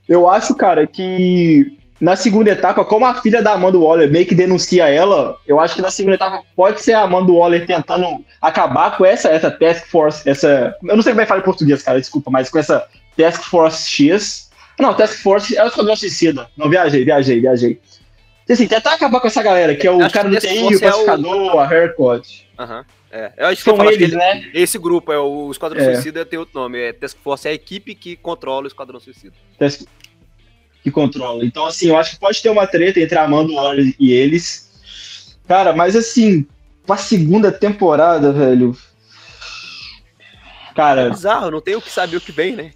eu 0.08 0.28
acho, 0.28 0.54
cara, 0.54 0.86
que 0.86 1.76
na 2.00 2.14
segunda 2.14 2.50
etapa, 2.50 2.84
como 2.84 3.04
a 3.04 3.14
filha 3.20 3.42
da 3.42 3.54
Amanda 3.54 3.76
Waller 3.76 4.10
meio 4.10 4.24
que 4.24 4.36
denuncia 4.36 4.88
ela, 4.88 5.36
eu 5.46 5.58
acho 5.58 5.74
que 5.74 5.82
na 5.82 5.90
segunda 5.90 6.14
etapa 6.14 6.44
pode 6.54 6.80
ser 6.80 6.92
a 6.92 7.02
Amanda 7.02 7.32
Waller 7.32 7.66
tentando 7.66 8.24
acabar 8.40 8.96
com 8.96 9.04
essa, 9.04 9.28
essa 9.30 9.50
Task 9.50 9.86
Force, 9.88 10.28
essa. 10.28 10.76
Eu 10.84 10.94
não 10.94 11.02
sei 11.02 11.12
como 11.12 11.22
é 11.22 11.24
que 11.24 11.28
fala 11.28 11.40
em 11.40 11.44
português, 11.44 11.82
cara, 11.82 11.98
desculpa, 11.98 12.30
mas 12.30 12.48
com 12.48 12.58
essa 12.58 12.86
Task 13.18 13.42
Force 13.42 13.90
X. 13.90 14.48
Não, 14.78 14.94
Task 14.94 15.20
Force 15.20 15.56
é 15.56 15.64
o 15.64 15.66
Esquadrão 15.66 15.96
Suicida. 15.96 16.48
Não, 16.56 16.70
viajei, 16.70 17.04
viajei, 17.04 17.40
viajei. 17.40 17.80
Assim, 18.48 18.68
tentar 18.68 18.94
acabar 18.94 19.20
com 19.20 19.26
essa 19.26 19.42
galera, 19.42 19.74
que 19.74 19.86
é 19.86 19.90
o 19.90 20.10
cara 20.10 20.28
do 20.30 20.38
TI, 20.38 20.74
o 20.76 20.80
pacificador, 20.80 21.50
é 21.50 21.54
o... 21.54 21.58
a 21.58 21.68
Haircut. 21.68 22.48
Aham. 22.58 22.78
Uhum. 22.78 22.84
É, 23.10 23.32
eu 23.38 23.46
acho 23.46 23.64
que 23.64 23.70
São 23.70 23.90
eles, 23.90 24.12
né? 24.12 24.50
Esse 24.52 24.78
grupo, 24.78 25.10
é 25.10 25.18
o 25.18 25.50
Esquadrão 25.50 25.80
é. 25.80 25.94
Suicida, 25.94 26.26
tem 26.26 26.38
outro 26.38 26.60
nome. 26.60 26.78
É 26.78 26.92
Task 26.92 27.16
Force, 27.24 27.48
é 27.48 27.50
a 27.50 27.54
equipe 27.54 27.94
que 27.94 28.16
controla 28.16 28.64
o 28.64 28.66
Esquadrão 28.66 29.00
Suicida. 29.00 29.34
Task... 29.58 29.82
Que 30.82 30.90
controla. 30.90 31.44
Então, 31.44 31.66
assim, 31.66 31.88
eu 31.88 31.96
acho 31.96 32.12
que 32.12 32.20
pode 32.20 32.40
ter 32.40 32.50
uma 32.50 32.66
treta 32.66 33.00
entre 33.00 33.18
a 33.18 33.24
Amanda 33.24 33.52
Waller 33.52 33.94
e 33.98 34.12
eles. 34.12 35.38
Cara, 35.46 35.72
mas 35.72 35.96
assim, 35.96 36.46
pra 36.86 36.96
segunda 36.96 37.50
temporada, 37.50 38.30
velho. 38.30 38.76
Cara. 40.74 41.02
É 41.02 41.10
bizarro, 41.10 41.50
não 41.50 41.60
tem 41.60 41.74
o 41.74 41.82
que 41.82 41.90
saber 41.90 42.18
o 42.18 42.20
que 42.20 42.30
vem, 42.30 42.54
né? 42.54 42.70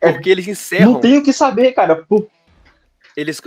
É, 0.00 0.12
Porque 0.12 0.30
eles 0.30 0.46
encerram. 0.46 0.92
Não 0.92 1.00
tem 1.00 1.18
o 1.18 1.22
que 1.22 1.32
saber, 1.32 1.72
cara. 1.72 2.04
Eles, 3.16 3.40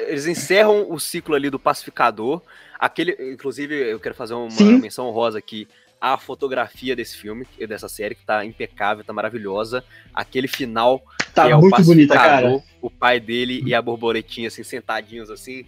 eles 0.00 0.26
encerram 0.26 0.90
o 0.90 0.98
ciclo 0.98 1.34
ali 1.34 1.50
do 1.50 1.58
pacificador. 1.58 2.40
Aquele, 2.78 3.16
inclusive, 3.32 3.74
eu 3.74 4.00
quero 4.00 4.14
fazer 4.14 4.34
uma 4.34 4.50
Sim. 4.50 4.78
menção 4.78 5.06
honrosa 5.06 5.38
aqui 5.38 5.68
a 6.04 6.18
fotografia 6.18 6.94
desse 6.94 7.16
filme, 7.16 7.46
dessa 7.66 7.88
série, 7.88 8.14
que 8.14 8.26
tá 8.26 8.44
impecável, 8.44 9.02
tá 9.02 9.12
maravilhosa. 9.14 9.82
Aquele 10.12 10.46
final 10.46 11.02
tá 11.34 11.48
é 11.48 11.54
muito 11.54 11.82
bonita, 11.82 12.14
cara. 12.14 12.62
O 12.82 12.90
pai 12.90 13.18
dele 13.18 13.62
e 13.64 13.74
a 13.74 13.80
borboletinha, 13.80 14.48
assim, 14.48 14.62
sentadinhos 14.62 15.30
assim. 15.30 15.64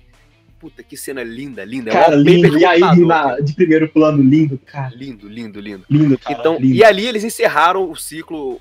Puta, 0.59 0.83
que 0.83 0.97
cena 0.97 1.23
linda, 1.23 1.65
linda. 1.65 1.91
Cara, 1.91 2.15
é 2.15 2.17
lindo. 2.17 2.59
E 2.59 2.65
aí, 2.65 2.81
na, 2.81 3.39
de 3.41 3.53
primeiro 3.55 3.89
plano, 3.89 4.23
lindo, 4.23 4.59
cara. 4.65 4.93
Lindo, 4.95 5.29
lindo, 5.29 5.61
lindo. 5.61 5.85
Lindo, 5.89 6.19
cara, 6.19 6.39
Então, 6.39 6.55
lindo. 6.59 6.75
e 6.75 6.83
ali 6.83 7.07
eles 7.07 7.25
encerraram 7.25 7.91
o 7.91 7.95
ciclo, 7.97 8.59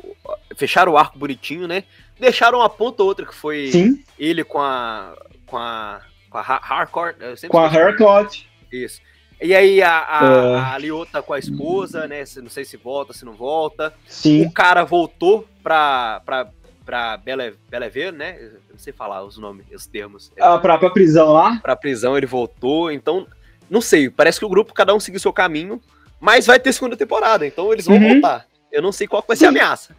fecharam 0.56 0.92
o 0.94 0.98
arco 0.98 1.18
bonitinho, 1.18 1.68
né? 1.68 1.84
Deixaram 2.20 2.60
uma 2.60 2.70
ponta 2.70 3.02
ou 3.02 3.10
outra 3.10 3.26
que 3.26 3.34
foi 3.36 3.70
Sim. 3.72 4.04
ele 4.20 4.44
com 4.44 4.60
a. 4.60 5.16
com 5.46 5.58
a. 5.58 6.02
com 6.30 6.38
a 6.38 6.42
Hardcore. 6.42 7.16
Com 7.48 7.60
a 7.60 7.68
Haircut. 7.70 8.48
Isso. 8.72 9.02
E 9.42 9.54
aí 9.54 9.82
a, 9.82 9.98
a, 10.00 10.26
é. 10.26 10.76
a 10.76 10.78
Liota 10.78 11.22
com 11.22 11.34
a 11.34 11.40
esposa, 11.40 12.08
né? 12.08 12.24
Não 12.38 12.50
sei 12.50 12.64
se 12.64 12.78
volta, 12.78 13.14
se 13.14 13.26
não 13.26 13.34
volta. 13.34 13.94
Sim. 14.08 14.46
O 14.46 14.52
cara 14.52 14.84
voltou 14.86 15.46
pra, 15.62 16.22
pra, 16.26 16.48
pra 16.86 17.18
Bele, 17.18 17.56
Belever, 17.70 18.14
né? 18.14 18.38
Eu 18.40 18.52
não 18.72 18.78
sei 18.78 18.94
falar 18.94 19.24
os 19.24 19.38
nomes, 19.38 19.66
os 19.74 19.86
termos. 19.86 20.32
Ah, 20.40 20.58
pra, 20.58 20.78
pra 20.78 20.90
prisão 20.90 21.34
lá? 21.34 21.60
Pra 21.62 21.76
prisão 21.76 22.18
ele 22.18 22.26
voltou. 22.26 22.92
Então, 22.92 23.28
não 23.70 23.82
sei. 23.82 24.10
Parece 24.10 24.40
que 24.40 24.46
o 24.46 24.50
grupo, 24.50 24.74
cada 24.74 24.94
um 24.94 25.00
seguiu 25.00 25.20
seu 25.20 25.34
caminho. 25.34 25.82
Mas 26.20 26.46
vai 26.46 26.60
ter 26.60 26.72
segunda 26.74 26.96
temporada, 26.96 27.46
então 27.46 27.72
eles 27.74 27.86
vão 27.86 27.98
uhum. 27.98 28.14
voltar. 28.14 28.46
Eu 28.72 28.82
não 28.82 28.92
sei 28.92 29.08
qual 29.08 29.24
vai 29.28 29.36
ser 29.36 29.46
a 29.46 29.50
ameaça. 29.50 29.96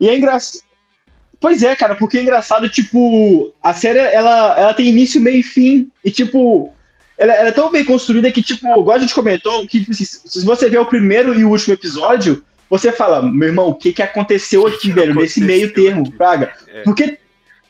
E 0.00 0.08
é 0.08 0.16
engraçado. 0.16 0.62
Pois 1.40 1.62
é, 1.62 1.76
cara, 1.76 1.94
porque 1.94 2.18
é 2.18 2.22
engraçado, 2.22 2.68
tipo, 2.68 3.54
a 3.62 3.72
série, 3.72 3.98
ela, 3.98 4.58
ela 4.58 4.74
tem 4.74 4.88
início, 4.88 5.20
meio 5.20 5.38
e 5.38 5.42
fim, 5.42 5.88
e, 6.04 6.10
tipo, 6.10 6.74
ela, 7.16 7.32
ela, 7.32 7.48
é 7.50 7.52
tão 7.52 7.70
bem 7.70 7.84
construída 7.84 8.30
que, 8.32 8.42
tipo, 8.42 8.66
igual 8.66 8.96
a 8.96 8.98
gente 8.98 9.14
comentou, 9.14 9.64
que 9.66 9.80
tipo 9.80 9.92
assim, 9.92 10.04
se 10.04 10.44
você 10.44 10.68
vê 10.68 10.78
o 10.78 10.86
primeiro 10.86 11.38
e 11.38 11.44
o 11.44 11.50
último 11.50 11.74
episódio, 11.74 12.44
você 12.68 12.92
fala, 12.92 13.22
meu 13.22 13.48
irmão, 13.48 13.68
o 13.68 13.74
que, 13.74 13.92
que 13.92 14.02
aconteceu 14.02 14.66
aqui, 14.66 14.92
velho, 14.92 15.14
nesse 15.14 15.40
meio 15.40 15.72
termo, 15.72 16.10
Praga? 16.12 16.52
É. 16.68 16.82
Porque 16.82 17.18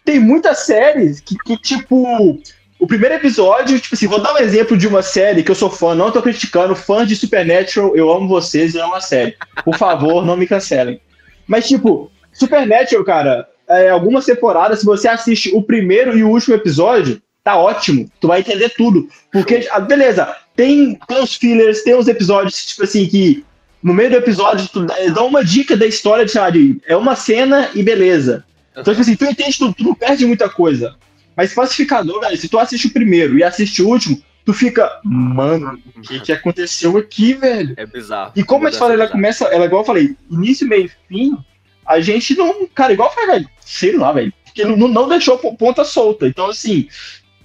tem 0.04 0.18
muitas 0.18 0.60
séries 0.60 1.20
que, 1.20 1.36
que, 1.36 1.56
tipo, 1.56 2.40
o 2.78 2.86
primeiro 2.86 3.14
episódio, 3.14 3.78
tipo 3.78 3.94
assim, 3.94 4.06
vou 4.06 4.20
dar 4.20 4.34
um 4.34 4.38
exemplo 4.38 4.76
de 4.76 4.86
uma 4.88 5.02
série 5.02 5.42
que 5.42 5.50
eu 5.50 5.54
sou 5.54 5.70
fã, 5.70 5.94
não 5.94 6.10
tô 6.10 6.22
criticando, 6.22 6.74
fãs 6.74 7.06
de 7.06 7.14
Supernatural, 7.16 7.96
eu 7.96 8.10
amo 8.10 8.28
vocês 8.28 8.74
e 8.74 8.80
amo 8.80 8.94
a 8.94 9.00
série. 9.00 9.36
Por 9.64 9.76
favor, 9.76 10.24
não 10.24 10.36
me 10.36 10.46
cancelem. 10.46 11.00
Mas, 11.46 11.68
tipo, 11.68 12.10
Supernatural, 12.32 13.04
cara, 13.04 13.48
é, 13.68 13.90
algumas 13.90 14.24
temporadas, 14.24 14.80
se 14.80 14.86
você 14.86 15.08
assiste 15.08 15.50
o 15.54 15.62
primeiro 15.62 16.16
e 16.16 16.24
o 16.24 16.28
último 16.30 16.54
episódio, 16.54 17.20
tá 17.44 17.56
ótimo. 17.56 18.10
Tu 18.20 18.28
vai 18.28 18.40
entender 18.40 18.70
tudo. 18.70 19.08
Porque, 19.32 19.68
ah, 19.70 19.80
beleza, 19.80 20.34
tem, 20.56 20.98
tem 21.06 21.22
os 21.22 21.34
fillers, 21.34 21.82
tem 21.82 21.94
os 21.94 22.08
episódios, 22.08 22.66
tipo 22.66 22.84
assim, 22.84 23.06
que 23.06 23.44
no 23.82 23.94
meio 23.94 24.10
do 24.10 24.16
episódio 24.16 24.68
tu 24.68 24.84
dá 24.84 25.22
uma 25.22 25.44
dica 25.44 25.76
da 25.76 25.86
história 25.86 26.24
de, 26.24 26.32
sabe, 26.32 26.80
é 26.86 26.96
uma 26.96 27.14
cena 27.14 27.70
e 27.74 27.82
beleza. 27.82 28.44
Então, 28.72 28.94
tipo 28.94 29.00
assim, 29.00 29.16
tu 29.16 29.24
entende 29.24 29.58
tudo, 29.58 29.74
tu 29.74 29.84
não 29.84 29.94
perde 29.94 30.26
muita 30.26 30.48
coisa. 30.48 30.96
Mas 31.36 31.54
pacificador, 31.54 32.20
velho, 32.20 32.36
se 32.36 32.48
tu 32.48 32.58
assiste 32.58 32.88
o 32.88 32.92
primeiro 32.92 33.38
e 33.38 33.44
assiste 33.44 33.82
o 33.82 33.88
último, 33.88 34.20
tu 34.44 34.52
fica, 34.52 35.00
mano, 35.04 35.78
o 35.96 36.00
que, 36.00 36.20
que 36.20 36.32
aconteceu 36.32 36.96
aqui, 36.96 37.34
velho? 37.34 37.74
É 37.76 37.86
bizarro. 37.86 38.32
E 38.34 38.42
como 38.42 38.66
eu 38.66 38.72
te 38.72 38.78
falei, 38.78 38.96
ela 38.96 39.08
começa, 39.08 39.44
ela 39.46 39.66
igual 39.66 39.82
eu 39.82 39.86
falei, 39.86 40.16
início, 40.30 40.66
meio 40.66 40.86
e 40.86 40.90
fim, 41.08 41.38
a 41.86 42.00
gente 42.00 42.36
não, 42.36 42.66
cara, 42.74 42.92
igual 42.92 43.12
foi, 43.12 43.26
velho, 43.26 43.48
sei 43.60 43.96
lá, 43.96 44.12
velho, 44.12 44.32
porque 44.44 44.64
não, 44.64 44.88
não 44.88 45.08
deixou 45.08 45.38
ponta 45.38 45.84
solta. 45.84 46.26
Então, 46.26 46.46
assim, 46.46 46.88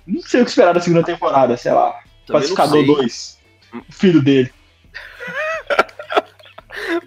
não 0.07 0.21
sei 0.21 0.41
o 0.41 0.43
que 0.45 0.49
esperar 0.49 0.73
da 0.73 0.79
segunda 0.79 1.03
temporada, 1.03 1.55
sei 1.55 1.71
lá. 1.71 1.93
Também 2.25 2.41
Pacificador 2.41 2.85
2. 2.85 3.39
Filho 3.89 4.21
dele. 4.21 4.51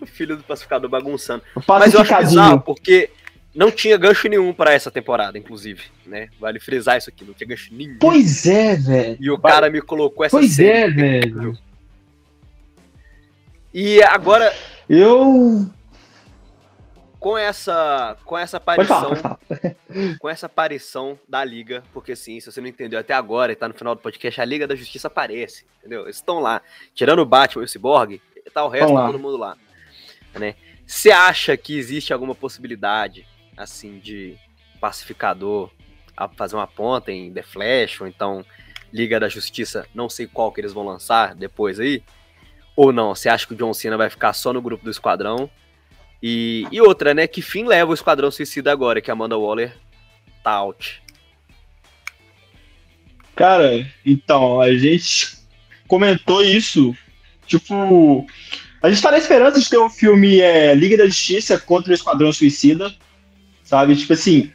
O 0.00 0.06
filho 0.06 0.36
do 0.36 0.42
pacificador 0.42 0.88
bagunçando. 0.88 1.42
Mas 1.66 1.94
eu 1.94 2.00
acho 2.00 2.16
bizarro, 2.16 2.60
porque 2.60 3.10
não 3.54 3.70
tinha 3.70 3.96
gancho 3.96 4.28
nenhum 4.28 4.52
para 4.52 4.74
essa 4.74 4.90
temporada, 4.90 5.38
inclusive, 5.38 5.84
né? 6.04 6.28
Vale 6.38 6.60
frisar 6.60 6.98
isso 6.98 7.08
aqui, 7.08 7.24
não 7.24 7.32
tinha 7.32 7.48
gancho 7.48 7.72
nenhum. 7.72 7.98
Pois 7.98 8.46
é, 8.46 8.76
velho. 8.76 9.16
E 9.18 9.30
o 9.30 9.38
cara 9.38 9.70
me 9.70 9.80
colocou 9.80 10.24
essa 10.24 10.36
Pois 10.36 10.58
é, 10.58 10.88
velho. 10.88 11.56
E 13.72 14.02
agora 14.02 14.54
eu 14.88 15.70
com 17.18 17.36
essa 17.36 18.16
com 18.24 18.38
essa 18.38 18.58
aparição 18.58 19.08
pode 19.08 19.20
falar, 19.20 19.38
pode 19.48 19.60
falar. 19.60 20.16
com 20.20 20.28
essa 20.28 20.46
aparição 20.46 21.18
da 21.28 21.42
liga, 21.44 21.82
porque 21.92 22.14
sim, 22.14 22.38
se 22.40 22.50
você 22.52 22.60
não 22.60 22.68
entendeu 22.68 22.98
até 22.98 23.14
agora 23.14 23.52
e 23.52 23.56
tá 23.56 23.66
no 23.66 23.74
final 23.74 23.94
do 23.94 24.00
podcast, 24.00 24.40
a 24.40 24.44
Liga 24.44 24.66
da 24.66 24.74
Justiça 24.74 25.08
aparece, 25.08 25.64
entendeu? 25.78 26.02
Eles 26.02 26.16
estão 26.16 26.40
lá, 26.40 26.62
tirando 26.94 27.20
o 27.20 27.26
Batman 27.26 27.62
e 27.62 27.64
o 27.64 27.68
Cyborg, 27.68 28.20
tá 28.52 28.64
o 28.64 28.68
resto 28.68 28.94
tá 28.94 29.06
todo 29.06 29.18
mundo 29.18 29.36
lá, 29.36 29.56
né? 30.38 30.54
Você 30.86 31.10
acha 31.10 31.56
que 31.56 31.76
existe 31.76 32.12
alguma 32.12 32.34
possibilidade 32.34 33.26
assim 33.56 33.98
de 33.98 34.36
pacificador 34.80 35.70
a 36.16 36.28
fazer 36.28 36.56
uma 36.56 36.66
ponta 36.66 37.10
em 37.10 37.32
The 37.32 37.42
Flash 37.42 38.00
ou 38.00 38.06
então 38.06 38.44
Liga 38.92 39.18
da 39.18 39.28
Justiça, 39.28 39.86
não 39.94 40.08
sei 40.08 40.26
qual 40.26 40.52
que 40.52 40.60
eles 40.60 40.72
vão 40.72 40.84
lançar 40.84 41.34
depois 41.34 41.80
aí? 41.80 42.02
Ou 42.76 42.92
não? 42.92 43.14
Você 43.14 43.28
acha 43.28 43.46
que 43.46 43.54
o 43.54 43.56
John 43.56 43.74
Cena 43.74 43.96
vai 43.96 44.08
ficar 44.08 44.32
só 44.32 44.52
no 44.52 44.62
grupo 44.62 44.84
do 44.84 44.90
Esquadrão? 44.90 45.50
E, 46.22 46.66
e 46.70 46.80
outra, 46.80 47.12
né? 47.12 47.26
Que 47.26 47.42
fim 47.42 47.64
leva 47.64 47.90
o 47.90 47.94
Esquadrão 47.94 48.30
Suicida 48.30 48.70
agora 48.70 49.00
que 49.00 49.10
a 49.10 49.14
Amanda 49.14 49.36
Waller 49.36 49.76
tá 50.42 50.52
out? 50.52 51.02
Cara, 53.34 53.86
então, 54.04 54.60
a 54.60 54.74
gente 54.74 55.38
comentou 55.86 56.42
isso. 56.42 56.96
Tipo, 57.46 58.26
a 58.82 58.90
gente 58.90 59.02
tá 59.02 59.10
na 59.10 59.18
esperança 59.18 59.60
de 59.60 59.68
ter 59.68 59.78
um 59.78 59.90
filme 59.90 60.40
é, 60.40 60.74
Liga 60.74 60.96
da 60.96 61.06
Justiça 61.06 61.58
contra 61.58 61.90
o 61.90 61.94
Esquadrão 61.94 62.32
Suicida 62.32 62.92
sabe? 63.66 63.96
Tipo 63.96 64.14
assim, 64.14 64.50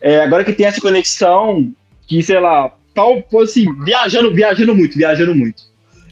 é, 0.00 0.20
agora 0.20 0.42
que 0.42 0.52
tem 0.52 0.66
essa 0.66 0.80
conexão, 0.80 1.72
que, 2.08 2.22
sei 2.22 2.40
lá, 2.40 2.72
tal, 2.94 3.22
assim, 3.42 3.66
viajando, 3.84 4.34
viajando 4.34 4.74
muito, 4.74 4.96
viajando 4.96 5.34
muito. 5.34 5.62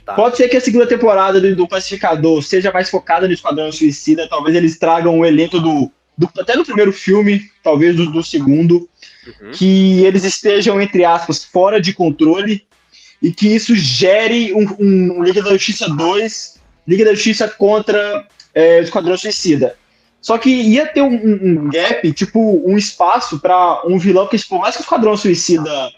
Tá. 0.04 0.12
Pode 0.12 0.36
ser 0.36 0.48
que 0.48 0.56
a 0.56 0.60
segunda 0.60 0.86
temporada 0.86 1.40
do, 1.40 1.56
do, 1.56 1.66
Pacificador 1.66 2.42
seja 2.42 2.70
mais 2.70 2.90
focada 2.90 3.26
no 3.26 3.32
Esquadrão 3.32 3.72
Suicida, 3.72 4.28
talvez 4.28 4.54
eles 4.54 4.78
tragam 4.78 5.18
o 5.18 5.24
elenco 5.24 5.58
do, 5.58 5.90
do 6.16 6.28
até 6.38 6.54
no 6.54 6.64
primeiro 6.64 6.92
filme, 6.92 7.42
talvez 7.62 7.96
do, 7.96 8.12
do 8.12 8.22
segundo, 8.22 8.86
uhum. 9.26 9.50
que 9.52 10.04
eles 10.04 10.22
estejam, 10.24 10.80
entre 10.80 11.06
aspas, 11.06 11.42
fora 11.42 11.80
de 11.80 11.94
controle 11.94 12.66
e 13.22 13.32
que 13.32 13.48
isso 13.48 13.74
gere 13.74 14.52
um, 14.52 14.66
um 14.78 15.22
Liga 15.22 15.42
da 15.42 15.52
Justiça 15.52 15.88
2, 15.88 16.53
Liga 16.86 17.04
da 17.04 17.14
Justiça 17.14 17.48
contra 17.48 18.26
é, 18.54 18.80
o 18.80 18.82
Esquadrão 18.82 19.16
Suicida. 19.16 19.76
Só 20.20 20.38
que 20.38 20.48
ia 20.48 20.86
ter 20.86 21.02
um, 21.02 21.14
um 21.14 21.70
gap, 21.70 22.10
tipo, 22.12 22.62
um 22.66 22.78
espaço 22.78 23.38
para 23.40 23.82
um 23.86 23.98
vilão 23.98 24.26
que, 24.26 24.38
por 24.48 24.58
mais 24.58 24.74
que 24.74 24.80
o 24.80 24.84
Esquadrão 24.84 25.16
Suicida 25.16 25.92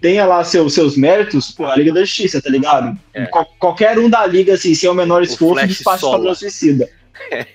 tenha 0.00 0.24
lá 0.26 0.44
seu, 0.44 0.68
seus 0.70 0.96
méritos, 0.96 1.50
pô, 1.50 1.66
a 1.66 1.76
Liga 1.76 1.92
da 1.92 2.00
Justiça, 2.00 2.40
tá 2.40 2.50
ligado? 2.50 2.96
É. 3.12 3.26
Qual, 3.26 3.46
qualquer 3.58 3.98
um 3.98 4.08
da 4.08 4.24
Liga, 4.26 4.54
assim, 4.54 4.74
sem 4.74 4.88
o 4.88 4.94
menor 4.94 5.22
esforço, 5.22 5.66
despacha 5.66 6.06
o 6.06 6.10
Esquadrão 6.10 6.34
Suicida. 6.34 6.88
É. 7.30 7.46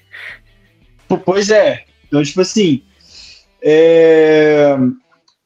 Pois 1.26 1.50
é. 1.50 1.84
Então, 2.08 2.24
tipo 2.24 2.42
assim. 2.42 2.82
É... 3.62 4.76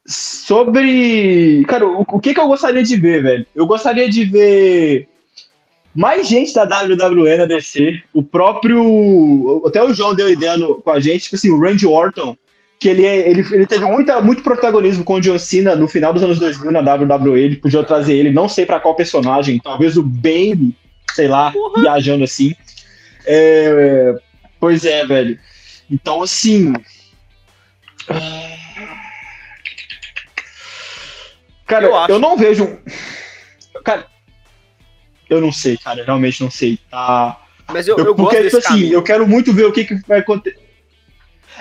Sobre. 0.05 1.65
Cara, 1.65 1.87
o, 1.87 2.01
o 2.01 2.19
que, 2.19 2.33
que 2.33 2.39
eu 2.39 2.47
gostaria 2.47 2.83
de 2.83 2.95
ver, 2.95 3.23
velho? 3.23 3.45
Eu 3.55 3.65
gostaria 3.65 4.09
de 4.09 4.23
ver 4.23 5.07
mais 5.95 6.27
gente 6.27 6.53
da 6.53 6.63
WWE 6.63 7.37
na 7.37 7.45
DC. 7.45 8.01
O 8.13 8.23
próprio. 8.23 9.61
Até 9.65 9.83
o 9.83 9.93
João 9.93 10.15
deu 10.15 10.29
ideia 10.29 10.57
no, 10.57 10.75
com 10.75 10.91
a 10.91 10.99
gente, 10.99 11.23
tipo 11.23 11.35
assim, 11.35 11.51
o 11.51 11.59
Randy 11.59 11.85
Orton, 11.85 12.35
que 12.79 12.89
ele, 12.89 13.05
ele, 13.05 13.41
ele 13.51 13.67
teve 13.67 13.85
muita, 13.85 14.19
muito 14.21 14.43
protagonismo 14.43 15.03
com 15.03 15.15
o 15.15 15.21
John 15.21 15.37
Cena 15.37 15.75
no 15.75 15.87
final 15.87 16.11
dos 16.11 16.23
anos 16.23 16.39
2000 16.39 16.71
na 16.71 16.79
WWE. 16.79 17.39
Ele 17.39 17.55
podia 17.57 17.83
trazer 17.83 18.15
ele, 18.15 18.31
não 18.31 18.49
sei 18.49 18.65
para 18.65 18.79
qual 18.79 18.95
personagem, 18.95 19.59
talvez 19.59 19.97
o 19.97 20.03
Bane, 20.03 20.75
sei 21.13 21.27
lá, 21.27 21.53
viajando 21.77 22.23
assim. 22.23 22.55
É, 23.25 24.15
pois 24.59 24.85
é, 24.85 25.05
velho. 25.05 25.39
Então, 25.89 26.23
assim. 26.23 26.73
Cara, 31.67 31.85
eu, 31.85 32.15
eu 32.15 32.19
não 32.19 32.35
vejo. 32.35 32.79
Cara, 33.83 34.07
eu 35.29 35.41
não 35.41 35.51
sei, 35.51 35.77
cara, 35.77 36.03
realmente 36.03 36.41
não 36.41 36.51
sei. 36.51 36.79
Tá. 36.89 37.39
Mas 37.67 37.87
eu, 37.87 37.97
eu, 37.97 38.05
eu 38.05 38.15
porque, 38.15 38.43
tipo 38.43 38.57
assim, 38.57 38.67
caminho. 38.67 38.93
eu 38.93 39.03
quero 39.03 39.27
muito 39.27 39.53
ver 39.53 39.65
o 39.65 39.71
que, 39.71 39.85
que 39.85 39.95
vai 40.07 40.19
acontecer. 40.19 40.59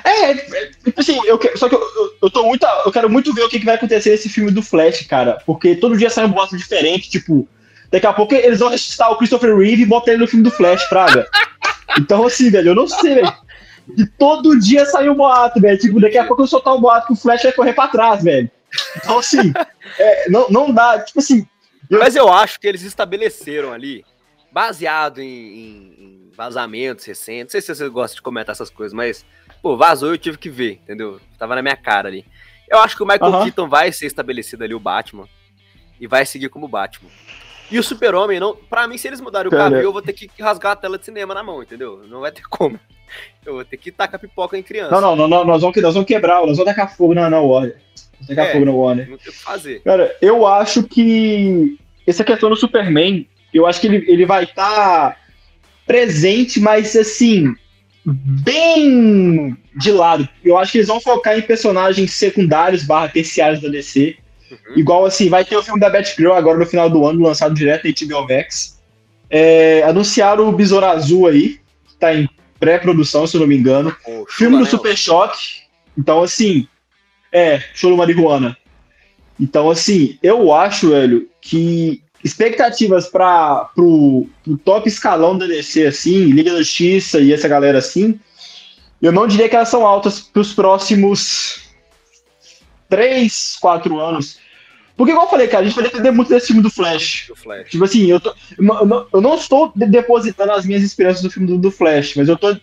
É, 0.04 0.30
é, 0.32 0.70
tipo 0.84 1.00
assim, 1.00 1.20
eu, 1.24 1.38
só 1.54 1.68
que 1.68 1.74
eu, 1.74 1.80
eu, 1.80 2.14
eu, 2.22 2.30
tô 2.30 2.42
muito. 2.44 2.66
Eu 2.84 2.90
quero 2.90 3.08
muito 3.08 3.32
ver 3.32 3.42
o 3.42 3.48
que, 3.48 3.58
que 3.58 3.64
vai 3.64 3.76
acontecer 3.76 4.10
nesse 4.10 4.28
filme 4.28 4.50
do 4.50 4.62
Flash, 4.62 5.06
cara. 5.06 5.38
Porque 5.46 5.76
todo 5.76 5.96
dia 5.96 6.10
sai 6.10 6.24
um 6.24 6.30
boato 6.30 6.56
diferente, 6.56 7.10
tipo. 7.10 7.48
Daqui 7.90 8.06
a 8.06 8.12
pouco 8.12 8.34
eles 8.34 8.58
vão 8.58 8.70
ressuscitar 8.70 9.12
o 9.12 9.16
Christopher 9.16 9.54
Reeve 9.56 9.82
e 9.82 9.86
botar 9.86 10.12
ele 10.12 10.22
no 10.22 10.26
filme 10.26 10.42
do 10.42 10.50
Flash, 10.50 10.84
Praga. 10.88 11.28
Então, 11.98 12.26
assim, 12.26 12.50
velho, 12.50 12.70
eu 12.70 12.74
não 12.74 12.88
sei, 12.88 13.16
velho. 13.16 13.32
E 13.98 14.06
todo 14.06 14.58
dia 14.58 14.86
sai 14.86 15.10
um 15.10 15.14
boato, 15.14 15.60
velho. 15.60 15.78
Tipo, 15.78 16.00
daqui 16.00 16.16
a 16.16 16.24
pouco 16.24 16.42
eu 16.42 16.46
soltar 16.46 16.74
um 16.74 16.80
boato 16.80 17.08
que 17.08 17.12
o 17.12 17.16
Flash 17.16 17.42
vai 17.42 17.52
correr 17.52 17.74
pra 17.74 17.88
trás, 17.88 18.24
velho. 18.24 18.50
Então, 18.96 19.18
assim, 19.18 19.52
é, 19.98 20.30
não, 20.30 20.48
não 20.48 20.72
dá. 20.72 21.00
Tipo 21.00 21.20
assim, 21.20 21.46
mas 21.98 22.16
eu 22.16 22.32
acho 22.32 22.58
que 22.60 22.66
eles 22.66 22.82
estabeleceram 22.82 23.72
ali, 23.72 24.04
baseado 24.50 25.20
em, 25.20 25.26
em, 25.28 26.30
vazamentos 26.36 27.04
recentes. 27.04 27.54
Não 27.54 27.60
sei 27.60 27.60
se 27.60 27.74
você 27.74 27.88
gosta 27.88 28.16
de 28.16 28.22
comentar 28.22 28.52
essas 28.52 28.70
coisas, 28.70 28.92
mas, 28.92 29.24
pô, 29.62 29.76
vazou 29.76 30.10
eu 30.10 30.18
tive 30.18 30.38
que 30.38 30.50
ver, 30.50 30.80
entendeu? 30.82 31.20
Tava 31.38 31.54
na 31.54 31.62
minha 31.62 31.76
cara 31.76 32.08
ali. 32.08 32.24
Eu 32.68 32.78
acho 32.78 32.96
que 32.96 33.02
o 33.02 33.06
Michael 33.06 33.32
uhum. 33.32 33.44
Keaton 33.44 33.68
vai 33.68 33.92
ser 33.92 34.06
estabelecido 34.06 34.64
ali, 34.64 34.74
o 34.74 34.80
Batman, 34.80 35.28
e 36.00 36.06
vai 36.06 36.24
seguir 36.24 36.48
como 36.48 36.68
Batman. 36.68 37.10
E 37.70 37.78
o 37.78 37.82
Super-Homem, 37.82 38.38
não, 38.38 38.54
pra 38.54 38.86
mim, 38.86 38.98
se 38.98 39.08
eles 39.08 39.20
mudarem 39.20 39.48
o 39.48 39.50
cabelo, 39.50 39.82
eu 39.82 39.92
vou 39.92 40.02
ter 40.02 40.12
que 40.12 40.30
rasgar 40.40 40.72
a 40.72 40.76
tela 40.76 40.98
de 40.98 41.04
cinema 41.04 41.34
na 41.34 41.42
mão, 41.42 41.62
entendeu? 41.62 42.02
Não 42.06 42.20
vai 42.20 42.30
ter 42.30 42.42
como. 42.48 42.78
Eu 43.44 43.54
vou 43.54 43.64
ter 43.64 43.76
que 43.76 43.92
tacar 43.92 44.18
pipoca 44.18 44.56
em 44.56 44.62
criança. 44.62 44.90
Não, 44.98 45.14
não, 45.14 45.28
não, 45.28 45.44
nós, 45.44 45.60
vamos, 45.60 45.76
nós 45.82 45.92
vamos 45.92 46.06
quebrar, 46.06 46.46
nós 46.46 46.56
vamos 46.56 46.64
tacar 46.64 46.96
fogo 46.96 47.12
na, 47.12 47.28
na 47.28 47.40
Warner. 47.40 47.76
Vamos 48.14 48.26
tacar 48.26 48.46
é, 48.46 48.52
fogo 48.52 48.64
na 48.64 48.72
Warner. 48.72 49.10
Não 49.10 49.18
tem 49.18 49.28
o 49.28 49.32
que 49.32 49.38
fazer. 49.38 49.82
Cara, 49.82 50.16
eu 50.22 50.46
acho 50.46 50.82
que 50.84 51.78
essa 52.06 52.24
questão 52.24 52.50
do 52.50 52.56
Superman, 52.56 53.26
eu 53.52 53.66
acho 53.66 53.80
que 53.80 53.86
ele, 53.86 54.04
ele 54.10 54.26
vai 54.26 54.44
estar 54.44 55.10
tá 55.10 55.16
presente, 55.86 56.60
mas 56.60 56.96
assim, 56.96 57.54
bem 58.04 59.56
de 59.76 59.90
lado. 59.90 60.28
Eu 60.44 60.58
acho 60.58 60.72
que 60.72 60.78
eles 60.78 60.88
vão 60.88 61.00
focar 61.00 61.38
em 61.38 61.42
personagens 61.42 62.12
secundários 62.12 62.84
barra 62.84 63.08
terciários 63.08 63.60
da 63.60 63.68
DC. 63.68 64.16
Uhum. 64.50 64.58
Igual 64.76 65.04
assim, 65.04 65.28
vai 65.28 65.44
ter 65.44 65.56
o 65.56 65.62
filme 65.62 65.80
da 65.80 65.90
Batgirl 65.90 66.32
agora 66.32 66.58
no 66.58 66.66
final 66.66 66.90
do 66.90 67.06
ano, 67.06 67.26
lançado 67.26 67.54
direto 67.54 67.86
em 67.86 67.94
HBO 67.94 68.28
Max. 68.28 68.80
É, 69.30 69.82
anunciaram 69.84 70.48
o 70.48 70.52
Besouro 70.52 70.86
Azul 70.86 71.26
aí, 71.26 71.60
que 71.88 71.96
tá 71.98 72.14
em 72.14 72.28
pré-produção, 72.60 73.26
se 73.26 73.36
eu 73.36 73.40
não 73.40 73.46
me 73.48 73.56
engano. 73.56 73.94
Oh, 74.06 74.26
filme 74.28 74.58
do 74.58 74.66
Super 74.66 74.96
Choque. 74.96 75.62
Então, 75.96 76.22
assim, 76.22 76.68
é, 77.32 77.62
show 77.74 77.96
marihuana. 77.96 78.56
Então, 79.40 79.70
assim, 79.70 80.18
eu 80.22 80.52
acho, 80.52 80.90
velho, 80.90 81.28
que 81.40 82.02
expectativas 82.22 83.08
para 83.08 83.70
pro, 83.74 84.26
pro 84.44 84.56
top 84.58 84.88
escalão 84.88 85.36
da 85.36 85.46
DC, 85.46 85.86
assim, 85.86 86.26
Liga 86.26 86.52
da 86.52 86.58
Justiça 86.58 87.20
e 87.20 87.32
essa 87.32 87.48
galera 87.48 87.78
assim, 87.78 88.18
eu 89.00 89.10
não 89.10 89.26
diria 89.26 89.48
que 89.48 89.56
elas 89.56 89.68
são 89.68 89.84
altas 89.84 90.20
para 90.20 90.40
os 90.40 90.54
próximos 90.54 91.60
3, 92.88 93.56
4 93.60 93.98
anos. 93.98 94.38
Porque, 94.96 95.10
igual 95.10 95.26
eu 95.26 95.30
falei, 95.30 95.48
cara, 95.48 95.64
a 95.64 95.66
gente 95.66 95.74
vai 95.74 95.84
depender 95.84 96.10
muito 96.12 96.28
desse 96.28 96.48
filme 96.48 96.62
do 96.62 96.70
Flash. 96.70 97.24
Do 97.26 97.34
Flash. 97.34 97.70
Tipo 97.70 97.84
assim, 97.84 98.06
eu, 98.06 98.20
tô, 98.20 98.32
eu 99.12 99.20
não 99.20 99.34
estou 99.34 99.72
depositando 99.74 100.52
as 100.52 100.64
minhas 100.64 100.82
esperanças 100.82 101.24
no 101.24 101.30
filme 101.30 101.48
do, 101.48 101.58
do, 101.58 101.70
Flash, 101.70 102.14
mas 102.14 102.28
eu 102.28 102.36
tô, 102.36 102.54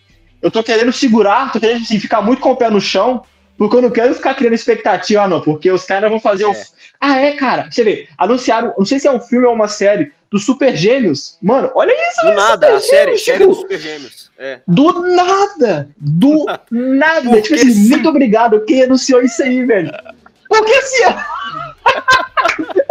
eu 0.42 0.50
tô 0.50 0.64
querendo 0.64 0.94
segurar, 0.94 1.52
tô 1.52 1.60
querendo 1.60 1.82
assim, 1.82 2.00
ficar 2.00 2.22
muito 2.22 2.40
com 2.40 2.52
o 2.52 2.56
pé 2.56 2.70
no 2.70 2.80
chão, 2.80 3.24
porque 3.60 3.76
eu 3.76 3.82
não 3.82 3.92
quero 3.92 4.16
ficar 4.16 4.36
criando 4.36 4.54
expectativa, 4.54 5.28
não, 5.28 5.42
porque 5.42 5.70
os 5.70 5.84
caras 5.84 6.10
vão 6.10 6.18
fazer 6.18 6.46
é. 6.46 6.48
o. 6.48 6.56
Ah, 6.98 7.20
é, 7.20 7.34
cara. 7.34 7.70
Você 7.70 7.84
vê, 7.84 8.08
anunciaram, 8.18 8.74
não 8.78 8.86
sei 8.86 9.00
se 9.00 9.08
é 9.08 9.12
um 9.12 9.20
filme 9.20 9.46
ou 9.46 9.54
uma 9.54 9.68
série, 9.68 10.14
dos 10.32 10.46
Super 10.46 10.78
Gêmeos. 10.78 11.38
Mano, 11.42 11.70
olha 11.76 11.92
isso. 11.92 12.26
Do 12.26 12.34
nada, 12.36 12.68
Super 12.68 12.76
a 12.78 12.80
série, 12.80 13.18
Gêmeos, 13.18 13.26
série 13.26 13.38
tipo, 13.38 13.50
dos 13.50 13.58
Super 13.58 13.80
Gêmeos. 13.80 14.32
É. 14.40 14.62
Do 14.66 15.02
nada! 15.14 15.90
Do 15.98 16.46
nada! 16.72 17.42
tipo 17.42 17.56
assim, 17.56 17.70
sim. 17.70 17.90
muito 17.90 18.08
obrigado 18.08 18.64
quem 18.64 18.84
anunciou 18.84 19.22
isso 19.22 19.44
aí, 19.44 19.66
velho. 19.66 19.92
Porque 20.48 20.82
se. 20.82 21.04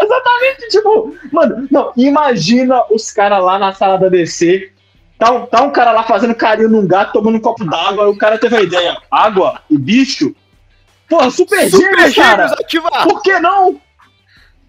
Exatamente, 0.03 0.69
tipo, 0.71 1.17
mano, 1.33 1.67
não, 1.71 1.93
imagina 1.97 2.83
os 2.91 3.11
caras 3.11 3.43
lá 3.43 3.59
na 3.59 3.73
sala 3.73 3.97
da 3.97 4.11
DC. 4.11 4.71
Tá 5.19 5.33
um, 5.33 5.47
tá 5.47 5.63
um 5.63 5.71
cara 5.71 5.93
lá 5.93 6.03
fazendo 6.03 6.35
carinho 6.35 6.69
num 6.69 6.87
gato, 6.87 7.15
tomando 7.15 7.39
um 7.39 7.41
copo 7.41 7.65
d'água, 7.65 8.09
o 8.09 8.19
cara 8.19 8.39
teve 8.39 8.57
a 8.57 8.63
ideia. 8.63 8.99
Água 9.11 9.63
e 9.71 9.79
bicho? 9.79 10.35
Porra, 11.09 11.31
super, 11.31 11.71
super 11.71 11.97
gêmeos, 11.97 12.15
cara! 12.15 12.47
Ativar. 12.47 13.05
Por 13.05 13.23
que 13.23 13.39
não? 13.41 13.81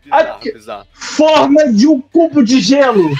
Bizarro, 0.04 0.40
bizarro. 0.42 0.88
Forma 0.94 1.72
de 1.72 1.88
um 1.88 2.02
cubo 2.02 2.44
de 2.44 2.60
gelo. 2.60 3.12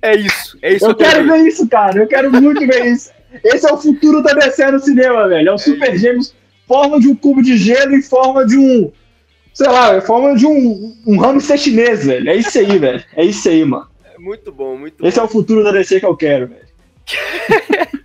É 0.00 0.16
isso, 0.16 0.58
é 0.62 0.74
isso. 0.74 0.86
Eu 0.86 0.94
quero 0.94 1.26
ver 1.26 1.38
isso, 1.46 1.68
cara. 1.68 1.98
Eu 1.98 2.06
quero 2.06 2.30
muito 2.30 2.66
ver 2.66 2.86
isso. 2.86 3.10
Esse 3.44 3.68
é 3.68 3.72
o 3.72 3.76
futuro 3.76 4.22
da 4.22 4.32
DC 4.32 4.70
no 4.70 4.78
cinema, 4.78 5.28
velho. 5.28 5.48
É 5.48 5.52
o 5.52 5.54
é 5.54 5.58
Super 5.58 5.94
isso. 5.94 6.02
Gêmeos, 6.02 6.34
forma 6.66 7.00
de 7.00 7.08
um 7.08 7.14
cubo 7.14 7.42
de 7.42 7.56
gelo 7.56 7.94
e 7.94 8.02
forma 8.02 8.46
de 8.46 8.56
um. 8.56 8.90
Sei 9.52 9.68
lá, 9.68 9.94
é 9.94 10.00
forma 10.00 10.36
de 10.36 10.46
um, 10.46 10.96
um 11.06 11.18
hamster 11.18 11.58
chinês, 11.58 12.06
velho. 12.06 12.30
É 12.30 12.36
isso 12.36 12.58
aí, 12.58 12.78
velho. 12.78 13.04
É 13.16 13.24
isso 13.24 13.48
aí, 13.48 13.64
mano. 13.64 13.88
É 14.14 14.18
muito 14.18 14.52
bom, 14.52 14.76
muito 14.76 15.04
Esse 15.04 15.16
bom. 15.16 15.22
é 15.22 15.26
o 15.26 15.28
futuro 15.28 15.64
da 15.64 15.72
DC 15.72 16.00
que 16.00 16.06
eu 16.06 16.16
quero, 16.16 16.48
velho. 16.48 16.68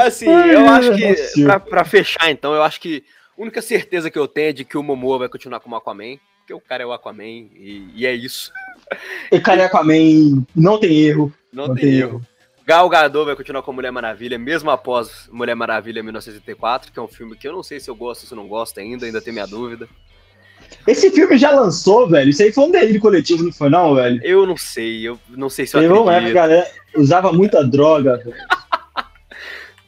assim, 0.00 0.26
eu 0.26 0.68
acho 0.68 0.94
que, 0.94 1.42
pra, 1.44 1.60
pra, 1.60 1.84
fechar 1.84 2.30
então, 2.30 2.54
eu 2.54 2.62
acho 2.62 2.80
que 2.80 3.04
a 3.36 3.42
única 3.42 3.62
certeza 3.62 4.10
que 4.10 4.18
eu 4.18 4.28
tenho 4.28 4.50
é 4.50 4.52
de 4.52 4.64
que 4.64 4.76
o 4.76 4.82
Momoa 4.82 5.18
vai 5.18 5.28
continuar 5.28 5.60
como 5.60 5.76
Aquaman, 5.76 6.16
porque 6.38 6.54
o 6.54 6.60
cara 6.60 6.82
é 6.82 6.86
o 6.86 6.92
Aquaman 6.92 7.24
e, 7.24 7.88
e 7.94 8.06
é 8.06 8.12
isso. 8.12 8.52
O 9.30 9.40
cara 9.40 9.62
é 9.62 9.64
Aquaman, 9.66 10.44
não 10.54 10.78
tem 10.78 11.00
erro. 11.00 11.32
Não, 11.52 11.68
não 11.68 11.74
tem, 11.74 11.84
tem, 11.84 11.94
erro. 11.98 12.16
erro. 12.16 12.26
Gal 12.64 12.88
Gadot 12.88 13.26
vai 13.26 13.34
continuar 13.34 13.62
com 13.62 13.72
Mulher 13.72 13.90
Maravilha, 13.90 14.38
mesmo 14.38 14.70
após 14.70 15.28
Mulher 15.32 15.56
Maravilha 15.56 16.02
1984, 16.02 16.92
que 16.92 16.98
é 16.98 17.02
um 17.02 17.08
filme 17.08 17.36
que 17.36 17.48
eu 17.48 17.52
não 17.52 17.62
sei 17.62 17.80
se 17.80 17.90
eu 17.90 17.94
gosto 17.94 18.22
ou 18.22 18.28
se 18.28 18.34
não 18.34 18.46
gosto 18.46 18.78
ainda, 18.78 19.04
ainda 19.04 19.20
tenho 19.20 19.34
minha 19.34 19.46
dúvida. 19.46 19.88
Esse 20.86 21.10
filme 21.10 21.36
já 21.36 21.50
lançou, 21.50 22.08
velho? 22.08 22.30
Isso 22.30 22.42
aí 22.42 22.52
foi 22.52 22.64
um 22.64 22.70
delírio 22.70 23.00
coletivo, 23.00 23.44
não 23.44 23.52
foi 23.52 23.68
não, 23.68 23.94
velho? 23.94 24.20
Eu 24.24 24.46
não 24.46 24.56
sei, 24.56 25.06
eu 25.06 25.18
não 25.28 25.50
sei 25.50 25.66
se 25.66 25.76
eu 25.76 25.80
Teve 25.80 25.92
acredito. 25.92 26.28
Época, 26.28 26.32
galera 26.32 26.70
usava 26.96 27.32
muita 27.32 27.64
droga, 27.64 28.16
velho. 28.18 28.36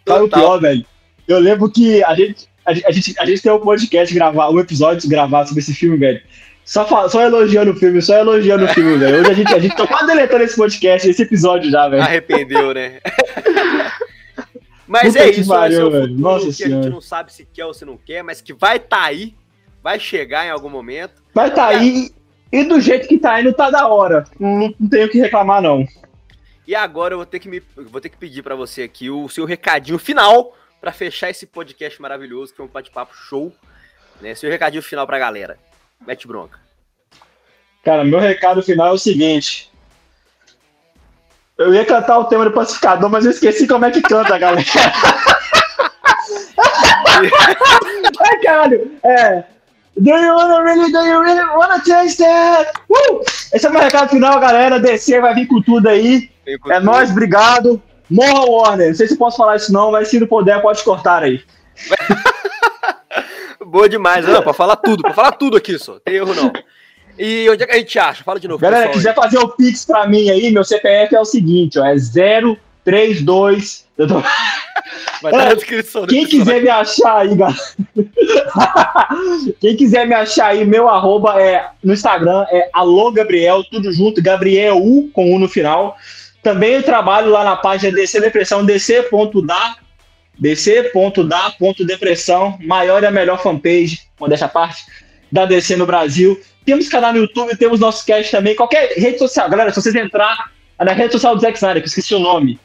Sabe 0.06 0.24
o 0.24 0.28
pior, 0.28 0.60
velho? 0.60 0.84
Eu 1.26 1.38
lembro 1.38 1.70
que 1.70 2.04
a 2.04 2.14
gente, 2.14 2.48
a, 2.64 2.70
a, 2.70 2.92
gente, 2.92 3.14
a 3.18 3.24
gente 3.24 3.42
tem 3.42 3.52
um 3.52 3.60
podcast 3.60 4.14
gravar, 4.14 4.50
um 4.50 4.60
episódio 4.60 5.08
gravado 5.08 5.48
sobre 5.48 5.62
esse 5.62 5.74
filme, 5.74 5.96
velho. 5.96 6.20
Só, 6.64 7.08
só 7.08 7.22
elogiando 7.22 7.72
o 7.72 7.76
filme, 7.76 8.00
só 8.00 8.16
elogiando 8.16 8.64
o 8.64 8.68
filme, 8.68 8.96
velho. 8.98 9.20
Hoje 9.20 9.30
a 9.30 9.34
gente, 9.34 9.54
a 9.54 9.58
gente 9.58 9.76
tá 9.76 9.86
quase 9.86 10.06
deletando 10.06 10.44
esse 10.44 10.56
podcast, 10.56 11.08
esse 11.08 11.22
episódio 11.22 11.70
já, 11.70 11.88
velho. 11.88 12.02
Arrependeu, 12.02 12.74
né? 12.74 13.00
mas 14.86 15.08
Puta 15.08 15.18
é 15.20 15.30
isso, 15.30 15.48
pariu, 15.48 15.86
é 15.86 15.90
velho. 15.90 16.18
Nossa 16.18 16.46
que 16.46 16.52
senhora. 16.52 16.80
a 16.80 16.82
gente 16.82 16.92
não 16.92 17.00
sabe 17.00 17.32
se 17.32 17.46
quer 17.46 17.64
ou 17.64 17.74
se 17.74 17.84
não 17.84 17.96
quer, 17.96 18.22
mas 18.22 18.40
que 18.40 18.52
vai 18.52 18.78
tá 18.78 19.04
aí, 19.04 19.34
vai 19.82 19.98
chegar 19.98 20.46
em 20.46 20.50
algum 20.50 20.68
momento. 20.70 21.22
Vai 21.34 21.52
tá 21.52 21.66
aí, 21.68 22.10
e 22.52 22.64
do 22.64 22.80
jeito 22.80 23.08
que 23.08 23.18
tá 23.18 23.40
indo, 23.40 23.52
tá 23.52 23.70
da 23.70 23.88
hora. 23.88 24.24
Não, 24.38 24.72
não 24.78 24.88
tenho 24.88 25.06
o 25.06 25.10
que 25.10 25.18
reclamar, 25.18 25.60
não. 25.60 25.86
E 26.66 26.74
agora 26.74 27.14
eu 27.14 27.18
vou 27.18 27.26
ter 27.26 27.38
que, 27.38 27.48
me, 27.48 27.60
vou 27.76 28.00
ter 28.00 28.08
que 28.08 28.16
pedir 28.16 28.42
para 28.42 28.54
você 28.54 28.82
aqui 28.82 29.10
o 29.10 29.28
seu 29.28 29.44
recadinho 29.44 29.98
final 29.98 30.56
para 30.80 30.92
fechar 30.92 31.30
esse 31.30 31.46
podcast 31.46 32.00
maravilhoso, 32.00 32.52
que 32.52 32.56
foi 32.56 32.66
um 32.66 32.68
bate-papo 32.68 33.14
show. 33.14 33.52
Né? 34.20 34.34
Seu 34.34 34.50
recadinho 34.50 34.82
final 34.82 35.06
pra 35.06 35.18
galera. 35.18 35.58
Mete 36.06 36.26
bronca. 36.26 36.58
Cara, 37.84 38.02
meu 38.02 38.18
recado 38.18 38.62
final 38.62 38.88
é 38.88 38.92
o 38.92 38.98
seguinte. 38.98 39.70
Eu 41.56 41.72
ia 41.74 41.84
cantar 41.84 42.18
o 42.18 42.24
tema 42.24 42.44
do 42.44 42.50
pacificador, 42.50 43.08
mas 43.10 43.24
eu 43.24 43.30
esqueci 43.30 43.66
como 43.68 43.84
é 43.84 43.90
que 43.90 44.02
canta, 44.02 44.38
galera. 44.38 44.64
Ai, 48.20 48.40
caralho. 48.42 48.90
É. 49.04 49.44
Do 49.96 50.10
you 50.10 50.34
wanna 50.34 50.62
really, 50.64 50.90
do 50.90 50.98
you 51.06 51.22
really 51.22 51.44
wanna 51.56 51.78
taste 51.80 52.20
it? 52.24 52.68
Uh! 52.90 53.20
Esse 53.52 53.66
é 53.66 53.68
o 53.68 53.72
meu 53.72 53.80
recado 53.80 54.08
final, 54.08 54.40
galera. 54.40 54.80
DC 54.80 55.20
vai 55.20 55.34
vir 55.34 55.46
com 55.46 55.62
tudo 55.62 55.88
aí. 55.88 56.33
É 56.46 56.80
nóis, 56.80 57.10
obrigado. 57.10 57.82
Morra 58.10 58.44
Warner. 58.44 58.88
Não 58.88 58.94
sei 58.94 59.08
se 59.08 59.16
posso 59.16 59.36
falar 59.36 59.56
isso 59.56 59.72
não, 59.72 59.90
mas 59.92 60.08
se 60.08 60.20
não 60.20 60.26
puder, 60.26 60.60
pode 60.60 60.82
cortar 60.82 61.22
aí. 61.22 61.42
Boa 63.66 63.88
demais, 63.88 64.26
não, 64.26 64.42
pra 64.42 64.52
falar 64.52 64.76
tudo, 64.76 65.02
pra 65.02 65.12
falar 65.12 65.32
tudo 65.32 65.56
aqui 65.56 65.78
só, 65.78 65.98
tem 65.98 66.14
erro 66.14 66.34
não. 66.34 66.52
E 67.18 67.48
onde 67.50 67.62
é 67.62 67.66
que 67.66 67.72
a 67.72 67.78
gente 67.78 67.98
acha? 67.98 68.22
Fala 68.22 68.38
de 68.38 68.46
novo. 68.46 68.60
Galera, 68.60 68.88
pessoal, 68.88 68.96
quiser 68.96 69.10
aí. 69.10 69.16
fazer 69.16 69.38
o 69.38 69.48
Pix 69.48 69.84
pra 69.84 70.06
mim 70.06 70.30
aí, 70.30 70.50
meu 70.52 70.64
CPF 70.64 71.14
é 71.14 71.20
o 71.20 71.24
seguinte, 71.24 71.78
ó, 71.78 71.84
é 71.84 71.96
032. 72.84 73.84
Eu 73.96 74.08
tô... 74.08 74.22
Vai 75.22 75.32
estar 75.32 75.44
na 75.46 75.54
descrição. 75.54 76.06
Quem 76.06 76.26
quiser 76.26 76.60
me 76.62 76.68
achar 76.68 77.18
aí, 77.18 77.34
galera. 77.34 77.58
Quem 79.60 79.76
quiser 79.76 80.06
me 80.06 80.14
achar 80.14 80.48
aí, 80.48 80.64
meu 80.64 80.88
arroba 80.88 81.40
é 81.40 81.70
no 81.82 81.94
Instagram 81.94 82.44
é 82.50 82.68
alô 82.72 83.10
Gabriel, 83.10 83.64
tudo 83.64 83.90
junto, 83.92 84.22
Gabriel 84.22 84.76
U 84.76 85.08
com 85.12 85.34
U 85.34 85.38
no 85.38 85.48
final. 85.48 85.96
Também 86.44 86.74
eu 86.74 86.82
trabalho 86.82 87.30
lá 87.30 87.42
na 87.42 87.56
página 87.56 87.90
DC 87.90 88.20
Depressão, 88.20 88.62
dc.da 88.64 89.76
dc.da.depressão, 90.38 92.56
maior 92.60 93.02
e 93.02 93.06
a 93.06 93.10
melhor 93.10 93.42
fanpage, 93.42 94.02
modéstia 94.20 94.48
parte, 94.48 94.84
da 95.32 95.46
DC 95.46 95.74
no 95.76 95.86
Brasil. 95.86 96.38
Temos 96.66 96.86
canal 96.88 97.14
no 97.14 97.20
YouTube, 97.20 97.56
temos 97.56 97.80
nosso 97.80 98.04
cast 98.04 98.30
também, 98.30 98.54
qualquer 98.54 98.92
rede 98.98 99.18
social. 99.18 99.48
Galera, 99.48 99.70
se 99.70 99.80
vocês 99.80 99.94
entrar 99.94 100.50
na 100.78 100.92
rede 100.92 101.12
social 101.12 101.34
do 101.34 101.40
Zack 101.40 101.56
Snyder, 101.56 101.82
que 101.82 101.86
eu 101.86 101.90
esqueci 101.90 102.14
o 102.14 102.18
nome, 102.18 102.60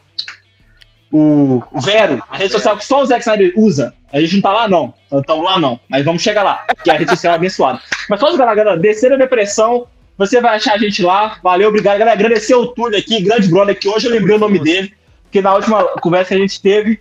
o, 1.11 1.63
Vero, 1.81 2.21
a 2.29 2.37
rede 2.37 2.51
social 2.51 2.75
que 2.75 2.85
só 2.85 3.01
o 3.01 3.05
Zack 3.05 3.21
Snyder 3.21 3.53
usa, 3.55 3.93
a 4.11 4.19
gente 4.19 4.35
não 4.35 4.41
tá 4.41 4.51
lá 4.51 4.67
não, 4.67 4.93
estamos 5.11 5.45
lá 5.45 5.57
não, 5.57 5.79
mas 5.87 6.03
vamos 6.03 6.21
chegar 6.21 6.43
lá, 6.43 6.65
que 6.83 6.91
a 6.91 6.95
rede 6.95 7.11
social 7.11 7.31
é 7.33 7.37
abençoada. 7.37 7.79
Mas 8.09 8.19
só 8.19 8.29
jogar 8.31 8.53
galera, 8.55 8.77
descer 8.77 9.13
a 9.13 9.17
depressão, 9.17 9.87
você 10.19 10.41
vai 10.41 10.57
achar 10.57 10.73
a 10.73 10.77
gente 10.77 11.01
lá, 11.01 11.39
valeu, 11.41 11.69
obrigado, 11.69 11.97
galera, 11.97 12.11
agradecer 12.11 12.53
o 12.53 12.67
Túlio 12.67 12.99
aqui, 12.99 13.21
grande 13.21 13.47
brother, 13.47 13.79
que 13.79 13.87
hoje 13.87 14.05
eu 14.05 14.11
lembrei 14.11 14.35
o 14.35 14.39
nome 14.39 14.59
dele, 14.59 14.93
que 15.31 15.41
na 15.41 15.55
última 15.55 15.81
conversa 16.01 16.29
que 16.29 16.33
a 16.35 16.39
gente 16.39 16.61
teve, 16.61 16.99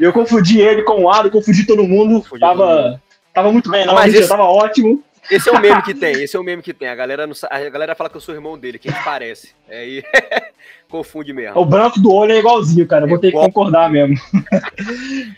eu 0.00 0.12
confundi 0.12 0.60
ele 0.60 0.82
com 0.82 1.04
o 1.04 1.08
Ado, 1.08 1.30
confundi 1.30 1.64
todo 1.64 1.84
mundo. 1.84 2.20
Confundi 2.20 2.40
tava, 2.40 2.66
todo 2.66 2.82
mundo. 2.82 3.02
tava 3.32 3.52
muito 3.52 3.70
bem, 3.70 3.86
não, 3.86 3.94
mas 3.94 4.12
esse, 4.12 4.28
tava 4.28 4.42
ótimo. 4.42 5.04
Esse 5.30 5.48
é 5.48 5.52
o 5.52 5.60
meme 5.60 5.82
que 5.82 5.94
tem, 5.94 6.20
esse 6.20 6.36
é 6.36 6.40
o 6.40 6.42
meme 6.42 6.60
que 6.60 6.74
tem. 6.74 6.88
A 6.88 6.96
galera, 6.96 7.28
não, 7.28 7.34
a 7.48 7.68
galera 7.68 7.94
fala 7.94 8.10
que 8.10 8.16
eu 8.16 8.20
sou 8.20 8.34
irmão 8.34 8.58
dele, 8.58 8.76
que 8.76 8.88
a 8.88 8.92
gente 8.92 9.04
parece. 9.04 9.50
Aí 9.70 10.02
confunde 10.90 11.32
mesmo. 11.32 11.60
O 11.60 11.64
branco 11.64 12.00
do 12.00 12.12
olho 12.12 12.32
é 12.32 12.40
igualzinho, 12.40 12.88
cara. 12.88 13.06
É 13.06 13.08
vou 13.08 13.18
ter 13.18 13.28
igual. 13.28 13.46
que 13.46 13.52
concordar 13.52 13.88
mesmo. 13.88 14.16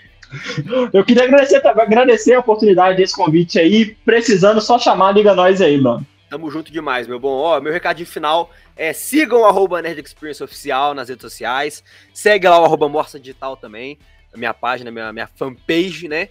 eu 0.91 1.05
queria 1.05 1.25
agradecer, 1.25 1.61
agradecer 1.67 2.33
a 2.33 2.41
oportunidade 2.41 2.97
desse 2.97 3.15
convite 3.15 3.59
aí. 3.59 3.95
Precisando, 4.07 4.59
só 4.63 4.79
chamar, 4.79 5.13
liga 5.13 5.35
nós 5.35 5.61
aí, 5.61 5.79
mano. 5.79 6.07
Tamo 6.31 6.51
junto 6.51 6.73
demais, 6.73 7.07
meu 7.07 7.19
bom. 7.19 7.37
Ó, 7.37 7.61
meu 7.61 7.73
recadinho 7.73 8.07
final 8.07 8.51
é 8.77 8.93
sigam 8.93 9.41
o 9.41 9.45
arroba 9.45 9.83
Nerd 9.83 10.01
Experience 10.01 10.43
Oficial 10.43 10.95
nas 10.95 11.11
redes 11.11 11.23
sociais. 11.23 11.85
Segue 12.15 12.49
lá 12.49 12.59
o 12.59 12.65
arroba 12.65 12.89
Morsa 12.89 13.21
Digital 13.21 13.57
também 13.57 13.99
a 14.33 14.39
minha 14.39 14.55
página, 14.55 14.91
minha, 14.91 15.13
minha 15.13 15.27
fanpage, 15.27 16.09
né? 16.09 16.29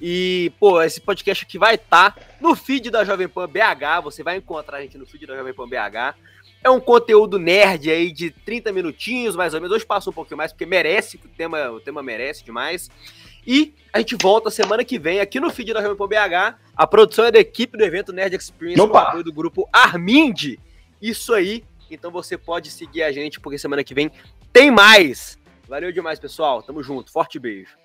E, 0.00 0.52
pô, 0.58 0.80
esse 0.80 1.00
podcast 1.00 1.44
aqui 1.44 1.58
vai 1.58 1.74
estar 1.74 2.14
tá 2.14 2.22
no 2.40 2.56
feed 2.56 2.90
da 2.90 3.04
Jovem 3.04 3.28
Pan 3.28 3.46
BH. 3.46 4.02
Você 4.04 4.22
vai 4.22 4.36
encontrar 4.36 4.78
a 4.78 4.82
gente 4.82 4.96
no 4.96 5.04
feed 5.04 5.26
da 5.26 5.36
Jovem 5.36 5.52
Pan 5.52 5.68
BH. 5.68 6.16
É 6.62 6.70
um 6.70 6.80
conteúdo 6.80 7.38
nerd 7.38 7.90
aí 7.90 8.10
de 8.12 8.30
30 8.30 8.72
minutinhos, 8.72 9.36
mais 9.36 9.52
ou 9.52 9.60
menos. 9.60 9.76
Hoje 9.76 9.84
passa 9.84 10.08
um 10.08 10.12
pouquinho 10.12 10.38
mais, 10.38 10.52
porque 10.52 10.64
merece, 10.64 11.18
o 11.22 11.28
tema, 11.28 11.70
o 11.70 11.80
tema 11.80 12.02
merece 12.02 12.44
demais. 12.44 12.90
E 13.46 13.74
a 13.92 13.98
gente 13.98 14.16
volta 14.20 14.50
semana 14.50 14.84
que 14.84 14.98
vem 14.98 15.20
aqui 15.20 15.40
no 15.40 15.50
feed 15.50 15.72
da 15.72 15.94
Pan 15.94 16.06
BH. 16.06 16.58
A 16.76 16.86
produção 16.86 17.24
é 17.24 17.32
da 17.32 17.38
equipe 17.38 17.76
do 17.76 17.84
evento 17.84 18.12
Nerd 18.12 18.34
Experience, 18.36 18.80
Opa. 18.80 19.02
com 19.02 19.08
apoio 19.08 19.24
do 19.24 19.32
grupo 19.32 19.68
Armind. 19.72 20.56
Isso 21.00 21.34
aí. 21.34 21.64
Então 21.90 22.10
você 22.10 22.38
pode 22.38 22.70
seguir 22.70 23.02
a 23.02 23.10
gente, 23.10 23.40
porque 23.40 23.58
semana 23.58 23.82
que 23.82 23.94
vem 23.94 24.10
tem 24.52 24.70
mais. 24.70 25.38
Valeu 25.68 25.92
demais, 25.92 26.18
pessoal. 26.18 26.62
Tamo 26.62 26.82
junto. 26.82 27.10
Forte 27.10 27.38
beijo. 27.38 27.79